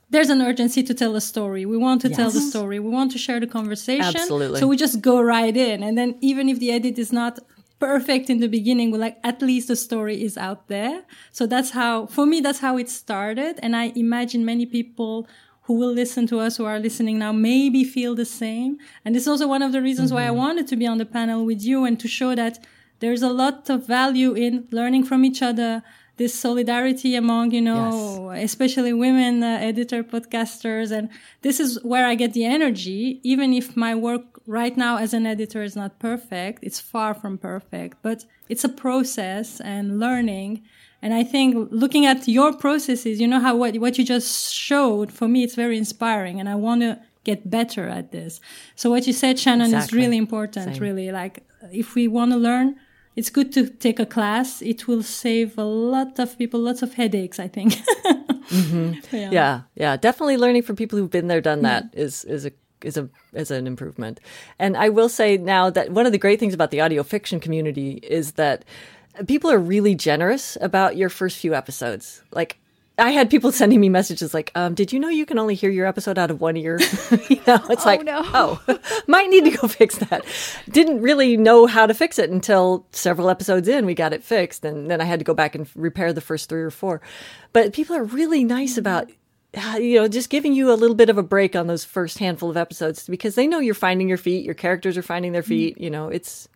there's 0.09 0.29
an 0.29 0.41
urgency 0.41 0.81
to 0.83 0.93
tell 0.93 1.15
a 1.15 1.21
story. 1.21 1.65
We 1.65 1.77
want 1.77 2.01
to 2.01 2.09
tell 2.09 2.31
the 2.31 2.39
story. 2.39 2.79
We 2.79 2.89
want 2.89 3.11
to 3.11 3.17
share 3.17 3.39
the 3.41 3.45
conversation. 3.57 4.15
Absolutely. 4.15 4.59
So 4.59 4.65
we 4.65 4.75
just 4.77 5.01
go 5.01 5.21
right 5.21 5.55
in. 5.55 5.83
And 5.83 5.97
then 5.97 6.15
even 6.21 6.47
if 6.49 6.57
the 6.59 6.71
edit 6.71 6.97
is 6.97 7.11
not 7.11 7.39
perfect 7.79 8.29
in 8.29 8.39
the 8.39 8.47
beginning, 8.47 8.91
we're 8.91 8.97
like, 8.97 9.17
at 9.23 9.41
least 9.41 9.67
the 9.67 9.75
story 9.75 10.23
is 10.23 10.37
out 10.37 10.67
there. 10.67 11.03
So 11.31 11.45
that's 11.45 11.71
how, 11.71 12.07
for 12.07 12.25
me, 12.25 12.41
that's 12.41 12.59
how 12.59 12.77
it 12.77 12.89
started. 12.89 13.59
And 13.61 13.75
I 13.75 13.91
imagine 13.95 14.43
many 14.45 14.65
people 14.65 15.27
who 15.63 15.73
will 15.73 15.91
listen 15.91 16.25
to 16.27 16.39
us, 16.39 16.57
who 16.57 16.65
are 16.65 16.79
listening 16.79 17.19
now, 17.19 17.31
maybe 17.33 17.83
feel 17.83 18.15
the 18.15 18.25
same. 18.25 18.77
And 19.03 19.13
this 19.13 19.23
is 19.23 19.27
also 19.27 19.47
one 19.47 19.61
of 19.61 19.73
the 19.73 19.81
reasons 19.81 20.13
why 20.13 20.23
I 20.23 20.27
Mm-hmm. 20.27 20.37
wanted 20.37 20.67
to 20.67 20.75
be 20.75 20.87
on 20.87 20.97
the 20.97 21.05
panel 21.05 21.45
with 21.45 21.61
you 21.61 21.83
and 21.83 21.99
to 21.99 22.07
show 22.07 22.35
that 22.35 22.59
there's 22.99 23.21
a 23.21 23.29
lot 23.29 23.69
of 23.69 23.85
value 23.85 24.33
in 24.33 24.67
learning 24.71 25.03
from 25.03 25.23
each 25.25 25.41
other, 25.41 25.83
this 26.15 26.33
solidarity 26.33 27.15
among, 27.15 27.51
you 27.51 27.61
know, 27.61 28.31
especially 28.31 28.91
women 28.93 29.43
uh, 29.43 29.57
editor 29.61 30.03
podcasters. 30.03 30.89
And 30.91 31.09
this 31.41 31.59
is 31.59 31.83
where 31.83 32.07
I 32.07 32.15
get 32.15 32.33
the 32.33 32.45
energy, 32.45 33.19
even 33.23 33.53
if 33.53 33.75
my 33.77 33.93
work 33.93 34.36
right 34.47 34.75
now 34.75 34.97
as 34.97 35.13
an 35.13 35.27
editor 35.27 35.61
is 35.61 35.75
not 35.75 35.99
perfect. 35.99 36.63
It's 36.63 36.79
far 36.79 37.13
from 37.13 37.37
perfect, 37.37 37.97
but 38.01 38.25
it's 38.49 38.63
a 38.63 38.69
process 38.69 39.59
and 39.59 39.99
learning. 39.99 40.63
And 41.01 41.13
I 41.13 41.23
think 41.23 41.67
looking 41.69 42.05
at 42.05 42.27
your 42.27 42.53
processes, 42.53 43.19
you 43.21 43.27
know, 43.27 43.39
how 43.39 43.55
what, 43.55 43.77
what 43.77 43.97
you 43.97 44.05
just 44.05 44.53
showed, 44.53 45.11
for 45.11 45.27
me, 45.27 45.43
it's 45.43 45.53
very 45.53 45.77
inspiring. 45.77 46.39
And 46.39 46.49
I 46.49 46.55
want 46.55 46.81
to 46.81 46.99
get 47.23 47.49
better 47.49 47.87
at 47.87 48.11
this. 48.11 48.39
So 48.75 48.89
what 48.89 49.05
you 49.05 49.13
said, 49.13 49.37
Shannon, 49.37 49.73
is 49.73 49.91
really 49.93 50.17
important, 50.17 50.73
Same. 50.73 50.81
really. 50.81 51.11
Like, 51.11 51.43
if 51.71 51.93
we 51.93 52.07
want 52.07 52.31
to 52.31 52.37
learn, 52.37 52.77
it's 53.17 53.29
good 53.29 53.51
to 53.53 53.67
take 53.67 53.99
a 53.99 54.05
class. 54.05 54.61
It 54.61 54.87
will 54.87 55.03
save 55.03 55.57
a 55.57 55.65
lot 55.65 56.17
of 56.19 56.37
people, 56.37 56.61
lots 56.61 56.81
of 56.81 56.93
headaches, 56.93 57.39
I 57.39 57.49
think. 57.49 57.75
Mm-hmm. 58.47 59.13
yeah. 59.13 59.29
yeah 59.29 59.61
yeah 59.75 59.97
definitely 59.97 60.37
learning 60.37 60.61
from 60.61 60.77
people 60.77 60.97
who've 60.97 61.11
been 61.11 61.27
there 61.27 61.41
done 61.41 61.63
that 61.63 61.91
mm-hmm. 61.91 61.99
is 61.99 62.23
is 62.23 62.45
a 62.45 62.51
is 62.83 62.97
a 62.97 63.09
is 63.33 63.51
an 63.51 63.67
improvement 63.67 64.19
and 64.59 64.77
i 64.77 64.89
will 64.89 65.09
say 65.09 65.37
now 65.37 65.69
that 65.69 65.91
one 65.91 66.05
of 66.05 66.11
the 66.11 66.17
great 66.17 66.39
things 66.39 66.53
about 66.53 66.71
the 66.71 66.81
audio 66.81 67.03
fiction 67.03 67.39
community 67.39 67.93
is 68.03 68.33
that 68.33 68.63
people 69.27 69.49
are 69.49 69.59
really 69.59 69.95
generous 69.95 70.57
about 70.61 70.95
your 70.97 71.09
first 71.09 71.37
few 71.37 71.53
episodes 71.53 72.21
like 72.31 72.57
I 72.99 73.11
had 73.11 73.29
people 73.29 73.51
sending 73.61 73.79
me 73.79 73.89
messages 73.89 74.33
like, 74.33 74.51
um, 74.55 74.73
"Did 74.73 74.91
you 74.91 74.99
know 74.99 75.09
you 75.09 75.25
can 75.25 75.37
only 75.37 75.55
hear 75.55 75.69
your 75.69 75.85
episode 75.85 76.17
out 76.17 76.31
of 76.31 76.41
one 76.41 76.57
ear?" 76.57 76.79
you 77.29 77.41
know, 77.47 77.59
it's 77.69 77.85
like, 77.85 78.03
no. 78.03 78.21
"Oh, 78.33 78.79
might 79.07 79.29
need 79.29 79.45
to 79.45 79.51
go 79.51 79.67
fix 79.67 79.97
that." 79.97 80.25
Didn't 80.69 81.01
really 81.01 81.37
know 81.37 81.67
how 81.67 81.85
to 81.85 81.93
fix 81.93 82.17
it 82.19 82.29
until 82.29 82.85
several 82.91 83.29
episodes 83.29 83.67
in. 83.67 83.85
We 83.85 83.93
got 83.93 84.13
it 84.13 84.23
fixed, 84.23 84.65
and 84.65 84.89
then 84.89 85.01
I 85.01 85.05
had 85.05 85.19
to 85.19 85.25
go 85.25 85.33
back 85.33 85.55
and 85.55 85.67
repair 85.75 86.11
the 86.13 86.21
first 86.21 86.49
three 86.49 86.63
or 86.63 86.71
four. 86.71 87.01
But 87.53 87.73
people 87.73 87.95
are 87.95 88.03
really 88.03 88.43
nice 88.43 88.77
about 88.77 89.09
uh, 89.09 89.13
you 89.77 89.95
know, 89.95 90.07
just 90.07 90.29
giving 90.29 90.53
you 90.53 90.71
a 90.71 90.75
little 90.75 90.95
bit 90.95 91.09
of 91.09 91.17
a 91.17 91.23
break 91.23 91.55
on 91.55 91.67
those 91.67 91.83
first 91.83 92.19
handful 92.19 92.49
of 92.49 92.57
episodes 92.57 93.07
because 93.07 93.35
they 93.35 93.47
know 93.47 93.59
you're 93.59 93.73
finding 93.73 94.07
your 94.07 94.17
feet, 94.17 94.45
your 94.45 94.53
characters 94.55 94.97
are 94.97 95.01
finding 95.03 95.31
their 95.31 95.43
feet. 95.43 95.79
You 95.79 95.89
know, 95.89 96.09
it's 96.09 96.47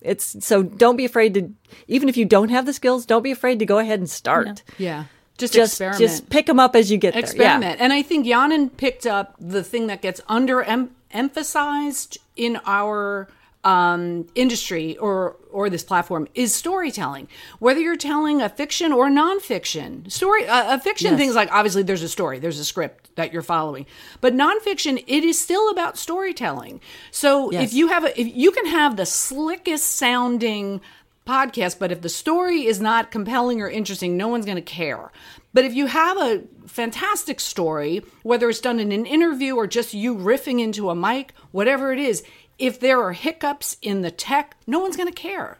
it's 0.00 0.44
so 0.44 0.62
don't 0.62 0.96
be 0.96 1.04
afraid 1.04 1.34
to 1.34 1.50
even 1.88 2.08
if 2.08 2.16
you 2.16 2.24
don't 2.24 2.48
have 2.48 2.66
the 2.66 2.72
skills, 2.72 3.06
don't 3.06 3.22
be 3.22 3.30
afraid 3.30 3.58
to 3.60 3.66
go 3.66 3.78
ahead 3.78 3.98
and 4.00 4.10
start. 4.10 4.62
Yeah, 4.78 5.04
just, 5.38 5.54
Just 5.54 5.72
experiment. 5.74 6.00
just 6.00 6.30
pick 6.30 6.46
them 6.46 6.58
up 6.58 6.74
as 6.74 6.90
you 6.90 6.98
get 6.98 7.14
there. 7.14 7.22
experiment. 7.22 7.80
And 7.80 7.92
I 7.92 8.02
think 8.02 8.26
Canan 8.26 8.70
picked 8.70 9.06
up 9.06 9.34
the 9.38 9.62
thing 9.62 9.86
that 9.88 10.02
gets 10.02 10.20
under 10.28 10.62
em- 10.62 10.90
emphasized 11.10 12.18
in 12.36 12.58
our 12.66 13.28
um, 13.64 14.26
industry 14.34 14.96
or 14.98 15.36
or 15.52 15.68
this 15.70 15.84
platform 15.84 16.26
is 16.34 16.54
storytelling. 16.54 17.28
Whether 17.58 17.80
you're 17.80 17.96
telling 17.96 18.40
a 18.40 18.48
fiction 18.48 18.92
or 18.92 19.08
nonfiction 19.08 20.10
story, 20.10 20.46
uh, 20.46 20.76
a 20.76 20.80
fiction 20.80 21.10
Yes. 21.12 21.18
things 21.18 21.34
like 21.34 21.52
obviously 21.52 21.82
there's 21.82 22.02
a 22.02 22.08
story, 22.08 22.38
there's 22.38 22.58
a 22.58 22.64
script 22.64 23.14
that 23.16 23.32
you're 23.32 23.42
following, 23.42 23.86
but 24.20 24.34
nonfiction 24.34 25.02
it 25.06 25.24
is 25.24 25.38
still 25.38 25.70
about 25.70 25.96
storytelling. 25.98 26.80
So 27.10 27.52
Yes. 27.52 27.68
if 27.68 27.74
you 27.74 27.88
have 27.88 28.04
a, 28.04 28.20
if 28.20 28.34
you 28.34 28.50
can 28.50 28.66
have 28.66 28.96
the 28.96 29.06
slickest 29.06 29.92
sounding 29.96 30.80
podcast, 31.26 31.78
but 31.78 31.92
if 31.92 32.00
the 32.00 32.08
story 32.08 32.66
is 32.66 32.80
not 32.80 33.10
compelling 33.12 33.60
or 33.60 33.68
interesting, 33.70 34.16
no 34.16 34.26
one's 34.28 34.44
going 34.46 34.56
to 34.56 34.62
care. 34.62 35.12
But 35.54 35.64
if 35.64 35.74
you 35.74 35.86
have 35.86 36.16
a 36.16 36.42
fantastic 36.66 37.38
story, 37.38 38.02
whether 38.22 38.48
it's 38.48 38.58
done 38.60 38.80
in 38.80 38.90
an 38.90 39.04
interview 39.06 39.54
or 39.54 39.66
just 39.66 39.92
you 39.94 40.16
riffing 40.16 40.60
into 40.60 40.88
a 40.90 40.94
mic, 40.96 41.34
whatever 41.52 41.92
it 41.92 41.98
is, 42.00 42.24
if 42.62 42.78
there 42.80 43.02
are 43.02 43.12
hiccups 43.12 43.76
in 43.82 44.02
the 44.02 44.10
tech, 44.10 44.56
no 44.66 44.78
one's 44.78 44.96
going 44.96 45.08
to 45.08 45.14
care. 45.14 45.58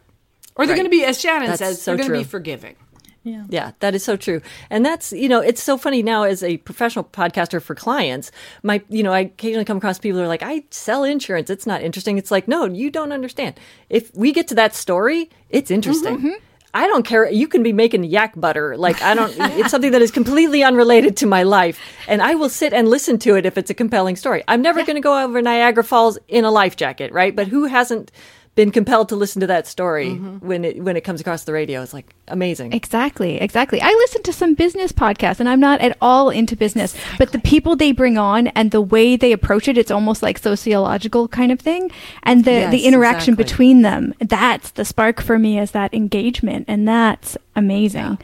Or 0.55 0.65
they're 0.65 0.75
Right. 0.75 0.81
going 0.81 0.85
to 0.85 0.97
be, 0.97 1.03
as 1.03 1.19
Shannon 1.19 1.49
That's 1.49 1.59
says, 1.59 1.81
so 1.81 1.91
they're 1.91 2.07
going 2.07 2.19
to 2.19 2.25
be 2.25 2.29
forgiving. 2.29 2.75
Yeah. 3.23 3.43
Yeah, 3.49 3.71
that 3.79 3.95
is 3.95 4.03
so 4.03 4.17
true. 4.17 4.41
And 4.69 4.85
that's, 4.85 5.11
you 5.13 5.29
know, 5.29 5.39
it's 5.39 5.63
so 5.63 5.77
funny 5.77 6.03
now 6.03 6.23
as 6.23 6.43
a 6.43 6.57
professional 6.57 7.05
podcaster 7.05 7.61
for 7.61 7.73
clients. 7.73 8.31
My, 8.63 8.81
you 8.89 9.01
know, 9.01 9.13
I 9.13 9.21
occasionally 9.21 9.65
come 9.65 9.77
across 9.77 9.97
people 9.97 10.19
who 10.19 10.25
are 10.25 10.27
like, 10.27 10.43
I 10.43 10.63
sell 10.71 11.03
insurance. 11.03 11.49
It's 11.49 11.65
not 11.65 11.81
interesting. 11.81 12.17
It's 12.17 12.31
like, 12.31 12.47
no, 12.47 12.65
you 12.65 12.89
don't 12.89 13.11
understand. 13.13 13.59
If 13.89 14.13
we 14.15 14.31
get 14.33 14.47
to 14.49 14.55
that 14.55 14.75
story, 14.75 15.29
it's 15.49 15.71
interesting. 15.71 16.17
Mm-hmm. 16.17 16.43
I 16.73 16.87
don't 16.87 17.05
care. 17.05 17.29
You 17.29 17.47
can 17.47 17.61
be 17.61 17.71
making 17.71 18.03
yak 18.05 18.33
butter. 18.35 18.75
Like, 18.77 19.01
I 19.01 19.13
don't, 19.13 19.33
it's 19.39 19.69
something 19.69 19.91
that 19.91 20.01
is 20.01 20.11
completely 20.11 20.63
unrelated 20.63 21.15
to 21.17 21.27
my 21.27 21.43
life. 21.43 21.79
And 22.07 22.21
I 22.21 22.35
will 22.35 22.49
sit 22.49 22.73
and 22.73 22.87
listen 22.87 23.19
to 23.19 23.35
it 23.35 23.45
if 23.45 23.57
it's 23.57 23.69
a 23.69 23.75
compelling 23.75 24.15
story. 24.15 24.43
I'm 24.47 24.61
never 24.61 24.83
going 24.83 24.95
to 24.95 25.01
go 25.01 25.23
over 25.23 25.41
Niagara 25.41 25.83
Falls 25.83 26.17
in 26.27 26.45
a 26.45 26.51
life 26.51 26.75
jacket, 26.75 27.11
right? 27.11 27.35
But 27.35 27.47
who 27.47 27.65
hasn't 27.65 28.11
been 28.55 28.71
compelled 28.71 29.09
to 29.09 29.15
listen 29.15 29.39
to 29.41 29.47
that 29.47 29.65
story 29.67 30.09
mm-hmm. 30.09 30.45
when 30.45 30.63
it, 30.63 30.81
when 30.83 30.95
it 30.95 31.01
comes 31.01 31.21
across 31.21 31.43
the 31.43 31.53
radio? 31.53 31.81
It's 31.81 31.93
like 31.93 32.13
amazing. 32.27 32.73
Exactly, 32.73 33.39
exactly. 33.41 33.81
I 33.81 33.89
listen 33.89 34.23
to 34.23 34.33
some 34.33 34.53
business 34.53 34.91
podcasts 34.91 35.39
and 35.39 35.49
I'm 35.49 35.59
not 35.59 35.81
at 35.81 35.97
all 36.01 36.29
into 36.29 36.55
business, 36.55 36.95
but 37.17 37.31
the 37.31 37.39
people 37.39 37.75
they 37.75 37.91
bring 37.91 38.17
on 38.17 38.47
and 38.47 38.71
the 38.71 38.81
way 38.81 39.15
they 39.15 39.31
approach 39.31 39.67
it, 39.67 39.77
it's 39.77 39.91
almost 39.91 40.21
like 40.21 40.37
sociological 40.37 41.27
kind 41.27 41.51
of 41.51 41.59
thing. 41.59 41.91
And 42.23 42.45
the, 42.45 42.51
Yes, 42.51 42.71
the 42.71 42.85
interaction 42.85 43.33
exactly. 43.33 43.43
between 43.43 43.81
them, 43.81 44.13
that's 44.19 44.71
the 44.71 44.85
spark 44.85 45.21
for 45.21 45.39
me 45.39 45.59
is 45.59 45.71
that 45.71 45.93
engagement. 45.93 46.65
And 46.67 46.87
that's 46.87 47.37
amazing. 47.55 48.01
Yeah. 48.01 48.15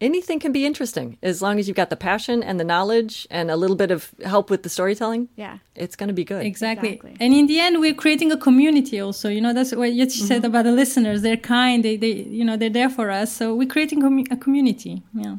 Anything 0.00 0.38
can 0.38 0.52
be 0.52 0.64
interesting 0.64 1.18
as 1.22 1.42
long 1.42 1.58
as 1.58 1.68
you've 1.68 1.76
got 1.76 1.90
the 1.90 1.96
passion 1.96 2.42
and 2.42 2.58
the 2.58 2.64
knowledge 2.64 3.26
and 3.30 3.50
a 3.50 3.56
little 3.56 3.76
bit 3.76 3.90
of 3.90 4.10
help 4.24 4.48
with 4.48 4.62
the 4.62 4.68
storytelling. 4.68 5.28
Yeah. 5.36 5.58
It's 5.74 5.96
going 5.96 6.08
to 6.08 6.14
be 6.14 6.24
good. 6.24 6.46
Exactly. 6.46 6.90
Exactly. 6.90 7.16
And 7.20 7.34
in 7.34 7.46
the 7.46 7.60
end, 7.60 7.80
we're 7.80 7.94
creating 7.94 8.32
a 8.32 8.36
community 8.36 9.00
also. 9.00 9.28
You 9.28 9.40
know, 9.40 9.52
that's 9.52 9.74
what 9.74 9.92
you 9.92 10.08
said 10.08 10.44
about 10.44 10.64
the 10.64 10.72
listeners. 10.72 11.22
They're 11.22 11.36
kind. 11.36 11.84
They, 11.84 11.96
they, 11.96 12.12
you 12.12 12.44
know, 12.44 12.56
they're 12.56 12.70
there 12.70 12.88
for 12.88 13.10
us. 13.10 13.34
So 13.34 13.54
we're 13.54 13.68
creating 13.68 14.00
commu- 14.00 14.30
a 14.32 14.36
community. 14.36 15.02
Yeah. 15.12 15.36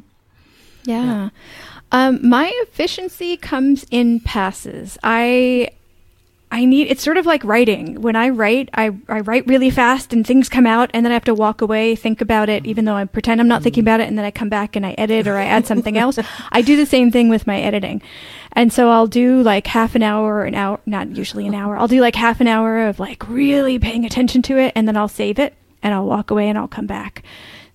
Yeah. 0.84 1.30
Um, 1.90 2.26
my 2.26 2.52
efficiency 2.62 3.36
comes 3.36 3.84
in 3.90 4.20
passes. 4.20 4.98
I 5.02 5.70
I 6.52 6.66
need 6.66 6.88
it's 6.88 7.02
sort 7.02 7.16
of 7.16 7.24
like 7.24 7.42
writing. 7.44 8.02
When 8.02 8.14
I 8.14 8.28
write, 8.28 8.68
I, 8.74 8.94
I 9.08 9.20
write 9.20 9.46
really 9.46 9.70
fast 9.70 10.12
and 10.12 10.24
things 10.24 10.50
come 10.50 10.66
out 10.66 10.90
and 10.92 11.02
then 11.02 11.10
I 11.10 11.14
have 11.14 11.24
to 11.24 11.34
walk 11.34 11.62
away, 11.62 11.96
think 11.96 12.20
about 12.20 12.50
it, 12.50 12.66
even 12.66 12.84
though 12.84 12.94
I 12.94 13.06
pretend 13.06 13.40
I'm 13.40 13.48
not 13.48 13.62
thinking 13.62 13.80
about 13.80 14.00
it, 14.00 14.08
and 14.08 14.18
then 14.18 14.26
I 14.26 14.30
come 14.30 14.50
back 14.50 14.76
and 14.76 14.84
I 14.84 14.92
edit 14.98 15.26
or 15.26 15.38
I 15.38 15.46
add 15.46 15.66
something 15.66 15.96
else. 15.96 16.18
I 16.52 16.60
do 16.60 16.76
the 16.76 16.84
same 16.84 17.10
thing 17.10 17.30
with 17.30 17.46
my 17.46 17.58
editing. 17.58 18.02
And 18.52 18.70
so 18.70 18.90
I'll 18.90 19.06
do 19.06 19.42
like 19.42 19.66
half 19.66 19.94
an 19.94 20.02
hour 20.02 20.34
or 20.34 20.44
an 20.44 20.54
hour 20.54 20.78
not 20.84 21.16
usually 21.16 21.46
an 21.46 21.54
hour. 21.54 21.78
I'll 21.78 21.88
do 21.88 22.02
like 22.02 22.16
half 22.16 22.38
an 22.42 22.48
hour 22.48 22.86
of 22.86 23.00
like 23.00 23.26
really 23.30 23.78
paying 23.78 24.04
attention 24.04 24.42
to 24.42 24.58
it 24.58 24.72
and 24.76 24.86
then 24.86 24.94
I'll 24.94 25.08
save 25.08 25.38
it 25.38 25.54
and 25.82 25.94
I'll 25.94 26.06
walk 26.06 26.30
away 26.30 26.50
and 26.50 26.58
I'll 26.58 26.68
come 26.68 26.86
back. 26.86 27.22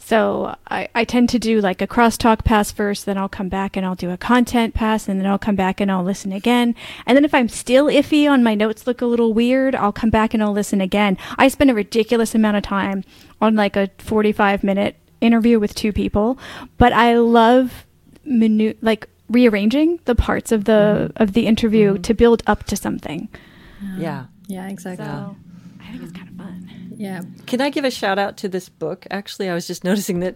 So 0.08 0.56
I, 0.70 0.88
I 0.96 1.04
tend 1.04 1.28
to 1.32 1.40
do 1.40 1.60
like 1.60 1.82
a 1.82 1.88
crosstalk 1.88 2.46
pass 2.46 2.72
first, 2.72 3.06
then 3.06 3.18
I'll 3.18 3.28
come 3.28 3.50
back 3.50 3.76
and 3.76 3.86
I'll 3.86 3.94
do 3.94 4.10
a 4.10 4.16
content 4.16 4.74
pass, 4.74 5.10
and 5.10 5.20
then 5.20 5.28
I'll 5.28 5.38
come 5.38 5.58
back 5.58 5.82
and 5.82 5.92
I'll 5.92 6.02
listen 6.02 6.32
again. 6.32 6.76
And 7.06 7.18
then 7.18 7.26
if 7.26 7.34
I'm 7.34 7.50
still 7.50 7.88
iffy 7.88 8.26
on 8.26 8.42
my 8.42 8.56
notes 8.56 8.88
look 8.88 9.02
a 9.02 9.06
little 9.06 9.34
weird, 9.34 9.76
I'll 9.76 9.92
come 9.92 10.10
back 10.10 10.34
and 10.34 10.42
I'll 10.42 10.54
listen 10.54 10.80
again. 10.80 11.18
I 11.38 11.50
spend 11.50 11.72
a 11.72 11.74
ridiculous 11.74 12.34
amount 12.34 12.56
of 12.56 12.64
time 12.64 13.04
on 13.42 13.58
like 13.58 13.76
a 13.76 13.90
45 13.98 14.64
minute 14.64 14.96
interview 15.20 15.60
with 15.60 15.76
two 15.76 15.92
people, 15.92 16.40
but 16.78 16.94
I 16.94 17.18
love 17.18 17.86
minu- 18.26 18.78
like 18.80 19.10
rearranging 19.30 20.00
the 20.06 20.16
parts 20.16 20.54
of 20.54 20.64
the 20.64 21.12
mm-hmm. 21.12 21.22
of 21.22 21.34
the 21.34 21.48
interview 21.48 21.96
mm-hmm. 21.96 22.04
to 22.04 22.14
build 22.14 22.44
up 22.48 22.64
to 22.68 22.78
something. 22.78 23.28
Yeah. 23.98 24.28
Yeah, 24.48 24.70
exactly. 24.70 25.06
So 25.06 25.36
I 25.82 25.92
think 25.92 26.04
it's 26.04 26.14
kind 26.14 26.30
of 26.30 26.36
fun. 26.36 26.67
Yeah. 26.98 27.22
Can 27.46 27.62
I 27.62 27.70
give 27.70 27.86
a 27.86 27.92
shout 27.92 28.20
out 28.20 28.38
to 28.38 28.50
this 28.50 28.70
book? 28.70 29.06
Actually, 29.12 29.50
I 29.50 29.54
was 29.54 29.68
just 29.68 29.84
noticing 29.90 30.20
that 30.22 30.36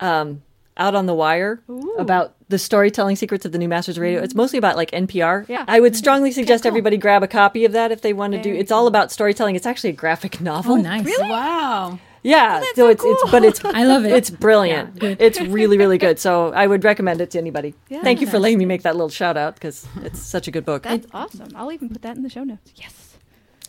um, 0.00 0.42
out 0.76 0.94
on 0.94 1.06
the 1.06 1.14
wire 1.14 1.62
about 1.98 2.34
the 2.48 2.58
storytelling 2.58 3.16
secrets 3.16 3.44
of 3.44 3.52
the 3.52 3.58
new 3.58 3.68
masters 3.68 3.96
of 3.96 4.02
radio. 4.02 4.22
It's 4.22 4.34
mostly 4.34 4.58
about 4.58 4.76
like 4.76 4.90
NPR. 4.90 5.48
Yeah. 5.48 5.64
I 5.68 5.80
would 5.80 5.94
strongly 5.96 6.32
suggest 6.32 6.66
everybody 6.66 6.96
grab 6.96 7.22
a 7.22 7.28
copy 7.28 7.64
of 7.64 7.72
that 7.72 7.92
if 7.92 8.00
they 8.00 8.12
want 8.12 8.32
to 8.32 8.38
do. 8.42 8.50
Very 8.50 8.60
It's 8.60 8.72
all 8.72 8.86
about 8.86 9.12
storytelling. 9.12 9.54
It's 9.56 9.66
actually 9.66 9.90
a 9.90 9.94
graphic 9.94 10.40
novel. 10.40 10.72
Oh, 10.72 10.76
nice. 10.76 11.04
really 11.04 11.28
Wow. 11.28 11.98
Yeah. 12.22 12.62
so, 12.74 12.88
it's 12.88 13.02
it's 13.04 13.30
but 13.30 13.44
it's 13.44 13.64
I 13.64 13.84
love 13.84 14.04
it. 14.04 14.12
it's 14.12 14.30
brilliant. 14.30 15.02
it's 15.02 15.40
really 15.40 15.76
really 15.76 15.98
good. 15.98 16.18
So 16.22 16.52
I 16.52 16.66
would 16.66 16.84
recommend 16.84 17.20
it 17.20 17.32
to 17.32 17.38
anybody. 17.38 17.74
yeah, 17.88 18.02
Thank 18.02 18.20
you 18.20 18.26
for 18.28 18.38
letting 18.38 18.58
me 18.58 18.64
make 18.64 18.82
that 18.82 18.94
little 18.94 19.08
shout 19.08 19.36
out 19.36 19.54
because 19.54 19.86
it's 20.02 20.20
such 20.22 20.46
a 20.46 20.50
good 20.50 20.64
book. 20.64 20.84
That's 20.84 21.06
awesome. 21.12 21.48
I'll 21.56 21.72
even 21.72 21.88
put 21.88 22.02
that 22.02 22.16
in 22.16 22.22
the 22.22 22.30
show 22.30 22.44
notes. 22.44 22.72
Yes. 22.76 23.01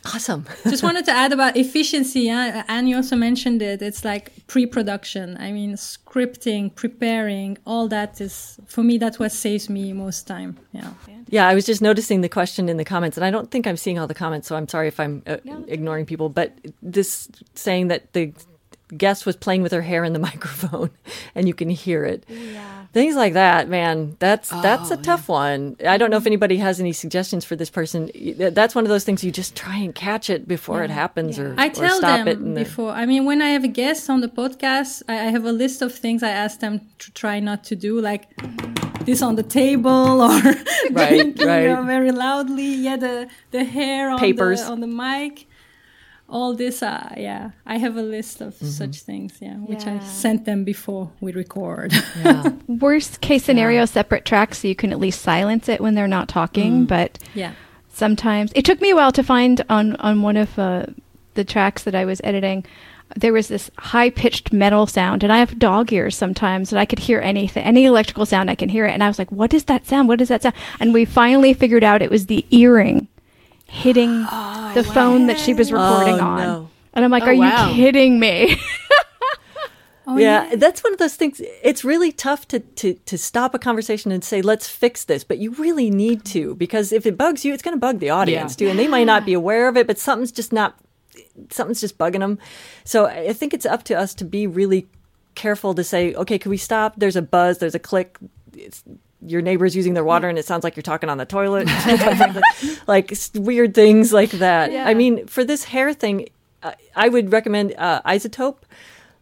Awesome. 0.06 0.46
Just 0.64 0.82
wanted 0.82 1.04
to 1.06 1.12
add 1.12 1.32
about 1.32 1.56
efficiency. 1.56 2.22
Yeah? 2.22 2.64
And 2.68 2.88
you 2.88 2.96
also 2.96 3.16
mentioned 3.16 3.62
it. 3.62 3.82
It's 3.82 4.04
like 4.04 4.46
pre-production. 4.46 5.36
I 5.38 5.52
mean, 5.52 5.74
scripting, 5.74 6.74
preparing, 6.74 7.58
all 7.66 7.88
that 7.88 8.20
is 8.20 8.58
for 8.66 8.82
me. 8.82 8.98
That's 8.98 9.18
what 9.18 9.32
saves 9.32 9.68
me 9.68 9.92
most 9.92 10.26
time. 10.26 10.58
Yeah. 10.72 10.90
Yeah, 11.28 11.48
I 11.48 11.54
was 11.54 11.66
just 11.66 11.80
noticing 11.82 12.20
the 12.20 12.28
question 12.28 12.68
in 12.68 12.76
the 12.76 12.84
comments, 12.84 13.16
and 13.16 13.24
I 13.24 13.30
don't 13.30 13.50
think 13.50 13.66
I'm 13.66 13.76
seeing 13.76 13.98
all 13.98 14.06
the 14.06 14.14
comments, 14.14 14.46
so 14.46 14.56
I'm 14.56 14.68
sorry 14.68 14.88
if 14.88 15.00
I'm 15.00 15.22
uh, 15.26 15.38
No, 15.44 15.64
ignoring 15.66 16.06
people. 16.06 16.28
But 16.28 16.52
this 16.82 17.28
saying 17.54 17.88
that 17.88 18.12
the 18.12 18.32
guest 18.96 19.26
was 19.26 19.36
playing 19.36 19.62
with 19.62 19.72
her 19.72 19.82
hair 19.82 20.04
in 20.04 20.12
the 20.12 20.18
microphone, 20.30 20.90
and 21.34 21.48
you 21.48 21.54
can 21.54 21.70
hear 21.70 22.04
it. 22.04 22.24
Yeah. 22.28 22.86
Things 22.92 23.16
like 23.16 23.32
that, 23.32 23.68
man. 23.68 24.16
That's 24.20 24.50
that's 24.50 24.90
a 24.90 24.98
oh, 24.98 25.02
tough 25.02 25.28
one. 25.28 25.76
I 25.86 25.96
don't 25.96 26.10
know 26.10 26.16
if 26.16 26.26
anybody 26.26 26.58
has 26.58 26.78
any 26.80 26.92
suggestions 26.92 27.44
for 27.44 27.56
this 27.56 27.70
person. 27.70 28.10
That's 28.36 28.74
one 28.74 28.84
of 28.84 28.88
those 28.88 29.04
things 29.04 29.24
you 29.24 29.32
just 29.32 29.56
try 29.56 29.76
and 29.76 29.94
catch 29.94 30.30
it 30.30 30.46
before 30.46 30.84
it 30.84 30.90
happens, 30.90 31.38
or 31.38 31.54
I 31.58 31.66
or 31.66 31.70
tell 31.70 31.98
stop 31.98 32.18
them 32.18 32.28
it. 32.28 32.38
the- 32.38 32.64
before. 32.64 32.90
I 32.92 33.06
mean, 33.06 33.24
when 33.24 33.42
I 33.42 33.48
have 33.48 33.64
a 33.64 33.68
guest 33.68 34.08
on 34.08 34.20
the 34.20 34.28
podcast, 34.28 35.02
I, 35.08 35.14
I 35.14 35.30
have 35.30 35.44
a 35.44 35.52
list 35.52 35.82
of 35.82 35.92
things 35.92 36.22
I 36.22 36.30
ask 36.30 36.60
them 36.60 36.80
to 37.00 37.10
try 37.12 37.40
not 37.40 37.64
to 37.64 37.76
do, 37.76 38.00
like 38.00 38.28
this 39.04 39.22
on 39.22 39.34
the 39.36 39.42
table 39.42 40.20
or 40.22 40.40
Right, 40.90 41.08
drinking, 41.34 41.46
right. 41.46 41.82
very 41.84 42.12
loudly. 42.12 42.74
Yeah, 42.74 42.96
the 42.96 43.28
the 43.50 43.64
hair 43.64 44.10
on 44.10 44.18
Papers. 44.18 44.62
the 44.64 44.70
on 44.70 44.80
the 44.80 44.86
mic. 44.86 45.46
All 46.28 46.54
this, 46.54 46.82
uh, 46.82 47.12
yeah, 47.16 47.50
I 47.66 47.76
have 47.76 47.96
a 47.96 48.02
list 48.02 48.40
of 48.40 48.54
Mm-hmm. 48.54 48.66
such 48.66 49.02
things, 49.02 49.34
yeah, 49.40 49.56
which 49.56 49.84
Yeah. 49.84 50.00
I 50.00 50.04
sent 50.04 50.46
them 50.46 50.64
before 50.64 51.10
we 51.20 51.32
record. 51.32 51.92
yeah. 52.24 52.50
Worst 52.66 53.20
case 53.20 53.44
scenario, 53.44 53.84
separate 53.84 54.24
tracks 54.24 54.58
so 54.60 54.68
you 54.68 54.74
can 54.74 54.90
at 54.92 54.98
least 54.98 55.20
silence 55.20 55.68
it 55.68 55.80
when 55.80 55.94
they're 55.94 56.08
not 56.08 56.28
talking. 56.28 56.86
But 56.86 57.18
yeah, 57.34 57.52
sometimes 57.92 58.52
it 58.54 58.64
took 58.64 58.80
me 58.80 58.90
a 58.90 58.96
while 58.96 59.12
to 59.12 59.22
find 59.22 59.62
on 59.68 59.96
on 59.96 60.22
one 60.22 60.36
of 60.36 60.58
uh, 60.58 60.86
the 61.34 61.44
tracks 61.44 61.84
that 61.84 61.94
I 61.94 62.04
was 62.04 62.20
editing. 62.24 62.64
There 63.16 63.34
was 63.34 63.48
this 63.48 63.70
high 63.78 64.08
pitched 64.10 64.50
metal 64.52 64.86
sound, 64.86 65.22
and 65.22 65.32
I 65.32 65.38
have 65.38 65.58
dog 65.58 65.92
ears 65.92 66.16
sometimes, 66.16 66.72
and 66.72 66.80
I 66.80 66.86
could 66.86 67.00
hear 67.00 67.20
anything, 67.20 67.62
any 67.62 67.84
electrical 67.84 68.24
sound, 68.26 68.50
I 68.50 68.54
can 68.54 68.70
hear 68.70 68.86
it. 68.86 68.92
And 68.92 69.04
I 69.04 69.08
was 69.08 69.18
like, 69.18 69.30
"What 69.30 69.52
is 69.52 69.64
that 69.64 69.86
sound? 69.86 70.08
What 70.08 70.20
is 70.22 70.28
that 70.28 70.42
sound?" 70.42 70.54
And 70.80 70.94
we 70.94 71.04
finally 71.04 71.52
figured 71.52 71.84
out 71.84 72.00
it 72.02 72.10
was 72.10 72.26
the 72.26 72.46
earring 72.50 73.08
hitting 73.74 74.24
oh, 74.30 74.72
the 74.74 74.84
phone 74.84 75.26
that 75.26 75.38
she 75.38 75.52
was 75.54 75.72
recording 75.72 76.14
Oh, 76.14 76.24
on. 76.24 76.38
no. 76.38 76.70
And 76.92 77.04
I'm 77.04 77.10
like, 77.10 77.24
Oh, 77.24 77.30
"Are 77.30 77.34
wow. 77.34 77.68
you 77.68 77.74
kidding 77.74 78.20
me?" 78.20 78.56
oh, 80.06 80.16
yeah, 80.18 80.54
that's 80.56 80.82
one 80.84 80.92
of 80.92 80.98
those 80.98 81.16
things. 81.16 81.40
It's 81.62 81.84
really 81.84 82.12
tough 82.12 82.46
to, 82.48 82.60
to, 82.60 82.94
to 82.94 83.18
stop 83.18 83.54
a 83.54 83.58
conversation 83.58 84.12
and 84.12 84.22
say, 84.22 84.42
let's 84.42 84.68
fix 84.68 85.04
this. 85.04 85.24
But 85.24 85.38
you 85.38 85.52
really 85.52 85.90
need 85.90 86.24
to, 86.26 86.54
because 86.56 86.92
if 86.92 87.06
it 87.06 87.16
bugs 87.16 87.44
you, 87.44 87.52
it's 87.52 87.62
going 87.62 87.74
to 87.76 87.80
bug 87.80 87.98
the 88.00 88.10
audience 88.10 88.52
Yeah. 88.52 88.66
too. 88.66 88.70
And 88.70 88.78
they 88.78 88.86
might 88.88 89.04
not 89.04 89.24
be 89.26 89.32
aware 89.32 89.66
of 89.66 89.76
it, 89.76 89.86
but 89.86 89.98
something's 89.98 90.30
just 90.32 90.52
not, 90.52 90.78
something's 91.50 91.80
just 91.80 91.98
bugging 91.98 92.20
them. 92.20 92.38
So 92.84 93.06
I 93.06 93.32
think 93.32 93.54
it's 93.54 93.66
up 93.66 93.82
to 93.84 93.94
us 93.94 94.14
to 94.14 94.24
be 94.24 94.46
really 94.46 94.86
careful 95.34 95.74
to 95.74 95.82
say, 95.82 96.14
okay, 96.14 96.38
can 96.38 96.50
we 96.50 96.58
stop? 96.58 96.94
There's 96.96 97.16
a 97.16 97.22
buzz, 97.22 97.58
there's 97.58 97.74
a 97.74 97.78
click. 97.80 98.18
It's, 98.56 98.84
your 99.26 99.42
neighbor's 99.42 99.74
using 99.74 99.94
their 99.94 100.04
water 100.04 100.28
and 100.28 100.38
it 100.38 100.44
sounds 100.44 100.64
like 100.64 100.76
you're 100.76 100.82
talking 100.82 101.08
on 101.08 101.18
the 101.18 101.26
toilet. 101.26 101.68
like 102.86 103.12
weird 103.34 103.74
things 103.74 104.12
like 104.12 104.30
that. 104.30 104.72
Yeah. 104.72 104.86
I 104.86 104.94
mean, 104.94 105.26
for 105.26 105.44
this 105.44 105.64
hair 105.64 105.92
thing, 105.92 106.28
uh, 106.62 106.72
I 106.94 107.08
would 107.08 107.32
recommend 107.32 107.74
uh, 107.76 108.02
iZotope 108.02 108.56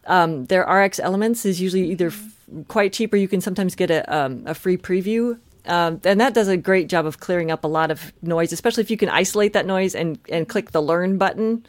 um, 0.05 0.45
their 0.45 0.63
RX 0.63 0.99
Elements 0.99 1.45
is 1.45 1.61
usually 1.61 1.89
either 1.91 2.07
f- 2.07 2.29
quite 2.67 2.93
cheap 2.93 3.13
or 3.13 3.17
you 3.17 3.27
can 3.27 3.41
sometimes 3.41 3.75
get 3.75 3.89
a, 3.89 4.15
um, 4.15 4.43
a 4.45 4.53
free 4.53 4.77
preview. 4.77 5.39
Um, 5.65 6.01
and 6.03 6.19
that 6.19 6.33
does 6.33 6.49
a 6.49 6.57
great 6.57 6.89
job 6.89 7.05
of 7.05 7.19
clearing 7.19 7.49
up 7.49 7.63
a 7.63 7.67
lot 7.67 7.89
of 7.89 8.11
noise, 8.21 8.51
especially 8.51 8.81
if 8.81 8.91
you 8.91 8.97
can 8.97 9.09
isolate 9.09 9.53
that 9.53 9.65
noise 9.65 9.95
and, 9.95 10.19
and 10.29 10.47
click 10.49 10.71
the 10.71 10.81
learn 10.81 11.17
button. 11.17 11.65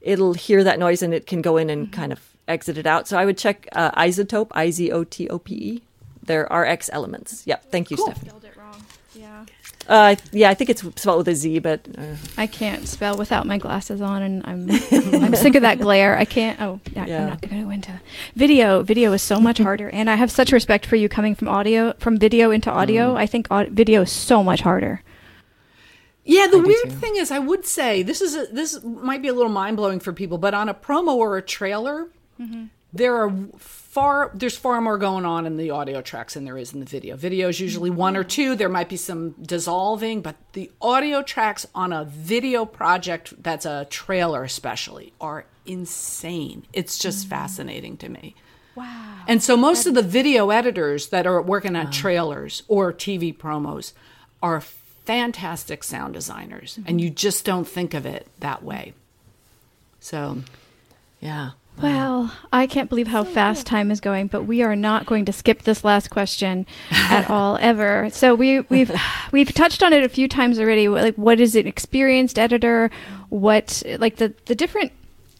It'll 0.00 0.34
hear 0.34 0.62
that 0.62 0.78
noise 0.78 1.02
and 1.02 1.12
it 1.12 1.26
can 1.26 1.42
go 1.42 1.56
in 1.56 1.68
and 1.68 1.92
kind 1.92 2.12
of 2.12 2.20
exit 2.46 2.78
it 2.78 2.86
out. 2.86 3.08
So 3.08 3.18
I 3.18 3.24
would 3.24 3.38
check 3.38 3.68
uh, 3.72 3.90
iZotope, 3.92 4.48
I 4.52 4.70
Z 4.70 4.92
O 4.92 5.02
T 5.04 5.28
O 5.28 5.38
P 5.40 5.54
E, 5.54 5.82
their 6.22 6.50
X 6.52 6.88
Elements. 6.92 7.42
Yep. 7.46 7.70
Thank 7.70 7.90
you, 7.90 7.96
Stephanie. 7.96 8.28
Spelled 8.28 8.44
it 8.44 8.56
wrong. 8.56 8.84
Yeah. 9.14 9.44
Uh, 9.88 10.14
yeah, 10.30 10.48
I 10.48 10.54
think 10.54 10.70
it's 10.70 10.80
spelled 11.00 11.18
with 11.18 11.28
a 11.28 11.34
Z, 11.34 11.58
but 11.58 11.86
uh, 11.98 12.14
I 12.38 12.46
can't 12.46 12.86
spell 12.86 13.16
without 13.16 13.46
my 13.46 13.58
glasses 13.58 14.00
on, 14.00 14.22
and 14.22 14.46
I'm 14.46 14.70
I'm 15.24 15.34
sick 15.34 15.56
of 15.56 15.62
that 15.62 15.80
glare. 15.80 16.16
I 16.16 16.24
can't. 16.24 16.60
Oh, 16.60 16.78
yeah, 16.92 17.06
Yeah. 17.06 17.22
I'm 17.24 17.28
not 17.30 17.40
going 17.42 17.56
to 17.58 17.64
go 17.64 17.70
into 17.70 18.00
video. 18.36 18.82
Video 18.84 19.12
is 19.12 19.22
so 19.22 19.40
much 19.40 19.58
harder, 19.58 19.88
and 19.90 20.08
I 20.08 20.14
have 20.14 20.30
such 20.30 20.52
respect 20.52 20.86
for 20.86 20.94
you 20.96 21.08
coming 21.08 21.34
from 21.34 21.48
audio 21.48 21.94
from 21.98 22.16
video 22.16 22.52
into 22.52 22.70
audio. 22.70 23.16
I 23.16 23.26
think 23.26 23.48
au- 23.50 23.66
video 23.68 24.02
is 24.02 24.12
so 24.12 24.44
much 24.44 24.60
harder. 24.60 25.02
Yeah, 26.24 26.46
the 26.46 26.58
do 26.58 26.62
weird 26.68 26.84
too. 26.84 26.90
thing 26.90 27.16
is, 27.16 27.32
I 27.32 27.40
would 27.40 27.66
say 27.66 28.04
this 28.04 28.20
is 28.20 28.36
a, 28.36 28.46
this 28.46 28.80
might 28.84 29.20
be 29.22 29.26
a 29.28 29.34
little 29.34 29.50
mind 29.50 29.76
blowing 29.76 29.98
for 29.98 30.12
people, 30.12 30.38
but 30.38 30.54
on 30.54 30.68
a 30.68 30.74
promo 30.74 31.14
or 31.16 31.36
a 31.36 31.42
trailer, 31.42 32.06
there 32.92 33.16
are 33.16 33.28
far 33.92 34.30
there's 34.32 34.56
far 34.56 34.80
more 34.80 34.96
going 34.96 35.26
on 35.26 35.44
in 35.44 35.58
the 35.58 35.70
audio 35.70 36.00
tracks 36.00 36.32
than 36.32 36.46
there 36.46 36.56
is 36.56 36.72
in 36.72 36.80
the 36.80 36.86
video. 36.86 37.14
Video 37.14 37.48
is 37.48 37.60
usually 37.60 37.90
one 37.90 38.16
or 38.16 38.24
two. 38.24 38.56
There 38.56 38.70
might 38.70 38.88
be 38.88 38.96
some 38.96 39.32
dissolving, 39.32 40.22
but 40.22 40.36
the 40.54 40.70
audio 40.80 41.22
tracks 41.22 41.66
on 41.74 41.92
a 41.92 42.06
video 42.06 42.64
project 42.64 43.34
that's 43.42 43.66
a 43.66 43.86
trailer, 43.90 44.44
especially, 44.44 45.12
are 45.20 45.44
insane. 45.66 46.64
It's 46.72 46.96
just 46.96 47.26
mm. 47.26 47.28
fascinating 47.28 47.98
to 47.98 48.08
me. 48.08 48.34
Wow. 48.76 49.24
And 49.28 49.42
so 49.42 49.58
most 49.58 49.86
of 49.86 49.92
the 49.92 50.02
video 50.02 50.48
editors 50.48 51.08
that 51.08 51.26
are 51.26 51.42
working 51.42 51.76
on 51.76 51.88
uh. 51.88 51.92
trailers 51.92 52.62
or 52.68 52.94
TV 52.94 53.36
promos 53.36 53.92
are 54.42 54.62
fantastic 54.62 55.84
sound 55.84 56.14
designers, 56.14 56.78
and 56.78 56.86
mm-hmm. 56.86 56.98
you 56.98 57.10
just 57.10 57.44
don't 57.44 57.68
think 57.68 57.92
of 57.92 58.06
it 58.06 58.26
that 58.40 58.62
way. 58.62 58.94
So, 60.00 60.38
yeah. 61.20 61.50
Well, 61.80 62.32
I 62.52 62.66
can't 62.66 62.88
believe 62.88 63.08
how 63.08 63.24
fast 63.24 63.66
time 63.66 63.90
is 63.90 64.00
going, 64.00 64.28
but 64.28 64.44
we 64.44 64.62
are 64.62 64.76
not 64.76 65.06
going 65.06 65.24
to 65.24 65.32
skip 65.32 65.62
this 65.62 65.84
last 65.84 66.10
question 66.10 66.66
at 66.90 67.28
all 67.30 67.58
ever. 67.60 68.08
So 68.10 68.34
we 68.34 68.60
we've 68.60 68.92
we've 69.32 69.52
touched 69.52 69.82
on 69.82 69.92
it 69.92 70.04
a 70.04 70.08
few 70.08 70.28
times 70.28 70.58
already. 70.58 70.88
Like, 70.88 71.16
what 71.16 71.40
is 71.40 71.56
an 71.56 71.66
experienced 71.66 72.38
editor? 72.38 72.90
What 73.30 73.82
like 73.98 74.16
the 74.16 74.34
the 74.46 74.54
different 74.54 74.92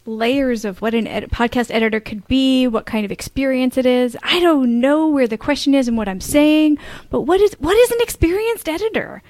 layers 0.05 0.65
of 0.65 0.83
what 0.83 0.95
an 0.95 1.07
ed- 1.07 1.31
podcast 1.31 1.71
editor 1.71 2.01
could 2.01 2.27
be, 2.27 2.67
what 2.67 2.87
kind 2.87 3.05
of 3.05 3.13
experience 3.13 3.77
it 3.77 3.87
is. 3.87 4.17
I 4.23 4.41
don't 4.41 4.81
know 4.81 5.07
where 5.07 5.29
the 5.29 5.39
question 5.39 5.75
is 5.75 5.87
and 5.87 5.97
what 5.97 6.09
I'm 6.09 6.21
saying, 6.21 6.79
but 7.11 7.23
what 7.23 7.41
is 7.41 7.53
what 7.55 7.77
is 7.77 7.91
an 7.91 7.99
experienced 8.01 8.69
editor? 8.69 9.23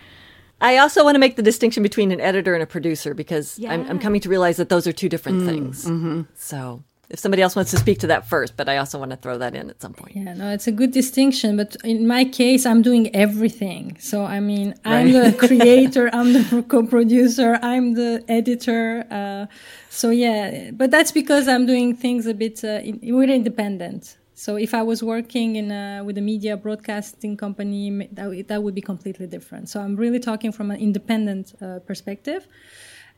I 0.61 0.79
also 0.79 1.03
want 1.03 1.17
to 1.17 1.19
make 1.19 1.35
the 1.35 1.43
distinction 1.43 1.83
between 1.83 2.13
an 2.13 2.21
editor 2.21 2.55
and 2.55 2.63
a 2.63 2.67
producer 2.67 3.15
because 3.15 3.59
I'm, 3.67 3.85
I'm 3.91 3.99
coming 3.99 4.21
to 4.21 4.29
realize 4.29 4.59
that 4.59 4.69
those 4.69 4.87
are 4.87 4.93
two 4.93 5.09
different 5.09 5.43
mm, 5.43 5.47
things. 5.47 5.85
Mm-hmm. 5.85 6.23
So 6.37 6.85
if 7.13 7.19
somebody 7.19 7.43
else 7.43 7.55
wants 7.55 7.71
to 7.73 7.77
speak 7.77 7.99
to 8.01 8.07
that 8.09 8.27
first, 8.27 8.57
but 8.57 8.69
I 8.69 8.79
also 8.79 8.99
want 8.99 9.11
to 9.11 9.19
throw 9.19 9.37
that 9.39 9.55
in 9.55 9.69
at 9.69 9.81
some 9.83 9.93
point. 9.93 10.17
Yeah, 10.17 10.33
no, 10.33 10.49
it's 10.51 10.67
a 10.67 10.73
good 10.73 10.93
distinction. 10.93 11.57
But 11.59 11.77
in 11.85 12.07
my 12.07 12.25
case, 12.25 12.65
I'm 12.65 12.81
doing 12.83 13.15
everything. 13.15 13.97
So, 14.01 14.25
I 14.25 14.41
mean, 14.41 14.75
I'm 14.85 15.13
the 15.13 15.33
creator, 15.47 16.09
I'm 16.13 16.33
the 16.33 16.65
co 16.67 16.83
producer, 16.95 17.59
I'm 17.63 17.95
the 17.95 18.25
editor. 18.29 19.05
Uh, 19.11 19.47
so, 19.91 20.09
yeah, 20.11 20.71
but 20.73 20.91
that's 20.91 21.13
because 21.13 21.49
I'm 21.49 21.67
doing 21.67 21.95
things 21.95 22.27
a 22.27 22.35
bit, 22.35 22.65
uh, 22.65 22.81
in, 22.89 22.99
we're 23.15 23.29
independent. 23.29 24.17
So, 24.35 24.57
if 24.57 24.73
I 24.75 24.83
was 24.83 25.03
working 25.03 25.57
in 25.57 25.71
a, 25.71 26.03
with 26.03 26.17
a 26.17 26.23
media 26.23 26.57
broadcasting 26.57 27.37
company, 27.37 28.09
that, 28.13 28.27
would- 28.29 28.49
that 28.49 28.63
would 28.63 28.75
be 28.75 28.81
completely 28.81 29.27
different. 29.27 29.69
So, 29.69 29.81
I'm 29.81 29.97
really 29.97 30.19
talking 30.19 30.51
from 30.51 30.71
an 30.71 30.81
independent 30.81 31.53
uh, 31.61 31.79
perspective. 31.81 32.49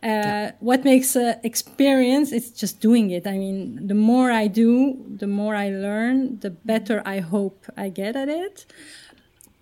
Uh, 0.05 0.51
what 0.61 0.85
makes 0.85 1.17
uh, 1.17 1.37
experience 1.43 2.31
is 2.31 2.51
just 2.51 2.81
doing 2.81 3.11
it. 3.11 3.27
I 3.27 3.39
mean, 3.39 3.87
the 3.87 3.95
more 3.95 4.31
I 4.31 4.49
do, 4.49 5.03
the 5.09 5.27
more 5.27 5.57
I 5.57 5.71
learn, 5.71 6.39
the 6.41 6.51
better 6.51 7.03
I 7.07 7.21
hope 7.21 7.65
I 7.77 7.89
get 7.89 8.15
at 8.15 8.29
it. 8.29 8.67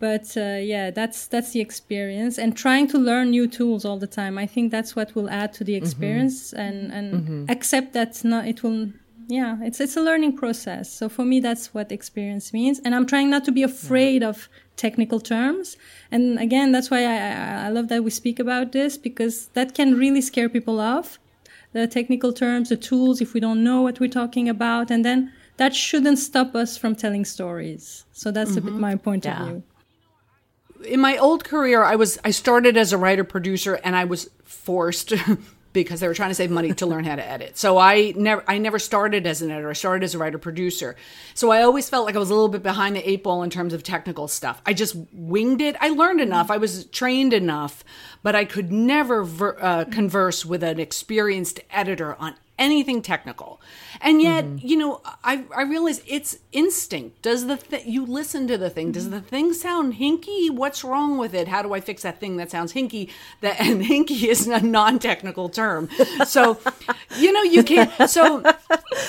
But 0.01 0.37
uh, 0.37 0.59
yeah, 0.61 0.91
that's 0.91 1.29
that's 1.29 1.53
the 1.53 1.61
experience, 1.61 2.37
and 2.37 2.57
trying 2.57 2.89
to 2.89 2.99
learn 2.99 3.31
new 3.31 3.47
tools 3.47 3.85
all 3.85 4.01
the 4.01 4.09
time. 4.09 4.37
I 4.37 4.47
think 4.47 4.73
that's 4.73 4.97
what 4.97 5.15
will 5.15 5.31
add 5.31 5.53
to 5.55 5.65
the 5.65 5.77
experience, 5.77 6.53
and 6.53 6.91
and 6.91 7.49
accept 7.49 7.93
that 7.93 8.25
not 8.25 8.49
it 8.49 8.65
will. 8.65 8.89
Yeah, 9.29 9.59
it's 9.63 9.81
it's 9.81 9.97
a 9.97 10.01
learning 10.01 10.37
process. 10.37 10.93
So 10.93 11.09
for 11.09 11.25
me, 11.25 11.39
that's 11.39 11.73
what 11.73 11.93
experience 11.93 12.53
means, 12.53 12.81
and 12.85 12.97
I'm 12.97 13.07
trying 13.07 13.31
not 13.31 13.45
to 13.45 13.53
be 13.53 13.63
afraid 13.63 14.25
of 14.25 14.49
technical 14.77 15.21
terms. 15.21 15.77
And 16.11 16.39
again, 16.39 16.73
that's 16.73 16.91
why 16.91 17.05
I, 17.05 17.67
I, 17.67 17.69
love 17.69 17.89
that 17.89 18.05
we 18.05 18.11
speak 18.11 18.39
about 18.39 18.73
this 18.73 18.97
because 18.97 19.47
that 19.55 19.75
can 19.75 19.95
really 19.97 20.21
scare 20.21 20.49
people 20.49 20.81
off. 20.81 21.19
The 21.73 21.87
technical 21.87 22.33
terms, 22.33 22.69
the 22.69 22.77
tools, 22.77 23.21
if 23.21 23.33
we 23.33 23.41
don't 23.41 23.65
know 23.65 23.81
what 23.83 24.01
we're 24.01 24.09
talking 24.09 24.49
about, 24.49 24.91
and 24.91 25.05
then 25.05 25.33
that 25.57 25.75
shouldn't 25.75 26.19
stop 26.19 26.55
us 26.55 26.77
from 26.77 26.95
telling 26.95 27.25
stories. 27.25 28.05
So 28.13 28.31
that's 28.31 28.57
a 28.57 28.61
bit 28.61 28.73
mm-hmm. 28.73 28.81
my 28.81 28.97
point 28.97 29.25
Yeah. 29.25 29.43
of 29.43 29.49
view. 29.49 29.63
in 30.85 31.01
my 31.01 31.17
old 31.17 31.45
career 31.45 31.85
i 31.85 31.95
was 31.95 32.19
i 32.25 32.31
started 32.33 32.77
as 32.77 32.93
a 32.93 32.99
writer 32.99 33.23
producer 33.23 33.75
and 33.85 33.95
i 33.95 34.05
was 34.05 34.29
forced 34.43 35.13
because 35.73 36.01
they 36.01 36.09
were 36.09 36.15
trying 36.15 36.31
to 36.31 36.35
save 36.35 36.51
money 36.51 36.73
to 36.75 36.87
learn 36.87 37.05
how 37.05 37.17
to 37.17 37.27
edit. 37.27 37.57
So 37.59 37.79
i 37.79 38.13
never 38.17 38.45
i 38.47 38.59
never 38.59 38.79
started 38.79 39.27
as 39.27 39.43
an 39.43 39.51
editor. 39.51 39.71
I 39.71 39.75
started 39.75 40.05
as 40.05 40.15
a 40.15 40.19
writer 40.19 40.39
producer. 40.39 40.97
So 41.35 41.51
i 41.51 41.63
always 41.63 41.89
felt 41.89 42.07
like 42.07 42.15
i 42.15 42.19
was 42.19 42.31
a 42.31 42.35
little 42.35 42.49
bit 42.49 42.63
behind 42.63 42.97
the 42.97 43.09
eight 43.09 43.23
ball 43.23 43.43
in 43.43 43.51
terms 43.51 43.73
of 43.73 43.83
technical 43.83 44.29
stuff. 44.29 44.61
I 44.67 44.73
just 44.73 44.97
winged 45.13 45.61
it. 45.61 45.77
I 45.81 45.91
learned 45.91 46.21
enough. 46.21 46.51
I 46.51 46.57
was 46.57 46.87
trained 46.87 47.33
enough 47.33 47.85
but 48.23 48.35
i 48.35 48.45
could 48.45 48.73
never 48.73 49.25
ver- 49.25 49.59
uh, 49.61 49.85
converse 49.85 50.45
with 50.45 50.63
an 50.63 50.79
experienced 50.79 51.61
editor 51.71 52.15
on 52.17 52.35
anything 52.59 53.03
technical. 53.03 53.61
And 54.01 54.21
yet 54.21 54.45
you 54.63 54.77
know 54.77 55.01
i 55.25 55.45
i 55.57 55.63
realize 55.63 56.03
it's 56.07 56.39
instinct. 56.53 57.23
Does 57.23 57.47
the 57.47 57.57
th- 57.57 57.87
you 57.87 58.05
listen 58.05 58.47
to 58.49 58.59
the 58.59 58.71
thing. 58.71 58.93
Does 58.93 59.11
the 59.11 59.21
thing 59.21 59.53
sound 59.53 59.95
hinky? 59.95 60.51
What's 60.51 60.85
wrong 60.85 61.19
with 61.19 61.35
it? 61.35 61.49
How 61.49 61.63
do 61.63 61.73
i 61.73 61.81
fix 61.81 62.03
that 62.03 62.21
thing 62.21 62.37
that 62.37 62.51
sounds 62.51 62.73
hinky? 62.73 63.11
That 63.41 63.61
and 63.61 63.83
hinky 63.91 64.25
is 64.29 64.47
a 64.47 64.61
non-technical 64.61 65.49
term. 65.49 65.89
So 66.27 66.59
you 67.17 67.33
know 67.33 67.43
you 67.43 67.63
can't 67.63 67.91
so 68.09 68.43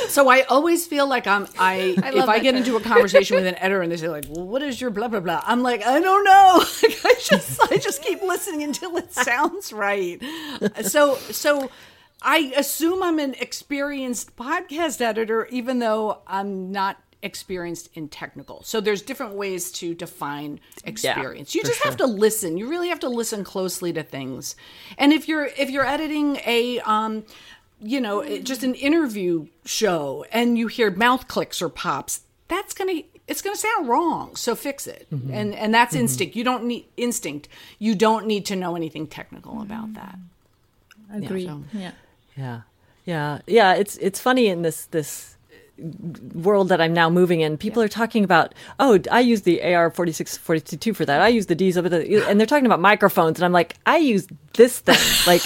so 0.07 0.29
i 0.29 0.41
always 0.43 0.85
feel 0.85 1.07
like 1.07 1.27
i'm 1.27 1.47
i, 1.59 1.95
if 1.97 2.29
i 2.29 2.39
get 2.39 2.51
term. 2.51 2.57
into 2.57 2.75
a 2.75 2.81
conversation 2.81 3.35
with 3.35 3.45
an 3.45 3.55
editor 3.55 3.81
and 3.81 3.91
they 3.91 3.97
say 3.97 4.09
like 4.09 4.25
well, 4.29 4.45
what 4.45 4.61
is 4.61 4.79
your 4.79 4.89
blah 4.89 5.07
blah 5.07 5.19
blah? 5.19 5.41
I'm 5.45 5.61
like 5.61 5.85
i 5.85 5.99
don't 5.99 6.23
know. 6.23 6.63
Like, 6.83 7.05
i 7.05 7.13
just 7.19 7.71
i 7.71 7.77
just 7.77 8.01
keep 8.01 8.21
listening 8.21 8.63
until 8.63 8.97
it 8.97 9.13
sounds 9.13 9.71
right. 9.73 10.21
So 10.81 11.15
so 11.31 11.69
I 12.23 12.53
assume 12.55 13.03
I'm 13.03 13.19
an 13.19 13.33
experienced 13.35 14.35
podcast 14.35 15.01
editor, 15.01 15.45
even 15.51 15.79
though 15.79 16.19
I'm 16.27 16.71
not 16.71 16.97
experienced 17.21 17.89
in 17.93 18.09
technical. 18.09 18.61
So 18.63 18.81
there's 18.81 19.01
different 19.01 19.33
ways 19.35 19.71
to 19.73 19.93
define 19.93 20.59
experience. 20.83 21.55
you 21.55 21.61
for 21.61 21.67
just 21.67 21.83
have 21.83 21.97
to 21.97 22.05
listen. 22.05 22.57
You 22.57 22.69
really 22.69 22.89
have 22.89 22.99
to 23.01 23.09
listen 23.09 23.43
closely 23.43 23.93
to 23.93 24.03
things. 24.03 24.55
And 24.97 25.13
if 25.13 25.27
you're 25.27 25.45
if 25.57 25.69
you're 25.69 25.85
editing 25.85 26.37
a 26.45 26.79
um 26.81 27.23
you 27.85 27.99
know, 27.99 28.23
just 28.39 28.63
an 28.63 28.75
interview 28.75 29.47
show 29.65 30.25
and 30.31 30.57
you 30.57 30.67
hear 30.67 30.89
mouth 30.91 31.27
clicks 31.27 31.61
or 31.61 31.67
pops, 31.69 32.21
that's 32.47 32.73
going 32.73 32.97
to 33.01 33.07
it's 33.27 33.41
going 33.41 33.53
to 33.55 33.59
sound 33.59 33.87
wrong. 33.87 34.35
So 34.35 34.53
fix 34.55 34.85
it. 34.87 35.07
And 35.11 35.55
and 35.55 35.73
that's 35.73 35.95
instinct. 35.95 36.35
You 36.35 36.43
don't 36.43 36.65
need 36.65 36.85
instinct. 36.97 37.47
You 37.79 37.95
don't 37.95 38.25
need 38.27 38.45
to 38.47 38.55
know 38.57 38.75
anything 38.75 39.07
technical 39.07 39.61
about 39.61 39.93
that. 39.93 40.17
Agree. 41.13 41.45
so- 41.45 41.63
yeah. 41.73 41.91
Yeah. 42.35 42.61
Yeah. 43.05 43.39
Yeah. 43.47 43.73
It's 43.73 43.97
it's 43.97 44.19
funny 44.19 44.47
in 44.47 44.61
this 44.61 44.85
this 44.87 45.33
world 46.33 46.69
that 46.69 46.79
I'm 46.79 46.93
now 46.93 47.09
moving 47.09 47.41
in. 47.41 47.57
People 47.57 47.81
are 47.81 47.87
talking 47.87 48.23
about, 48.23 48.53
oh, 48.79 48.99
I 49.11 49.21
use 49.21 49.41
the 49.41 49.63
AR 49.73 49.89
forty 49.89 50.11
six 50.11 50.37
forty 50.37 50.77
two 50.77 50.93
for 50.93 51.05
that. 51.05 51.21
I 51.21 51.29
use 51.29 51.47
the 51.47 51.55
de-esser, 51.55 51.85
and 51.85 52.39
they're 52.39 52.47
talking 52.47 52.65
about 52.65 52.79
microphones, 52.79 53.39
and 53.39 53.45
I'm 53.45 53.51
like, 53.51 53.75
I 53.85 53.97
use 53.97 54.27
this 54.53 54.79
thing. 54.79 54.97
Like, 55.25 55.41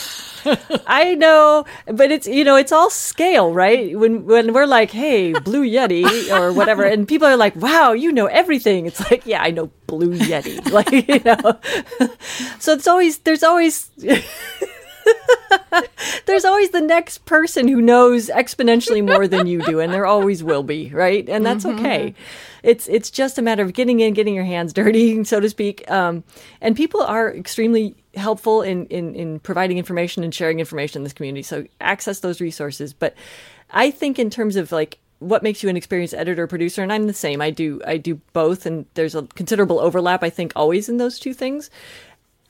I 0.87 1.15
know, 1.15 1.65
but 1.85 2.11
it's 2.11 2.27
you 2.27 2.43
know, 2.43 2.55
it's 2.57 2.71
all 2.71 2.89
scale, 2.89 3.53
right? 3.53 3.97
When 3.97 4.25
when 4.25 4.53
we're 4.53 4.67
like, 4.67 4.91
hey, 4.91 5.33
Blue 5.33 5.63
Yeti 5.65 6.29
or 6.29 6.51
whatever, 6.51 6.83
and 6.83 7.07
people 7.07 7.27
are 7.27 7.37
like, 7.37 7.55
wow, 7.55 7.93
you 7.93 8.11
know 8.11 8.27
everything. 8.27 8.85
It's 8.85 8.99
like, 9.09 9.25
yeah, 9.25 9.41
I 9.41 9.51
know 9.51 9.71
Blue 9.87 10.13
Yeti, 10.13 10.71
like 10.71 10.91
you 10.91 11.21
know. 11.23 11.59
so 12.59 12.73
it's 12.73 12.87
always 12.87 13.19
there's 13.19 13.43
always 13.43 13.89
there's 16.25 16.45
always 16.45 16.71
the 16.71 16.81
next 16.81 17.25
person 17.25 17.67
who 17.67 17.81
knows 17.81 18.29
exponentially 18.29 19.05
more 19.05 19.27
than 19.27 19.47
you 19.47 19.61
do 19.61 19.79
and 19.79 19.93
there 19.93 20.05
always 20.05 20.43
will 20.43 20.63
be 20.63 20.89
right? 20.89 21.27
And 21.29 21.45
that's 21.45 21.65
okay. 21.65 22.13
it's 22.63 22.87
it's 22.87 23.09
just 23.09 23.37
a 23.37 23.41
matter 23.41 23.63
of 23.63 23.73
getting 23.73 23.99
in 23.99 24.13
getting 24.13 24.35
your 24.35 24.43
hands 24.43 24.73
dirty 24.73 25.23
so 25.23 25.39
to 25.39 25.49
speak. 25.49 25.89
Um, 25.89 26.23
and 26.61 26.75
people 26.75 27.01
are 27.01 27.33
extremely 27.33 27.95
helpful 28.15 28.61
in, 28.61 28.85
in 28.87 29.15
in 29.15 29.39
providing 29.39 29.77
information 29.77 30.23
and 30.23 30.33
sharing 30.33 30.59
information 30.59 30.99
in 30.99 31.03
this 31.03 31.13
community 31.13 31.43
so 31.43 31.65
access 31.81 32.19
those 32.19 32.41
resources. 32.41 32.93
But 32.93 33.15
i 33.71 33.91
think 33.91 34.17
in 34.17 34.29
terms 34.29 34.55
of 34.55 34.71
like 34.71 34.99
what 35.19 35.41
makes 35.41 35.63
you 35.63 35.69
an 35.69 35.75
experienced 35.75 36.13
editor 36.13 36.47
producer 36.47 36.83
and 36.83 36.93
i'm 36.93 37.07
the 37.07 37.13
same. 37.13 37.41
I 37.41 37.49
do 37.49 37.81
i 37.85 37.97
do 37.97 38.15
both 38.33 38.65
and 38.65 38.85
there's 38.93 39.15
a 39.15 39.23
considerable 39.23 39.79
overlap 39.79 40.23
i 40.23 40.29
think 40.29 40.53
always 40.55 40.89
in 40.89 40.97
those 40.97 41.19
two 41.19 41.33
things 41.33 41.69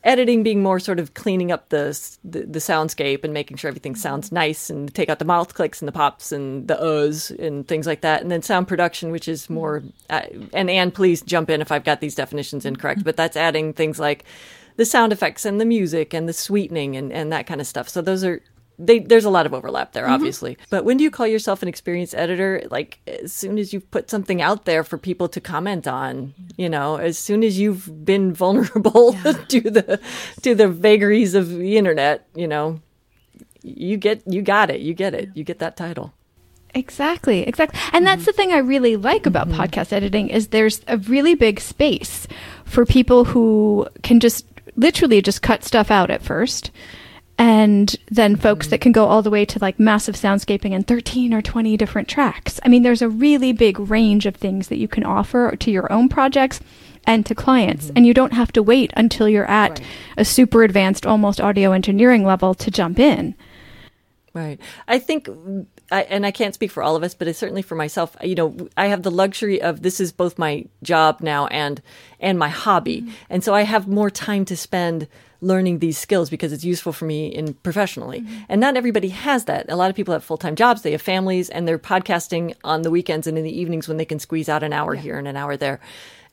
editing 0.08 0.41
being 0.41 0.64
more 0.64 0.80
sort 0.80 0.99
of 0.99 1.14
cleaning 1.14 1.51
up 1.51 1.70
the, 1.70 2.18
the 2.24 2.43
the 2.43 2.60
soundscape 2.60 3.24
and 3.24 3.34
making 3.34 3.58
sure 3.58 3.68
everything 3.68 3.95
sounds 3.95 4.32
nice 4.32 4.70
and 4.70 4.93
take 4.95 5.10
out 5.10 5.20
the 5.20 5.26
mouth 5.26 5.53
clicks 5.53 5.82
and 5.82 5.88
the 5.88 5.91
pops 5.91 6.32
and 6.32 6.68
the 6.68 6.76
uhs 6.76 7.38
and 7.38 7.68
things 7.68 7.86
like 7.86 8.01
that. 8.01 8.22
And 8.22 8.32
then 8.32 8.41
sound 8.41 8.68
production 8.68 9.12
which 9.12 9.28
is 9.28 9.49
more 9.49 9.84
uh, 10.10 10.22
and 10.53 10.70
Anne 10.70 10.91
please 10.91 11.22
jump 11.22 11.49
in 11.49 11.62
if 11.62 11.72
I've 11.72 11.84
got 11.84 11.99
these 11.99 12.16
definitions 12.16 12.66
incorrect 12.66 13.03
but 13.03 13.18
that's 13.18 13.36
adding 13.36 13.74
things 13.74 13.99
like 13.99 14.24
the 14.78 14.86
sound 14.86 15.12
effects 15.12 15.45
and 15.45 15.60
the 15.60 15.66
music 15.66 16.14
and 16.14 16.28
the 16.28 16.34
sweetening 16.34 16.95
and 16.95 17.12
and 17.12 17.32
that 17.34 17.45
kind 17.45 17.60
of 17.60 17.68
stuff. 17.68 17.89
So 17.89 18.01
those 18.01 18.24
are 18.24 18.41
they, 18.80 18.99
there's 18.99 19.25
a 19.25 19.30
lot 19.30 19.45
of 19.45 19.53
overlap 19.53 19.93
there, 19.93 20.03
mm-hmm. 20.03 20.13
obviously. 20.13 20.57
But 20.69 20.86
when 20.86 20.97
do 20.97 21.03
you 21.03 21.11
call 21.11 21.25
yourself 21.25 21.61
an 21.61 21.67
experienced 21.67 22.13
editor? 22.13 22.63
Like 22.69 22.99
as 23.07 23.34
soon 23.34 23.57
as 23.57 23.73
you've 23.73 23.89
put 23.89 24.09
something 24.09 24.41
out 24.41 24.65
there 24.65 24.84
for 24.84 24.97
people 24.97 25.28
to 25.30 25.41
comment 25.41 25.88
on, 25.88 26.34
you 26.57 26.69
know, 26.69 26.97
as 26.97 27.17
soon 27.17 27.43
as 27.43 27.59
you've 27.59 28.05
been 28.05 28.34
vulnerable 28.36 29.13
to 29.47 29.61
the 29.61 29.99
to 30.41 30.53
the 30.53 30.67
vagaries 30.67 31.34
of 31.34 31.49
the 31.49 31.78
internet, 31.78 32.28
you 32.36 32.47
know, 32.47 32.80
you 33.63 33.97
get 33.97 34.21
you 34.28 34.41
got 34.41 34.69
it, 34.69 34.82
you 34.82 34.93
get 34.93 35.13
it, 35.13 35.30
you 35.34 35.43
get 35.43 35.59
that 35.59 35.75
title. 35.75 36.13
Exactly, 36.75 37.41
exactly. 37.41 37.80
And 37.93 38.05
that's 38.05 38.21
mm-hmm. 38.21 38.25
the 38.25 38.34
thing 38.34 38.51
I 38.51 38.59
really 38.59 38.97
like 38.97 39.25
about 39.25 39.47
mm-hmm. 39.47 39.59
podcast 39.59 39.91
editing 39.91 40.30
is 40.30 40.49
there's 40.49 40.82
a 40.88 40.97
really 40.97 41.34
big 41.34 41.59
space 41.59 42.28
for 42.65 42.86
people 42.86 43.25
who 43.25 43.88
can 44.03 44.19
just 44.19 44.45
literally 44.75 45.21
just 45.21 45.41
cut 45.41 45.63
stuff 45.63 45.89
out 45.89 46.11
at 46.11 46.21
first. 46.21 46.69
And 47.38 47.96
then 48.10 48.36
folks 48.36 48.66
mm-hmm. 48.66 48.72
that 48.72 48.82
can 48.82 48.92
go 48.92 49.06
all 49.06 49.22
the 49.22 49.30
way 49.30 49.46
to 49.46 49.60
like 49.60 49.80
massive 49.80 50.16
soundscaping 50.16 50.74
and 50.74 50.88
13 50.88 51.34
or 51.34 51.42
20 51.42 51.78
different 51.78 52.08
tracks. 52.08 52.60
I 52.66 52.70
mean, 52.70 52.82
there's 52.82 53.04
a 53.04 53.10
really 53.10 53.54
big 53.54 53.80
range 53.80 54.26
of 54.26 54.36
things 54.36 54.70
that 54.70 54.78
you 54.78 54.88
can 54.88 55.04
offer 55.04 55.56
to 55.56 55.72
your 55.72 55.92
own 55.92 56.10
projects 56.10 56.60
and 57.06 57.26
to 57.26 57.36
clients. 57.36 57.86
Mm-hmm. 57.86 57.98
And 57.98 58.06
you 58.08 58.14
don't 58.14 58.34
have 58.34 58.52
to 58.54 58.64
wait 58.64 58.92
until 58.96 59.30
you're 59.30 59.50
at 59.50 59.80
a 60.18 60.26
super 60.26 60.64
advanced, 60.64 61.06
almost 61.06 61.40
audio 61.40 61.72
engineering 61.72 62.26
level 62.26 62.54
to 62.56 62.72
jump 62.72 63.00
in. 63.00 63.36
Right. 64.34 64.60
I 64.88 65.00
think, 65.00 65.28
I, 65.92 66.04
and 66.04 66.24
I 66.26 66.32
can't 66.32 66.54
speak 66.54 66.70
for 66.70 66.84
all 66.84 66.96
of 66.96 67.02
us, 67.02 67.16
but 67.16 67.28
it's 67.28 67.40
certainly 67.40 67.64
for 67.64 67.74
myself. 67.74 68.16
You 68.22 68.36
know, 68.36 68.70
I 68.78 68.88
have 68.88 69.02
the 69.02 69.10
luxury 69.10 69.62
of 69.62 69.82
this 69.82 70.00
is 70.00 70.12
both 70.12 70.38
my 70.38 70.66
job 70.84 71.22
now 71.22 71.48
and 71.48 71.82
and 72.20 72.38
my 72.38 72.50
hobby, 72.50 73.02
mm-hmm. 73.02 73.12
and 73.32 73.44
so 73.44 73.56
I 73.56 73.62
have 73.62 73.88
more 73.88 74.12
time 74.12 74.46
to 74.46 74.58
spend 74.58 75.08
learning 75.42 75.80
these 75.80 75.98
skills 75.98 76.30
because 76.30 76.52
it's 76.52 76.64
useful 76.64 76.94
for 76.94 77.06
me 77.06 77.28
in 77.28 77.54
professionally. 77.56 78.22
Mm-hmm. 78.22 78.38
And 78.50 78.62
not 78.62 78.78
everybody 78.78 79.10
has 79.10 79.46
that. 79.46 79.66
A 79.70 79.76
lot 79.76 79.90
of 79.90 79.96
people 79.96 80.14
have 80.14 80.24
full 80.24 80.38
time 80.38 80.56
jobs, 80.56 80.82
they 80.82 80.92
have 80.92 81.02
families, 81.02 81.50
and 81.50 81.68
they're 81.68 81.80
podcasting 81.80 82.56
on 82.64 82.82
the 82.82 82.92
weekends 82.92 83.28
and 83.28 83.38
in 83.38 83.44
the 83.44 83.60
evenings 83.60 83.88
when 83.88 83.98
they 83.98 84.06
can 84.06 84.20
squeeze 84.20 84.50
out 84.50 84.64
an 84.64 84.74
hour 84.74 84.96
here 84.96 85.18
and 85.18 85.28
an 85.28 85.38
hour 85.38 85.58
there. 85.58 85.80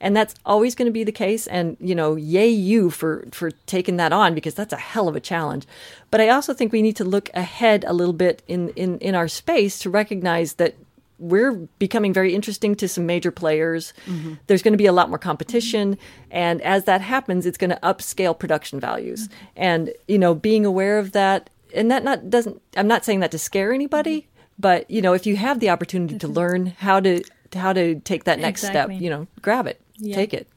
And 0.01 0.15
that's 0.15 0.35
always 0.45 0.75
going 0.75 0.87
to 0.87 0.91
be 0.91 1.03
the 1.03 1.11
case. 1.11 1.47
And, 1.47 1.77
you 1.79 1.95
know, 1.95 2.15
yay 2.15 2.49
you 2.49 2.89
for, 2.89 3.25
for 3.31 3.51
taking 3.65 3.97
that 3.97 4.11
on 4.11 4.35
because 4.35 4.53
that's 4.53 4.73
a 4.73 4.77
hell 4.77 5.07
of 5.07 5.15
a 5.15 5.19
challenge. 5.19 5.65
But 6.11 6.21
I 6.21 6.29
also 6.29 6.53
think 6.53 6.71
we 6.71 6.81
need 6.81 6.97
to 6.97 7.05
look 7.05 7.29
ahead 7.33 7.85
a 7.87 7.93
little 7.93 8.13
bit 8.13 8.43
in, 8.47 8.69
in, 8.69 8.99
in 8.99 9.15
our 9.15 9.27
space 9.27 9.79
to 9.79 9.89
recognize 9.89 10.53
that 10.53 10.75
we're 11.17 11.53
becoming 11.79 12.13
very 12.13 12.35
interesting 12.35 12.75
to 12.75 12.87
some 12.87 13.05
major 13.05 13.31
players. 13.31 13.93
Mm-hmm. 14.05 14.33
There's 14.47 14.61
going 14.61 14.73
to 14.73 14.77
be 14.77 14.85
a 14.85 14.91
lot 14.91 15.09
more 15.09 15.17
competition. 15.17 15.97
And 16.29 16.61
as 16.61 16.83
that 16.85 17.01
happens, 17.01 17.45
it's 17.45 17.57
going 17.57 17.69
to 17.69 17.79
upscale 17.81 18.37
production 18.37 18.79
values. 18.79 19.27
Mm-hmm. 19.27 19.45
And, 19.55 19.93
you 20.07 20.17
know, 20.17 20.35
being 20.35 20.65
aware 20.65 20.97
of 20.99 21.13
that, 21.13 21.49
and 21.73 21.89
that 21.91 22.03
not 22.03 22.29
doesn't, 22.29 22.61
I'm 22.75 22.87
not 22.87 23.05
saying 23.05 23.21
that 23.21 23.31
to 23.31 23.37
scare 23.39 23.71
anybody, 23.73 24.27
but, 24.59 24.89
you 24.91 25.01
know, 25.01 25.13
if 25.13 25.25
you 25.25 25.35
have 25.37 25.59
the 25.59 25.69
opportunity 25.69 26.17
to 26.19 26.27
learn 26.27 26.67
how 26.79 26.99
to, 26.99 27.23
how 27.53 27.71
to 27.73 27.95
take 28.01 28.25
that 28.25 28.39
next 28.39 28.63
Exactly. 28.63 28.95
step, 28.95 29.03
you 29.03 29.09
know, 29.09 29.27
grab 29.41 29.67
it, 29.67 29.79
Yeah. 29.97 30.15
take 30.15 30.33
it. 30.33 30.47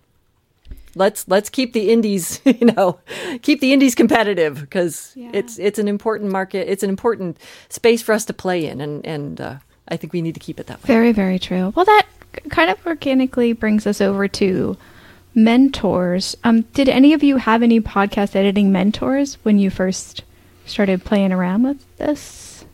Let's 0.94 1.28
let's 1.28 1.48
keep 1.50 1.74
the 1.74 1.90
indies, 1.92 2.40
you 2.44 2.66
know, 2.74 2.98
keep 3.42 3.60
the 3.60 3.72
indies 3.72 3.94
competitive 3.94 4.60
because 4.60 5.12
Yeah. 5.14 5.30
it's 5.32 5.58
it's 5.58 5.78
an 5.78 5.86
important 5.86 6.32
market. 6.32 6.68
It's 6.68 6.82
an 6.82 6.90
important 6.90 7.38
space 7.68 8.02
for 8.02 8.12
us 8.12 8.24
to 8.24 8.32
play 8.32 8.66
in, 8.66 8.80
and 8.80 9.06
and 9.06 9.40
uh, 9.40 9.54
I 9.88 9.96
think 9.96 10.12
we 10.12 10.22
need 10.22 10.34
to 10.34 10.40
keep 10.40 10.60
it 10.60 10.66
that 10.66 10.82
way. 10.82 10.86
Very, 10.86 11.12
very 11.12 11.38
true. 11.38 11.72
Well, 11.74 11.84
that 11.84 12.06
kind 12.50 12.70
of 12.70 12.84
organically 12.86 13.52
brings 13.52 13.86
us 13.86 14.00
over 14.00 14.28
to 14.28 14.76
mentors. 15.34 16.36
Um, 16.44 16.62
did 16.74 16.88
any 16.88 17.12
of 17.12 17.22
you 17.22 17.36
have 17.36 17.62
any 17.62 17.80
podcast 17.80 18.36
editing 18.36 18.72
mentors 18.72 19.34
when 19.44 19.58
you 19.58 19.70
first 19.70 20.24
started 20.66 21.04
playing 21.04 21.32
around 21.32 21.62
with 21.62 21.96
this? 21.96 22.64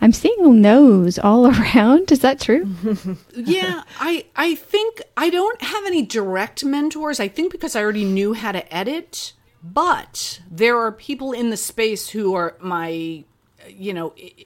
I'm 0.00 0.12
seeing 0.12 0.60
no's 0.60 1.18
all 1.18 1.46
around. 1.60 2.12
Is 2.12 2.20
that 2.20 2.40
true? 2.40 2.68
yeah, 3.34 3.82
I 4.00 4.26
I 4.36 4.54
think 4.54 5.02
I 5.16 5.30
don't 5.30 5.62
have 5.62 5.84
any 5.86 6.02
direct 6.02 6.64
mentors. 6.64 7.20
I 7.20 7.28
think 7.28 7.52
because 7.52 7.74
I 7.76 7.82
already 7.82 8.04
knew 8.04 8.34
how 8.34 8.52
to 8.52 8.74
edit, 8.74 9.32
but 9.62 10.40
there 10.50 10.78
are 10.78 10.92
people 10.92 11.32
in 11.32 11.50
the 11.50 11.56
space 11.56 12.08
who 12.10 12.34
are 12.34 12.56
my, 12.60 13.24
you 13.68 13.94
know, 13.94 14.12
i- 14.18 14.32
i- 14.40 14.44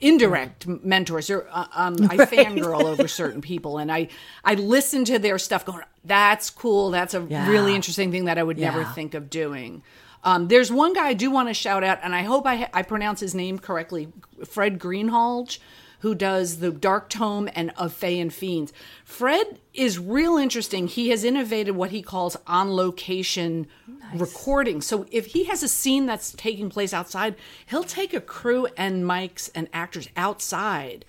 indirect 0.00 0.66
mentors. 0.66 1.30
Or 1.30 1.46
uh, 1.50 1.66
um, 1.74 1.96
I 2.10 2.16
fangirl 2.26 2.84
over 2.84 3.08
certain 3.08 3.40
people, 3.40 3.78
and 3.78 3.90
I 3.90 4.08
I 4.44 4.54
listen 4.54 5.04
to 5.06 5.18
their 5.18 5.38
stuff, 5.38 5.64
going, 5.64 5.82
"That's 6.04 6.50
cool. 6.50 6.90
That's 6.90 7.14
a 7.14 7.26
Yeah. 7.28 7.48
really 7.48 7.74
interesting 7.74 8.10
thing 8.10 8.24
that 8.26 8.38
I 8.38 8.42
would 8.42 8.58
never 8.58 8.84
think 8.84 9.14
of 9.14 9.30
doing." 9.30 9.82
Um, 10.24 10.48
there's 10.48 10.72
one 10.72 10.92
guy 10.92 11.08
I 11.08 11.14
do 11.14 11.30
want 11.30 11.48
to 11.48 11.54
shout 11.54 11.84
out, 11.84 12.00
and 12.02 12.12
I 12.14 12.22
hope 12.22 12.46
I, 12.46 12.68
I 12.72 12.82
pronounce 12.82 13.20
his 13.20 13.34
name 13.34 13.58
correctly 13.60 14.08
Fred 14.44 14.78
Greenhalgh, 14.80 15.58
who 16.06 16.14
does 16.14 16.58
the 16.58 16.70
Dark 16.70 17.08
Tome 17.10 17.48
and 17.56 17.72
Of 17.76 17.92
Fae 17.92 18.06
and 18.06 18.32
Fiends. 18.32 18.72
Fred 19.04 19.58
is 19.74 19.98
real 19.98 20.36
interesting. 20.36 20.86
He 20.86 21.08
has 21.08 21.24
innovated 21.24 21.74
what 21.74 21.90
he 21.90 22.00
calls 22.00 22.36
on 22.46 22.76
location 22.76 23.66
recording. 24.14 24.80
So 24.80 25.06
if 25.10 25.26
he 25.26 25.46
has 25.46 25.64
a 25.64 25.68
scene 25.68 26.06
that's 26.06 26.30
taking 26.30 26.70
place 26.70 26.94
outside, 26.94 27.34
he'll 27.66 27.82
take 27.82 28.14
a 28.14 28.20
crew 28.20 28.68
and 28.76 29.02
mics 29.02 29.50
and 29.52 29.68
actors 29.72 30.08
outside. 30.16 31.04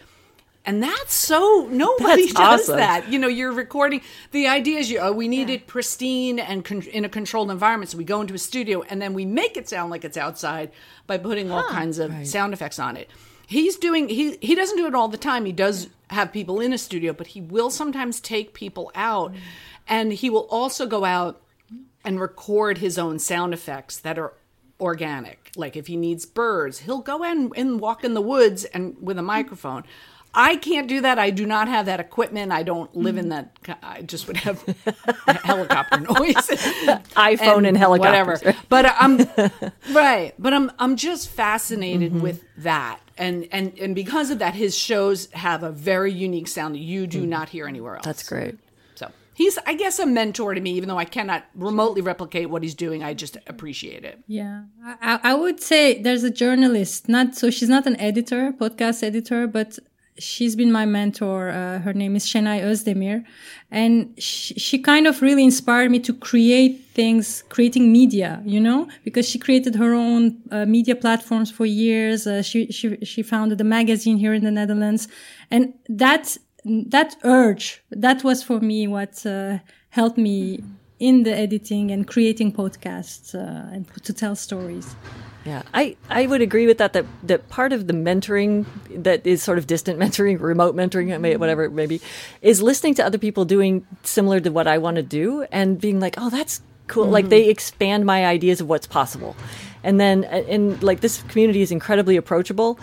And 0.66 0.82
that's 0.82 1.14
so 1.14 1.68
nobody 1.70 2.24
That's 2.24 2.34
does 2.34 2.62
awesome. 2.62 2.78
that. 2.78 3.08
You 3.08 3.20
know, 3.20 3.28
you're 3.28 3.52
recording. 3.52 4.02
The 4.32 4.48
idea 4.48 4.80
is, 4.80 4.90
you 4.90 4.98
oh, 4.98 5.12
we 5.12 5.28
need 5.28 5.52
it 5.52 5.68
pristine 5.68 6.40
and 6.40 6.66
con- 6.66 6.82
in 6.82 7.06
a 7.06 7.10
controlled 7.10 7.52
environment. 7.52 7.92
So 7.92 8.00
we 8.00 8.04
go 8.04 8.20
into 8.20 8.34
a 8.34 8.40
studio 8.40 8.82
and 8.90 9.00
then 9.00 9.14
we 9.14 9.26
make 9.26 9.58
it 9.58 9.70
sound 9.70 9.92
like 9.92 10.04
it's 10.04 10.18
outside 10.18 10.72
by 11.06 11.20
putting 11.20 11.52
all 11.52 11.70
kinds 11.70 12.00
of 12.00 12.26
sound 12.26 12.52
effects 12.54 12.80
on 12.80 12.98
it. 12.98 13.12
He's 13.48 13.78
doing. 13.78 14.10
He 14.10 14.38
he 14.42 14.54
doesn't 14.54 14.78
do 14.78 14.86
it 14.86 14.94
all 14.94 15.08
the 15.08 15.18
time. 15.18 15.46
He 15.46 15.52
does 15.52 15.90
have 16.10 16.32
people 16.32 16.60
in 16.60 16.74
a 16.74 16.78
studio, 16.78 17.14
but 17.14 17.28
he 17.28 17.42
will 17.42 17.70
sometimes 17.70 18.20
take 18.20 18.54
people 18.54 18.92
out, 18.94 19.34
and 19.88 20.14
he 20.14 20.30
will 20.30 20.48
also 20.52 20.86
go 20.86 21.04
out 21.06 21.42
and 22.04 22.20
record 22.20 22.78
his 22.78 22.98
own 22.98 23.20
sound 23.20 23.54
effects 23.54 23.98
that 23.98 24.20
are 24.20 24.34
organic. 24.80 25.52
Like 25.56 25.76
if 25.76 25.88
he 25.88 25.96
needs 25.96 26.26
birds, 26.26 26.80
he'll 26.80 27.00
go 27.00 27.24
in 27.24 27.52
and 27.56 27.80
walk 27.80 28.04
in 28.04 28.14
the 28.14 28.22
woods 28.22 28.66
and 28.66 28.96
with 29.02 29.18
a 29.18 29.24
microphone. 29.24 29.84
I 30.34 30.56
can't 30.56 30.88
do 30.88 31.02
that. 31.02 31.18
I 31.18 31.32
do 31.32 31.48
not 31.48 31.68
have 31.68 31.88
that 31.88 32.00
equipment. 32.00 32.52
I 32.52 32.62
don't 32.62 32.96
live 32.96 33.18
in 33.18 33.30
that. 33.30 33.58
I 33.82 34.04
just 34.04 34.28
would 34.28 34.38
have 34.38 34.62
helicopter 35.28 36.00
noise, 36.00 36.36
iPhone 37.16 37.68
and 37.68 37.76
helicopter. 37.76 38.34
whatever. 38.36 38.56
But 38.70 38.94
I'm 39.00 39.18
right. 39.94 40.34
But 40.38 40.54
I'm 40.54 40.72
I'm 40.78 40.96
just 40.96 41.30
fascinated 41.30 42.12
mm-hmm. 42.12 42.22
with 42.22 42.44
that, 42.58 43.00
and 43.18 43.48
and 43.52 43.78
and 43.80 43.96
because 43.96 44.32
of 44.32 44.40
that, 44.40 44.56
his 44.56 44.76
shows 44.76 45.30
have 45.32 45.64
a 45.64 45.72
very 45.72 46.12
unique 46.12 46.48
sound 46.48 46.76
that 46.76 46.80
you 46.80 47.08
do 47.08 47.22
mm-hmm. 47.22 47.30
not 47.30 47.50
hear 47.50 47.68
anywhere 47.68 47.96
else. 47.96 48.06
That's 48.06 48.28
great. 48.28 48.58
So 48.96 49.12
he's, 49.34 49.58
I 49.66 49.74
guess, 49.74 50.00
a 50.00 50.06
mentor 50.06 50.54
to 50.54 50.62
me, 50.62 50.72
even 50.72 50.90
though 50.90 50.98
I 50.98 51.06
cannot 51.06 51.46
remotely 51.56 52.02
replicate 52.02 52.50
what 52.50 52.64
he's 52.64 52.76
doing. 52.76 53.04
I 53.04 53.14
just 53.14 53.38
appreciate 53.48 54.04
it. 54.04 54.20
Yeah, 54.28 54.64
I, 54.84 55.20
I 55.24 55.34
would 55.36 55.60
say 55.62 56.02
there's 56.02 56.24
a 56.24 56.32
journalist. 56.32 57.10
Not 57.10 57.36
so 57.36 57.50
she's 57.50 57.70
not 57.70 57.86
an 57.86 58.00
editor, 58.00 58.52
podcast 58.52 59.04
editor, 59.04 59.48
but 59.48 59.80
she's 60.20 60.56
been 60.56 60.72
my 60.72 60.86
mentor. 60.86 61.50
Uh, 61.50 61.80
her 61.80 61.94
name 61.94 62.16
is 62.16 62.26
Şenay 62.26 62.62
Özdemir, 62.64 63.24
and 63.72 64.14
she, 64.18 64.54
she 64.56 64.80
kind 64.80 65.08
of 65.08 65.22
really 65.22 65.44
inspired 65.44 65.92
me 65.92 66.00
to 66.00 66.14
create 66.14 66.86
things, 66.94 67.44
creating 67.50 67.92
media. 67.92 68.42
You 68.46 68.60
know, 68.60 68.88
because 69.04 69.28
she 69.28 69.40
created 69.40 69.76
her 69.76 69.94
own 69.94 70.38
uh, 70.52 70.66
media 70.66 70.96
platforms 70.96 71.52
for 71.52 71.66
years. 71.66 72.28
Uh, 72.28 72.42
she 72.42 72.72
she 72.72 72.98
she 73.04 73.24
founded 73.24 73.62
a 73.62 73.64
magazine 73.64 74.18
here 74.18 74.34
in 74.34 74.44
the 74.44 74.52
Netherlands, 74.52 75.08
and 75.52 75.74
that 75.90 76.38
that 76.66 77.16
urge 77.24 77.82
that 77.92 78.24
was 78.24 78.44
for 78.44 78.60
me 78.60 78.88
what 78.88 79.26
uh, 79.26 79.60
helped 79.90 80.18
me 80.18 80.64
in 81.00 81.24
the 81.24 81.36
editing 81.36 81.92
and 81.92 82.08
creating 82.08 82.52
podcasts 82.52 83.36
uh, 83.36 83.74
and 83.74 83.88
to 84.04 84.14
tell 84.14 84.36
stories. 84.36 84.96
Yeah, 85.48 85.64
I, 85.74 85.96
I 86.10 86.26
would 86.26 86.42
agree 86.42 86.68
with 86.68 86.78
that, 86.80 86.92
that. 86.92 87.06
That 87.24 87.48
part 87.48 87.72
of 87.72 87.88
the 87.88 87.94
mentoring 87.94 88.66
that 88.90 89.26
is 89.26 89.42
sort 89.42 89.58
of 89.58 89.66
distant 89.66 89.98
mentoring, 90.04 90.42
remote 90.42 90.76
mentoring, 90.76 91.40
whatever 91.40 91.64
it 91.64 91.72
may 91.72 91.86
be, 91.86 92.02
is 92.42 92.62
listening 92.62 92.96
to 92.96 93.06
other 93.06 93.18
people 93.18 93.46
doing 93.46 93.88
similar 94.04 94.42
to 94.42 94.50
what 94.50 94.68
I 94.68 94.78
want 94.78 94.98
to 94.98 95.04
do 95.04 95.44
and 95.50 95.80
being 95.80 96.02
like, 96.02 96.16
oh, 96.18 96.30
that's 96.30 96.62
cool. 96.88 97.06
Like 97.06 97.30
they 97.30 97.48
expand 97.48 98.06
my 98.06 98.26
ideas 98.26 98.60
of 98.60 98.68
what's 98.68 98.88
possible, 98.88 99.38
and 99.86 100.02
then 100.02 100.26
and 100.26 100.84
like 100.84 101.00
this 101.00 101.22
community 101.30 101.62
is 101.62 101.72
incredibly 101.72 102.18
approachable. 102.18 102.78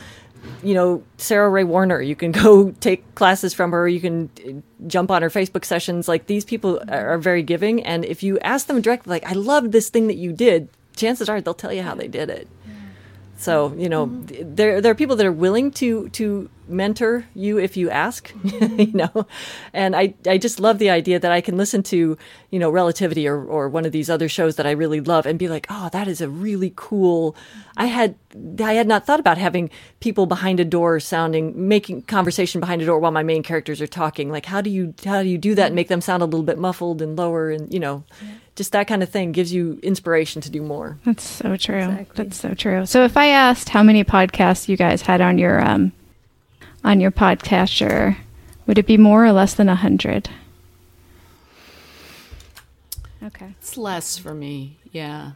You 0.63 0.73
know, 0.73 1.03
Sarah 1.19 1.51
Rhea 1.51 1.67
Werner, 1.67 2.01
you 2.01 2.17
can 2.17 2.33
go 2.45 2.71
take 2.71 3.15
classes 3.15 3.53
from 3.53 3.73
her. 3.73 3.87
You 3.87 4.01
can 4.01 4.31
uh, 4.47 4.87
jump 4.87 5.11
on 5.11 5.21
her 5.21 5.29
Facebook 5.29 5.67
sessions. 5.67 6.09
Like 6.09 6.29
these 6.29 6.47
people 6.47 6.83
are 6.89 7.19
very 7.19 7.43
giving, 7.43 7.85
and 7.85 8.07
if 8.07 8.23
you 8.23 8.39
ask 8.39 8.69
them 8.69 8.81
directly, 8.81 9.11
like, 9.11 9.27
I 9.27 9.35
love 9.35 9.71
this 9.71 9.91
thing 9.91 10.07
that 10.07 10.17
you 10.17 10.33
did, 10.33 10.71
chances 10.97 11.29
are 11.29 11.41
they'll 11.41 11.55
tell 11.55 11.73
you 11.73 11.83
how 11.83 11.95
they 11.95 12.09
did 12.09 12.31
it. 12.31 12.49
So 13.37 13.75
you 13.77 13.89
know, 13.89 14.07
Mm-hmm. 14.07 14.55
there 14.55 14.81
there 14.81 14.93
are 14.93 14.95
people 14.95 15.17
that 15.17 15.27
are 15.27 15.33
willing 15.33 15.73
to 15.73 16.09
to 16.11 16.49
mentor 16.69 17.27
you 17.35 17.59
if 17.59 17.77
you 17.77 17.91
ask, 17.91 18.33
Mm-hmm. 18.33 18.81
you 18.89 18.93
know, 18.95 19.27
and 19.73 19.97
I 19.97 20.15
I 20.27 20.39
just 20.39 20.61
love 20.61 20.79
the 20.79 20.89
idea 20.89 21.19
that 21.19 21.33
I 21.33 21.41
can 21.41 21.57
listen 21.57 21.83
to 21.85 22.17
you 22.51 22.59
know 22.61 22.71
Relativity 22.71 23.27
or 23.27 23.45
or 23.45 23.69
one 23.69 23.85
of 23.85 23.93
these 23.93 24.09
other 24.09 24.29
shows 24.29 24.55
that 24.55 24.67
I 24.67 24.71
really 24.71 25.01
love 25.01 25.27
and 25.27 25.37
be 25.37 25.49
like, 25.49 25.67
oh, 25.69 25.89
that 25.93 26.07
is 26.07 26.21
a 26.21 26.29
really 26.29 26.73
cool. 26.77 27.35
I 27.77 27.87
had 27.87 28.15
I 28.63 28.75
had 28.75 28.87
not 28.87 29.05
thought 29.05 29.21
about 29.21 29.37
having 29.37 29.69
people 29.99 30.27
behind 30.27 30.61
a 30.61 30.65
door 30.65 31.01
sounding 31.01 31.69
making 31.69 32.03
conversation 32.03 32.61
behind 32.61 32.83
a 32.83 32.87
door 32.87 33.01
while 33.01 33.13
my 33.13 33.25
main 33.25 33.43
characters 33.43 33.81
are 33.83 33.89
talking. 33.89 34.31
Like 34.31 34.47
how 34.47 34.61
do 34.61 34.71
you 34.71 34.95
how 35.05 35.25
do 35.25 35.29
you 35.29 35.39
do 35.39 35.57
that 35.57 35.67
and 35.67 35.75
make 35.75 35.89
them 35.89 36.01
sound 36.01 36.23
a 36.23 36.27
little 36.27 36.45
bit 36.47 36.57
muffled 36.59 37.03
and 37.03 37.19
lower 37.19 37.51
and 37.51 37.75
you 37.75 37.81
know. 37.81 38.05
Just 38.57 38.73
that 38.73 38.87
kind 38.87 39.03
of 39.03 39.09
thing 39.09 39.33
gives 39.33 39.53
you 39.53 39.81
inspiration 39.83 40.41
to 40.43 40.51
do 40.51 40.63
more. 40.63 40.99
That's 41.05 41.25
so 41.25 41.57
true. 41.57 41.77
Exactly. 41.79 42.25
That's 42.25 42.37
so 42.37 42.55
true. 42.55 42.87
So 42.87 43.05
if 43.05 43.17
I 43.17 43.27
asked 43.29 43.71
how 43.71 43.83
many 43.83 44.05
podcasts 44.05 44.69
you 44.69 44.77
guys 44.77 45.03
had 45.03 45.21
on 45.21 45.39
your 45.39 45.61
um 45.61 45.93
on 46.85 47.01
your 47.01 47.11
podcatcher, 47.11 48.17
would 48.67 48.79
it 48.79 48.87
be 48.87 48.97
more 48.97 49.25
or 49.25 49.33
less 49.33 49.55
than 49.55 49.69
a 49.69 49.75
hundred? 49.75 50.29
Okay. 53.23 53.55
It's 53.59 53.77
less 53.77 54.19
for 54.19 54.35
me. 54.35 54.77
Yeah. 54.93 55.33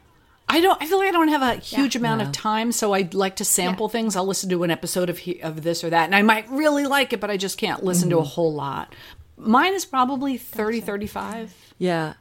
I 0.50 0.60
don't. 0.60 0.80
I 0.80 0.86
feel 0.86 0.98
like 0.98 1.08
I 1.08 1.12
don't 1.12 1.28
have 1.28 1.42
a 1.42 1.60
huge 1.60 1.94
amount 1.94 2.22
of 2.22 2.32
time, 2.32 2.72
so 2.72 2.94
I 2.94 3.08
like 3.12 3.36
to 3.36 3.44
sample 3.44 3.88
things. 3.90 4.16
I'll 4.16 4.26
listen 4.26 4.48
to 4.48 4.62
an 4.62 4.70
episode 4.70 5.10
of 5.10 5.18
he, 5.18 5.40
of 5.42 5.62
this 5.62 5.84
or 5.84 5.90
that, 5.90 6.04
and 6.06 6.14
I 6.14 6.22
might 6.22 6.48
really 6.48 6.86
like 6.86 7.12
it, 7.12 7.20
but 7.20 7.30
I 7.30 7.36
just 7.36 7.58
can't 7.58 7.84
listen 7.84 8.08
to 8.10 8.18
a 8.18 8.24
whole 8.24 8.54
lot. 8.54 8.94
Mine 9.36 9.74
is 9.74 9.84
probably 9.84 10.38
30, 10.38 10.80
35. 10.80 11.54
Yeah. 11.76 12.14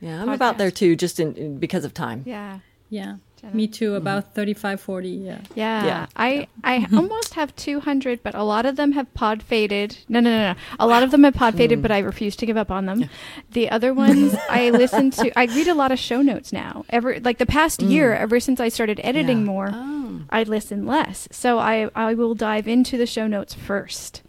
Yeah, 0.00 0.20
I'm 0.20 0.28
about 0.28 0.58
there 0.58 0.70
too, 0.70 0.96
just 0.96 1.20
in, 1.20 1.34
in 1.36 1.58
because 1.58 1.84
of 1.84 1.94
time. 1.94 2.22
Yeah. 2.26 2.60
Yeah. 2.88 3.16
Me 3.52 3.68
too, 3.68 3.94
about 3.94 4.24
mm-hmm. 4.24 4.34
35, 4.34 4.80
40, 4.80 5.08
yeah. 5.08 5.40
Yeah, 5.54 5.84
Yeah. 5.84 6.06
I 6.16 6.48
I 6.64 6.86
almost 6.92 7.34
have 7.34 7.54
200, 7.54 8.22
but 8.22 8.34
a 8.34 8.42
lot 8.42 8.66
of 8.66 8.76
them 8.76 8.92
have 8.92 9.12
pod 9.14 9.42
faded. 9.42 9.98
No, 10.08 10.20
no, 10.20 10.30
no, 10.30 10.52
no. 10.52 10.58
A 10.80 10.86
lot 10.86 11.02
of 11.02 11.10
them 11.10 11.22
have 11.24 11.34
pod 11.34 11.54
faded, 11.56 11.78
hmm. 11.78 11.82
but 11.82 11.92
I 11.92 12.00
refuse 12.00 12.34
to 12.36 12.46
give 12.46 12.56
up 12.56 12.70
on 12.70 12.86
them. 12.86 13.08
The 13.52 13.70
other 13.70 13.94
ones, 13.94 14.34
I 14.50 14.70
listen 14.82 15.10
to. 15.12 15.38
I 15.38 15.44
read 15.44 15.68
a 15.68 15.74
lot 15.74 15.92
of 15.92 15.98
show 15.98 16.22
notes 16.22 16.52
now. 16.52 16.84
Ever 16.90 17.20
like 17.20 17.38
the 17.38 17.46
past 17.46 17.82
hmm. 17.82 17.90
year, 17.90 18.14
ever 18.14 18.40
since 18.40 18.58
I 18.58 18.68
started 18.68 19.00
editing 19.04 19.38
Yeah. 19.38 19.44
more, 19.44 19.70
Oh. 19.72 20.22
I 20.30 20.42
listen 20.42 20.86
less. 20.86 21.28
So 21.30 21.58
I 21.58 21.88
I 21.94 22.14
will 22.14 22.34
dive 22.34 22.66
into 22.66 22.96
the 22.96 23.06
show 23.06 23.26
notes 23.26 23.54
first. 23.54 24.22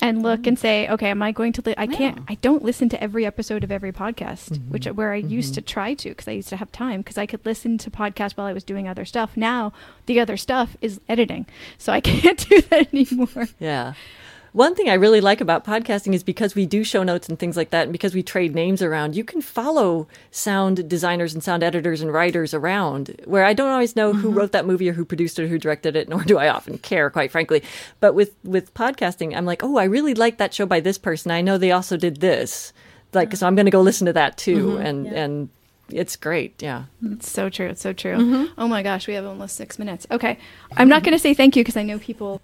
And 0.00 0.22
look 0.22 0.46
and 0.46 0.58
say, 0.58 0.88
okay, 0.88 1.08
am 1.08 1.22
I 1.22 1.32
going 1.32 1.52
to? 1.54 1.62
Li- 1.64 1.74
I 1.76 1.86
can't. 1.86 2.18
Yeah. 2.18 2.24
I 2.28 2.34
don't 2.36 2.62
listen 2.62 2.88
to 2.90 3.02
every 3.02 3.24
episode 3.24 3.64
of 3.64 3.72
every 3.72 3.92
podcast, 3.92 4.50
mm-hmm. 4.50 4.70
which 4.70 4.86
where 4.86 5.12
I 5.12 5.16
used 5.16 5.54
to 5.54 5.60
mm-hmm. 5.60 5.66
try 5.66 5.94
to 5.94 6.10
because 6.10 6.28
I 6.28 6.32
used 6.32 6.50
to 6.50 6.56
have 6.56 6.70
time 6.70 7.00
because 7.00 7.18
I 7.18 7.26
could 7.26 7.44
listen 7.46 7.78
to 7.78 7.90
podcasts 7.90 8.32
while 8.32 8.46
I 8.46 8.52
was 8.52 8.62
doing 8.62 8.88
other 8.88 9.04
stuff. 9.04 9.36
Now 9.36 9.72
the 10.04 10.20
other 10.20 10.36
stuff 10.36 10.76
is 10.80 11.00
editing, 11.08 11.46
so 11.78 11.92
I 11.92 12.00
can't 12.02 12.48
do 12.48 12.60
that 12.62 12.92
anymore. 12.92 13.48
Yeah. 13.58 13.94
One 14.56 14.74
thing 14.74 14.88
I 14.88 14.94
really 14.94 15.20
like 15.20 15.42
about 15.42 15.66
podcasting 15.66 16.14
is 16.14 16.22
because 16.22 16.54
we 16.54 16.64
do 16.64 16.82
show 16.82 17.02
notes 17.02 17.28
and 17.28 17.38
things 17.38 17.58
like 17.58 17.68
that, 17.72 17.82
and 17.82 17.92
because 17.92 18.14
we 18.14 18.22
trade 18.22 18.54
names 18.54 18.80
around, 18.80 19.14
you 19.14 19.22
can 19.22 19.42
follow 19.42 20.08
sound 20.30 20.88
designers 20.88 21.34
and 21.34 21.44
sound 21.44 21.62
editors 21.62 22.00
and 22.00 22.10
writers 22.10 22.54
around. 22.54 23.20
Where 23.26 23.44
I 23.44 23.52
don't 23.52 23.68
always 23.68 23.96
know 23.96 24.14
who 24.14 24.28
mm-hmm. 24.28 24.38
wrote 24.38 24.52
that 24.52 24.64
movie 24.64 24.88
or 24.88 24.94
who 24.94 25.04
produced 25.04 25.38
it 25.38 25.44
or 25.44 25.48
who 25.48 25.58
directed 25.58 25.94
it, 25.94 26.08
nor 26.08 26.24
do 26.24 26.38
I 26.38 26.48
often 26.48 26.78
care, 26.78 27.10
quite 27.10 27.30
frankly. 27.30 27.62
But 28.00 28.14
with 28.14 28.34
with 28.44 28.72
podcasting, 28.72 29.36
I'm 29.36 29.44
like, 29.44 29.62
oh, 29.62 29.76
I 29.76 29.84
really 29.84 30.14
like 30.14 30.38
that 30.38 30.54
show 30.54 30.64
by 30.64 30.80
this 30.80 30.96
person. 30.96 31.30
I 31.30 31.42
know 31.42 31.58
they 31.58 31.72
also 31.72 31.98
did 31.98 32.22
this, 32.22 32.72
like, 33.12 33.36
so 33.36 33.46
I'm 33.46 33.56
going 33.56 33.66
to 33.66 33.70
go 33.70 33.82
listen 33.82 34.06
to 34.06 34.14
that 34.14 34.38
too, 34.38 34.68
mm-hmm. 34.68 34.86
and 34.86 35.06
and 35.08 35.48
it's 35.90 36.16
great. 36.16 36.62
Yeah. 36.62 36.84
Mm-hmm. 37.04 37.12
It's 37.16 37.30
so 37.30 37.50
true. 37.50 37.66
It's 37.66 37.82
so 37.82 37.92
true. 37.92 38.48
Oh 38.56 38.68
my 38.68 38.82
gosh, 38.82 39.06
we 39.06 39.12
have 39.12 39.26
almost 39.26 39.56
six 39.56 39.78
minutes. 39.78 40.06
Okay, 40.10 40.38
I'm 40.78 40.88
not 40.88 41.02
going 41.02 41.12
to 41.12 41.18
say 41.18 41.34
thank 41.34 41.56
you 41.56 41.62
because 41.62 41.76
I 41.76 41.82
know 41.82 41.98
people 41.98 42.40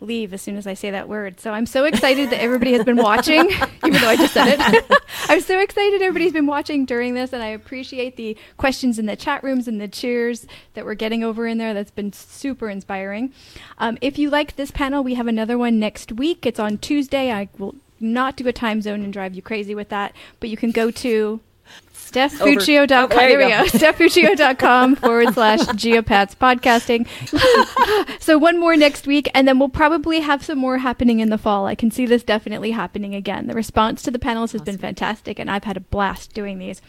leave 0.00 0.32
as 0.32 0.42
soon 0.42 0.56
as 0.56 0.66
I 0.66 0.74
say 0.74 0.90
that 0.90 1.08
word. 1.08 1.40
So 1.40 1.52
I'm 1.52 1.66
so 1.66 1.84
excited 1.84 2.30
that 2.30 2.40
everybody 2.40 2.72
has 2.72 2.84
been 2.84 2.96
watching, 2.96 3.50
even 3.86 4.00
though 4.00 4.08
I 4.08 4.16
just 4.16 4.34
said 4.34 4.58
it. 4.58 4.84
I'm 5.28 5.40
so 5.40 5.58
excited 5.58 6.02
everybody's 6.02 6.32
been 6.32 6.46
watching 6.46 6.84
during 6.84 7.14
this, 7.14 7.32
and 7.32 7.42
I 7.42 7.48
appreciate 7.48 8.16
the 8.16 8.36
questions 8.56 8.98
in 8.98 9.06
the 9.06 9.16
chat 9.16 9.42
rooms 9.42 9.66
and 9.68 9.80
the 9.80 9.88
cheers 9.88 10.46
that 10.74 10.84
we're 10.84 10.94
getting 10.94 11.24
over 11.24 11.46
in 11.46 11.58
there. 11.58 11.74
That's 11.74 11.90
been 11.90 12.12
super 12.12 12.68
inspiring. 12.68 13.32
Um, 13.78 13.98
if 14.00 14.18
you 14.18 14.30
like 14.30 14.56
this 14.56 14.70
panel, 14.70 15.02
we 15.02 15.14
have 15.14 15.26
another 15.26 15.58
one 15.58 15.78
next 15.78 16.12
week. 16.12 16.46
It's 16.46 16.60
on 16.60 16.78
Tuesday. 16.78 17.32
I 17.32 17.48
will 17.58 17.76
not 17.98 18.36
do 18.36 18.46
a 18.46 18.52
time 18.52 18.82
zone 18.82 19.02
and 19.02 19.12
drive 19.12 19.34
you 19.34 19.42
crazy 19.42 19.74
with 19.74 19.88
that, 19.88 20.14
but 20.40 20.50
you 20.50 20.56
can 20.56 20.70
go 20.70 20.90
to 20.90 21.40
StephFuccio.com. 22.16 23.04
Oh, 23.04 23.16
there 23.16 23.28
there 23.28 23.40
you 23.40 23.46
we 23.46 23.52
go. 23.52 23.64
go. 23.64 23.78
StephFuccio.com 23.78 24.96
forward 24.96 25.34
slash 25.34 25.60
Geopats 25.60 26.34
podcasting. 26.36 27.06
so 28.20 28.38
one 28.38 28.58
more 28.58 28.76
next 28.76 29.06
week, 29.06 29.28
and 29.34 29.46
then 29.46 29.58
we'll 29.58 29.68
probably 29.68 30.20
have 30.20 30.44
some 30.44 30.58
more 30.58 30.78
happening 30.78 31.20
in 31.20 31.30
the 31.30 31.38
fall. 31.38 31.66
I 31.66 31.74
can 31.74 31.90
see 31.90 32.06
this 32.06 32.22
definitely 32.22 32.70
happening 32.72 33.14
again. 33.14 33.46
The 33.46 33.54
response 33.54 34.02
to 34.02 34.10
the 34.10 34.18
panels 34.18 34.52
has 34.52 34.62
been 34.62 34.78
fantastic, 34.78 35.38
and 35.38 35.50
I've 35.50 35.64
had 35.64 35.76
a 35.76 35.80
blast 35.80 36.32
doing 36.32 36.58
these. 36.58 36.80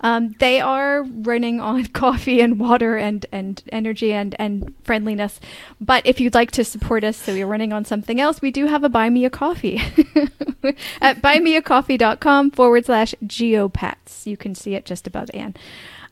Um, 0.00 0.34
they 0.38 0.60
are 0.60 1.02
running 1.02 1.60
on 1.60 1.86
coffee 1.92 2.40
and 2.40 2.58
water 2.58 2.96
and, 2.96 3.26
and 3.32 3.62
energy 3.72 4.12
and, 4.12 4.34
and 4.38 4.74
friendliness. 4.84 5.40
But 5.80 6.06
if 6.06 6.20
you'd 6.20 6.34
like 6.34 6.50
to 6.52 6.64
support 6.64 7.04
us, 7.04 7.16
so 7.16 7.32
you're 7.32 7.46
running 7.46 7.72
on 7.72 7.84
something 7.84 8.20
else, 8.20 8.40
we 8.40 8.50
do 8.50 8.66
have 8.66 8.84
a 8.84 8.88
Buy 8.88 9.10
Me 9.10 9.24
a 9.24 9.30
Coffee 9.30 9.76
at 11.00 11.20
buymeacoffee.com 11.22 12.50
forward 12.52 12.86
slash 12.86 13.14
geopats. 13.24 14.26
You 14.26 14.36
can 14.36 14.54
see 14.54 14.74
it 14.74 14.84
just 14.84 15.06
above 15.06 15.30
Anne. 15.34 15.54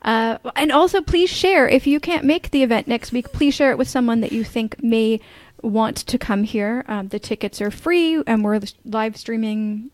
Uh, 0.02 0.38
and 0.54 0.70
also, 0.70 1.00
please 1.00 1.30
share. 1.30 1.68
If 1.68 1.86
you 1.86 1.98
can't 1.98 2.24
make 2.24 2.50
the 2.50 2.62
event 2.62 2.86
next 2.86 3.12
week, 3.12 3.32
please 3.32 3.54
share 3.54 3.72
it 3.72 3.78
with 3.78 3.88
someone 3.88 4.20
that 4.20 4.30
you 4.30 4.44
think 4.44 4.82
may 4.82 5.20
want 5.62 5.96
to 5.96 6.18
come 6.18 6.44
here. 6.44 6.84
Um, 6.86 7.08
the 7.08 7.18
tickets 7.18 7.60
are 7.60 7.70
free, 7.70 8.22
and 8.26 8.44
we're 8.44 8.60
live 8.84 9.16
streaming. 9.16 9.90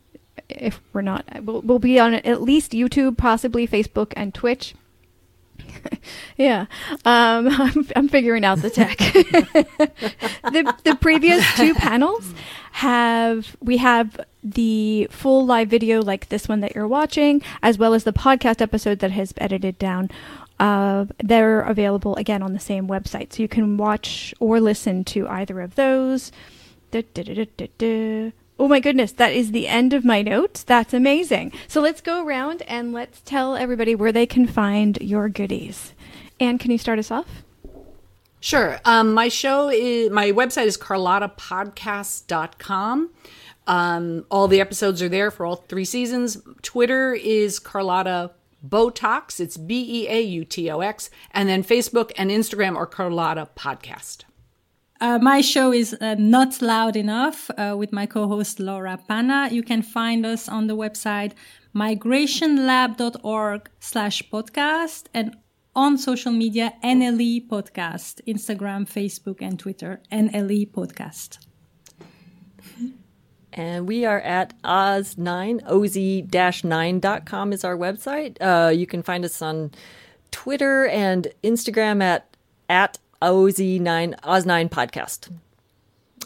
If 0.49 0.80
we're 0.93 1.03
not, 1.03 1.24
we'll, 1.43 1.62
we'll 1.62 1.78
be 1.78 1.99
on 1.99 2.14
at 2.14 2.43
least 2.43 2.72
YouTube, 2.72 3.16
possibly 3.16 3.66
Facebook 3.66 4.12
and 4.16 4.34
Twitch. 4.34 4.74
yeah, 6.36 6.66
um, 7.05 7.49
I'm, 7.51 7.88
I'm 7.97 8.09
figuring 8.09 8.45
out 8.45 8.59
the 8.62 8.70
tech. 8.70 8.99
the 8.99 10.74
the 10.84 10.97
previous 11.01 11.45
two 11.57 11.74
panels 11.74 12.32
have 12.72 13.57
we 13.61 13.78
have 13.78 14.20
the 14.43 15.09
full 15.11 15.47
live 15.47 15.68
video 15.68 16.03
like 16.03 16.28
this 16.28 16.49
one 16.49 16.61
that 16.61 16.74
you're 16.74 16.88
watching, 16.88 17.43
as 17.62 17.78
well 17.78 17.95
as 17.95 18.05
the 18.05 18.12
podcast 18.12 18.61
episode 18.61 18.99
that 19.01 19.12
has 19.12 19.32
edited 19.38 19.78
down. 19.78 20.11
Uh, 20.59 21.07
they're 21.18 21.61
available 21.62 22.14
again 22.16 22.43
on 22.43 22.53
the 22.53 22.61
same 22.61 22.86
website, 22.86 23.32
so 23.32 23.43
you 23.43 23.49
can 23.49 23.76
watch 23.76 24.32
or 24.38 24.61
listen 24.61 25.05
to 25.05 25.26
either 25.28 25.61
of 25.61 25.74
those. 25.74 26.30
Da, 26.90 27.03
da, 27.14 27.47
da. 27.78 28.32
Oh 28.62 28.68
my 28.68 28.78
goodness, 28.78 29.10
that 29.10 29.32
is 29.32 29.50
the 29.50 29.66
end 29.66 29.92
of 29.92 30.04
my 30.04 30.22
notes. 30.22 30.62
That's 30.62 30.94
amazing. 30.94 31.50
So 31.66 31.80
let's 31.80 32.00
go 32.00 32.24
around 32.24 32.62
and 32.68 32.92
let's 32.92 33.20
tell 33.20 33.56
everybody 33.56 33.96
where 33.96 34.12
they 34.12 34.24
can 34.24 34.46
find 34.46 34.96
your 35.00 35.28
goodies. 35.28 35.94
Anne, 36.38 36.58
can 36.58 36.70
you 36.70 36.78
start 36.78 37.00
us 37.00 37.10
off? 37.10 37.42
Sure. 38.38 38.78
Um, 38.84 39.14
my 39.14 39.26
show 39.26 39.68
is 39.68 40.12
my 40.12 40.30
website 40.30 40.66
is 40.66 40.78
carlottapodcast.com. 40.78 43.10
Um, 43.66 44.26
all 44.30 44.46
the 44.46 44.60
episodes 44.60 45.02
are 45.02 45.08
there 45.08 45.32
for 45.32 45.44
all 45.44 45.56
three 45.56 45.84
seasons. 45.84 46.40
Twitter 46.62 47.14
is 47.14 47.58
Carlotta 47.58 48.30
Beautox. 48.64 49.40
It's 49.40 49.56
B 49.56 50.04
E 50.04 50.08
A 50.08 50.20
U 50.20 50.44
T 50.44 50.70
O 50.70 50.82
X. 50.82 51.10
And 51.32 51.48
then 51.48 51.64
Facebook 51.64 52.12
and 52.16 52.30
Instagram 52.30 52.76
are 52.76 52.86
Carlotta 52.86 53.48
Podcast. 53.56 54.22
Uh, 55.03 55.18
my 55.18 55.40
show 55.40 55.72
is 55.72 55.96
uh, 56.00 56.14
Not 56.16 56.62
Loud 56.62 56.94
Enough 56.94 57.50
uh, 57.59 57.74
with 57.76 57.92
my 57.92 58.07
co-host 58.07 58.61
Laura 58.61 58.96
Pana. 59.09 59.48
You 59.50 59.64
can 59.64 59.82
find 59.82 60.24
us 60.24 60.48
on 60.48 60.68
the 60.68 60.76
website 60.76 61.32
migrationlab.org 61.74 63.68
slash 63.80 64.22
podcast 64.30 65.07
and 65.12 65.36
on 65.74 65.98
social 65.98 66.30
media 66.30 66.74
NLE 66.84 67.48
Podcast, 67.48 68.20
Instagram, 68.28 68.86
Facebook, 68.86 69.42
and 69.42 69.59
Twitter, 69.59 70.00
NLE 70.12 70.70
Podcast. 70.70 71.38
And 73.53 73.88
we 73.88 74.05
are 74.05 74.20
at 74.20 74.55
Oz9, 74.62 75.64
oz-9.com 75.66 77.53
is 77.53 77.64
our 77.64 77.76
website. 77.76 78.36
Uh, 78.40 78.68
you 78.68 78.86
can 78.86 79.03
find 79.03 79.24
us 79.24 79.42
on 79.42 79.72
Twitter 80.30 80.86
and 80.86 81.26
Instagram 81.42 82.00
at, 82.00 82.36
at 82.68 82.98
OZ9, 83.23 84.18
Oz9 84.20 84.68
podcast. 84.68 85.31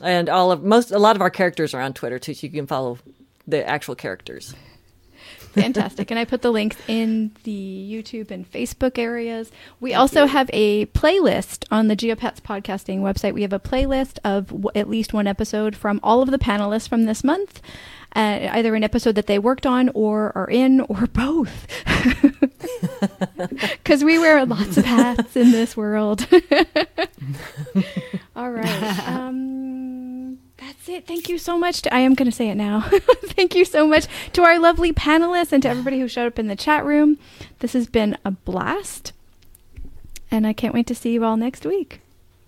And 0.02 0.28
all 0.28 0.52
of 0.52 0.62
most, 0.62 0.90
a 0.90 0.98
lot 0.98 1.16
of 1.16 1.22
our 1.22 1.30
characters 1.30 1.72
are 1.74 1.80
on 1.80 1.92
Twitter 1.92 2.18
too, 2.18 2.34
so 2.34 2.46
you 2.46 2.52
can 2.52 2.66
follow 2.66 2.98
the 3.46 3.66
actual 3.68 3.94
characters. 3.94 4.54
Fantastic. 5.52 6.10
and 6.10 6.20
I 6.20 6.26
put 6.26 6.42
the 6.42 6.50
links 6.50 6.76
in 6.86 7.32
the 7.44 7.88
YouTube 7.90 8.30
and 8.30 8.50
Facebook 8.50 8.98
areas. 8.98 9.50
We 9.80 9.94
also 9.94 10.26
have 10.26 10.50
a 10.52 10.84
playlist 10.86 11.64
on 11.70 11.88
the 11.88 11.96
Geopats 11.96 12.40
podcasting 12.42 13.00
website. 13.00 13.32
We 13.32 13.40
have 13.40 13.54
a 13.54 13.58
playlist 13.58 14.18
of 14.22 14.48
w- 14.48 14.68
at 14.74 14.90
least 14.90 15.14
one 15.14 15.26
episode 15.26 15.74
from 15.74 15.98
all 16.02 16.20
of 16.20 16.30
the 16.30 16.38
panelists 16.38 16.88
from 16.88 17.04
this 17.04 17.24
month, 17.24 17.62
uh, 18.14 18.48
either 18.52 18.74
an 18.74 18.84
episode 18.84 19.14
that 19.16 19.26
they 19.26 19.38
worked 19.38 19.66
on 19.66 19.90
or 19.94 20.32
are 20.34 20.48
in 20.48 20.80
or 20.82 21.06
both. 21.12 21.66
Because 23.38 24.02
we 24.02 24.18
wear 24.18 24.44
lots 24.44 24.76
of 24.76 24.84
hats 24.84 25.36
in 25.36 25.52
this 25.52 25.76
world. 25.76 26.26
all 28.36 28.50
right. 28.50 29.08
Um, 29.08 30.38
that's 30.56 30.88
it. 30.88 31.06
Thank 31.06 31.28
you 31.28 31.38
so 31.38 31.56
much. 31.56 31.82
To, 31.82 31.94
I 31.94 32.00
am 32.00 32.14
going 32.14 32.30
to 32.30 32.36
say 32.36 32.48
it 32.48 32.56
now. 32.56 32.80
Thank 33.26 33.54
you 33.54 33.64
so 33.64 33.86
much 33.86 34.06
to 34.32 34.42
our 34.42 34.58
lovely 34.58 34.92
panelists 34.92 35.52
and 35.52 35.62
to 35.62 35.68
everybody 35.68 36.00
who 36.00 36.08
showed 36.08 36.26
up 36.26 36.38
in 36.38 36.48
the 36.48 36.56
chat 36.56 36.84
room. 36.84 37.18
This 37.60 37.72
has 37.74 37.86
been 37.86 38.18
a 38.24 38.32
blast. 38.32 39.12
And 40.30 40.46
I 40.46 40.52
can't 40.52 40.74
wait 40.74 40.86
to 40.88 40.94
see 40.94 41.12
you 41.12 41.24
all 41.24 41.36
next 41.36 41.64
week. 41.64 42.00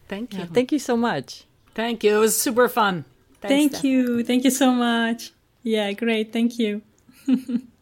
Thank 0.09 0.35
you. 0.35 0.47
Thank 0.47 0.73
you 0.73 0.79
so 0.79 0.97
much. 0.97 1.45
Thank 1.75 2.03
you. 2.03 2.17
It 2.17 2.19
was 2.19 2.41
super 2.41 2.69
fun. 2.69 3.05
Thanks, 3.41 3.55
Thank 3.55 3.73
Steph. 3.73 3.85
you. 3.85 4.25
Thank 4.25 4.45
you 4.45 4.51
so 4.51 4.73
much. 4.73 5.33
Yeah, 5.69 5.93
great. 5.93 6.33
Thank 6.33 6.59
you. 6.59 6.83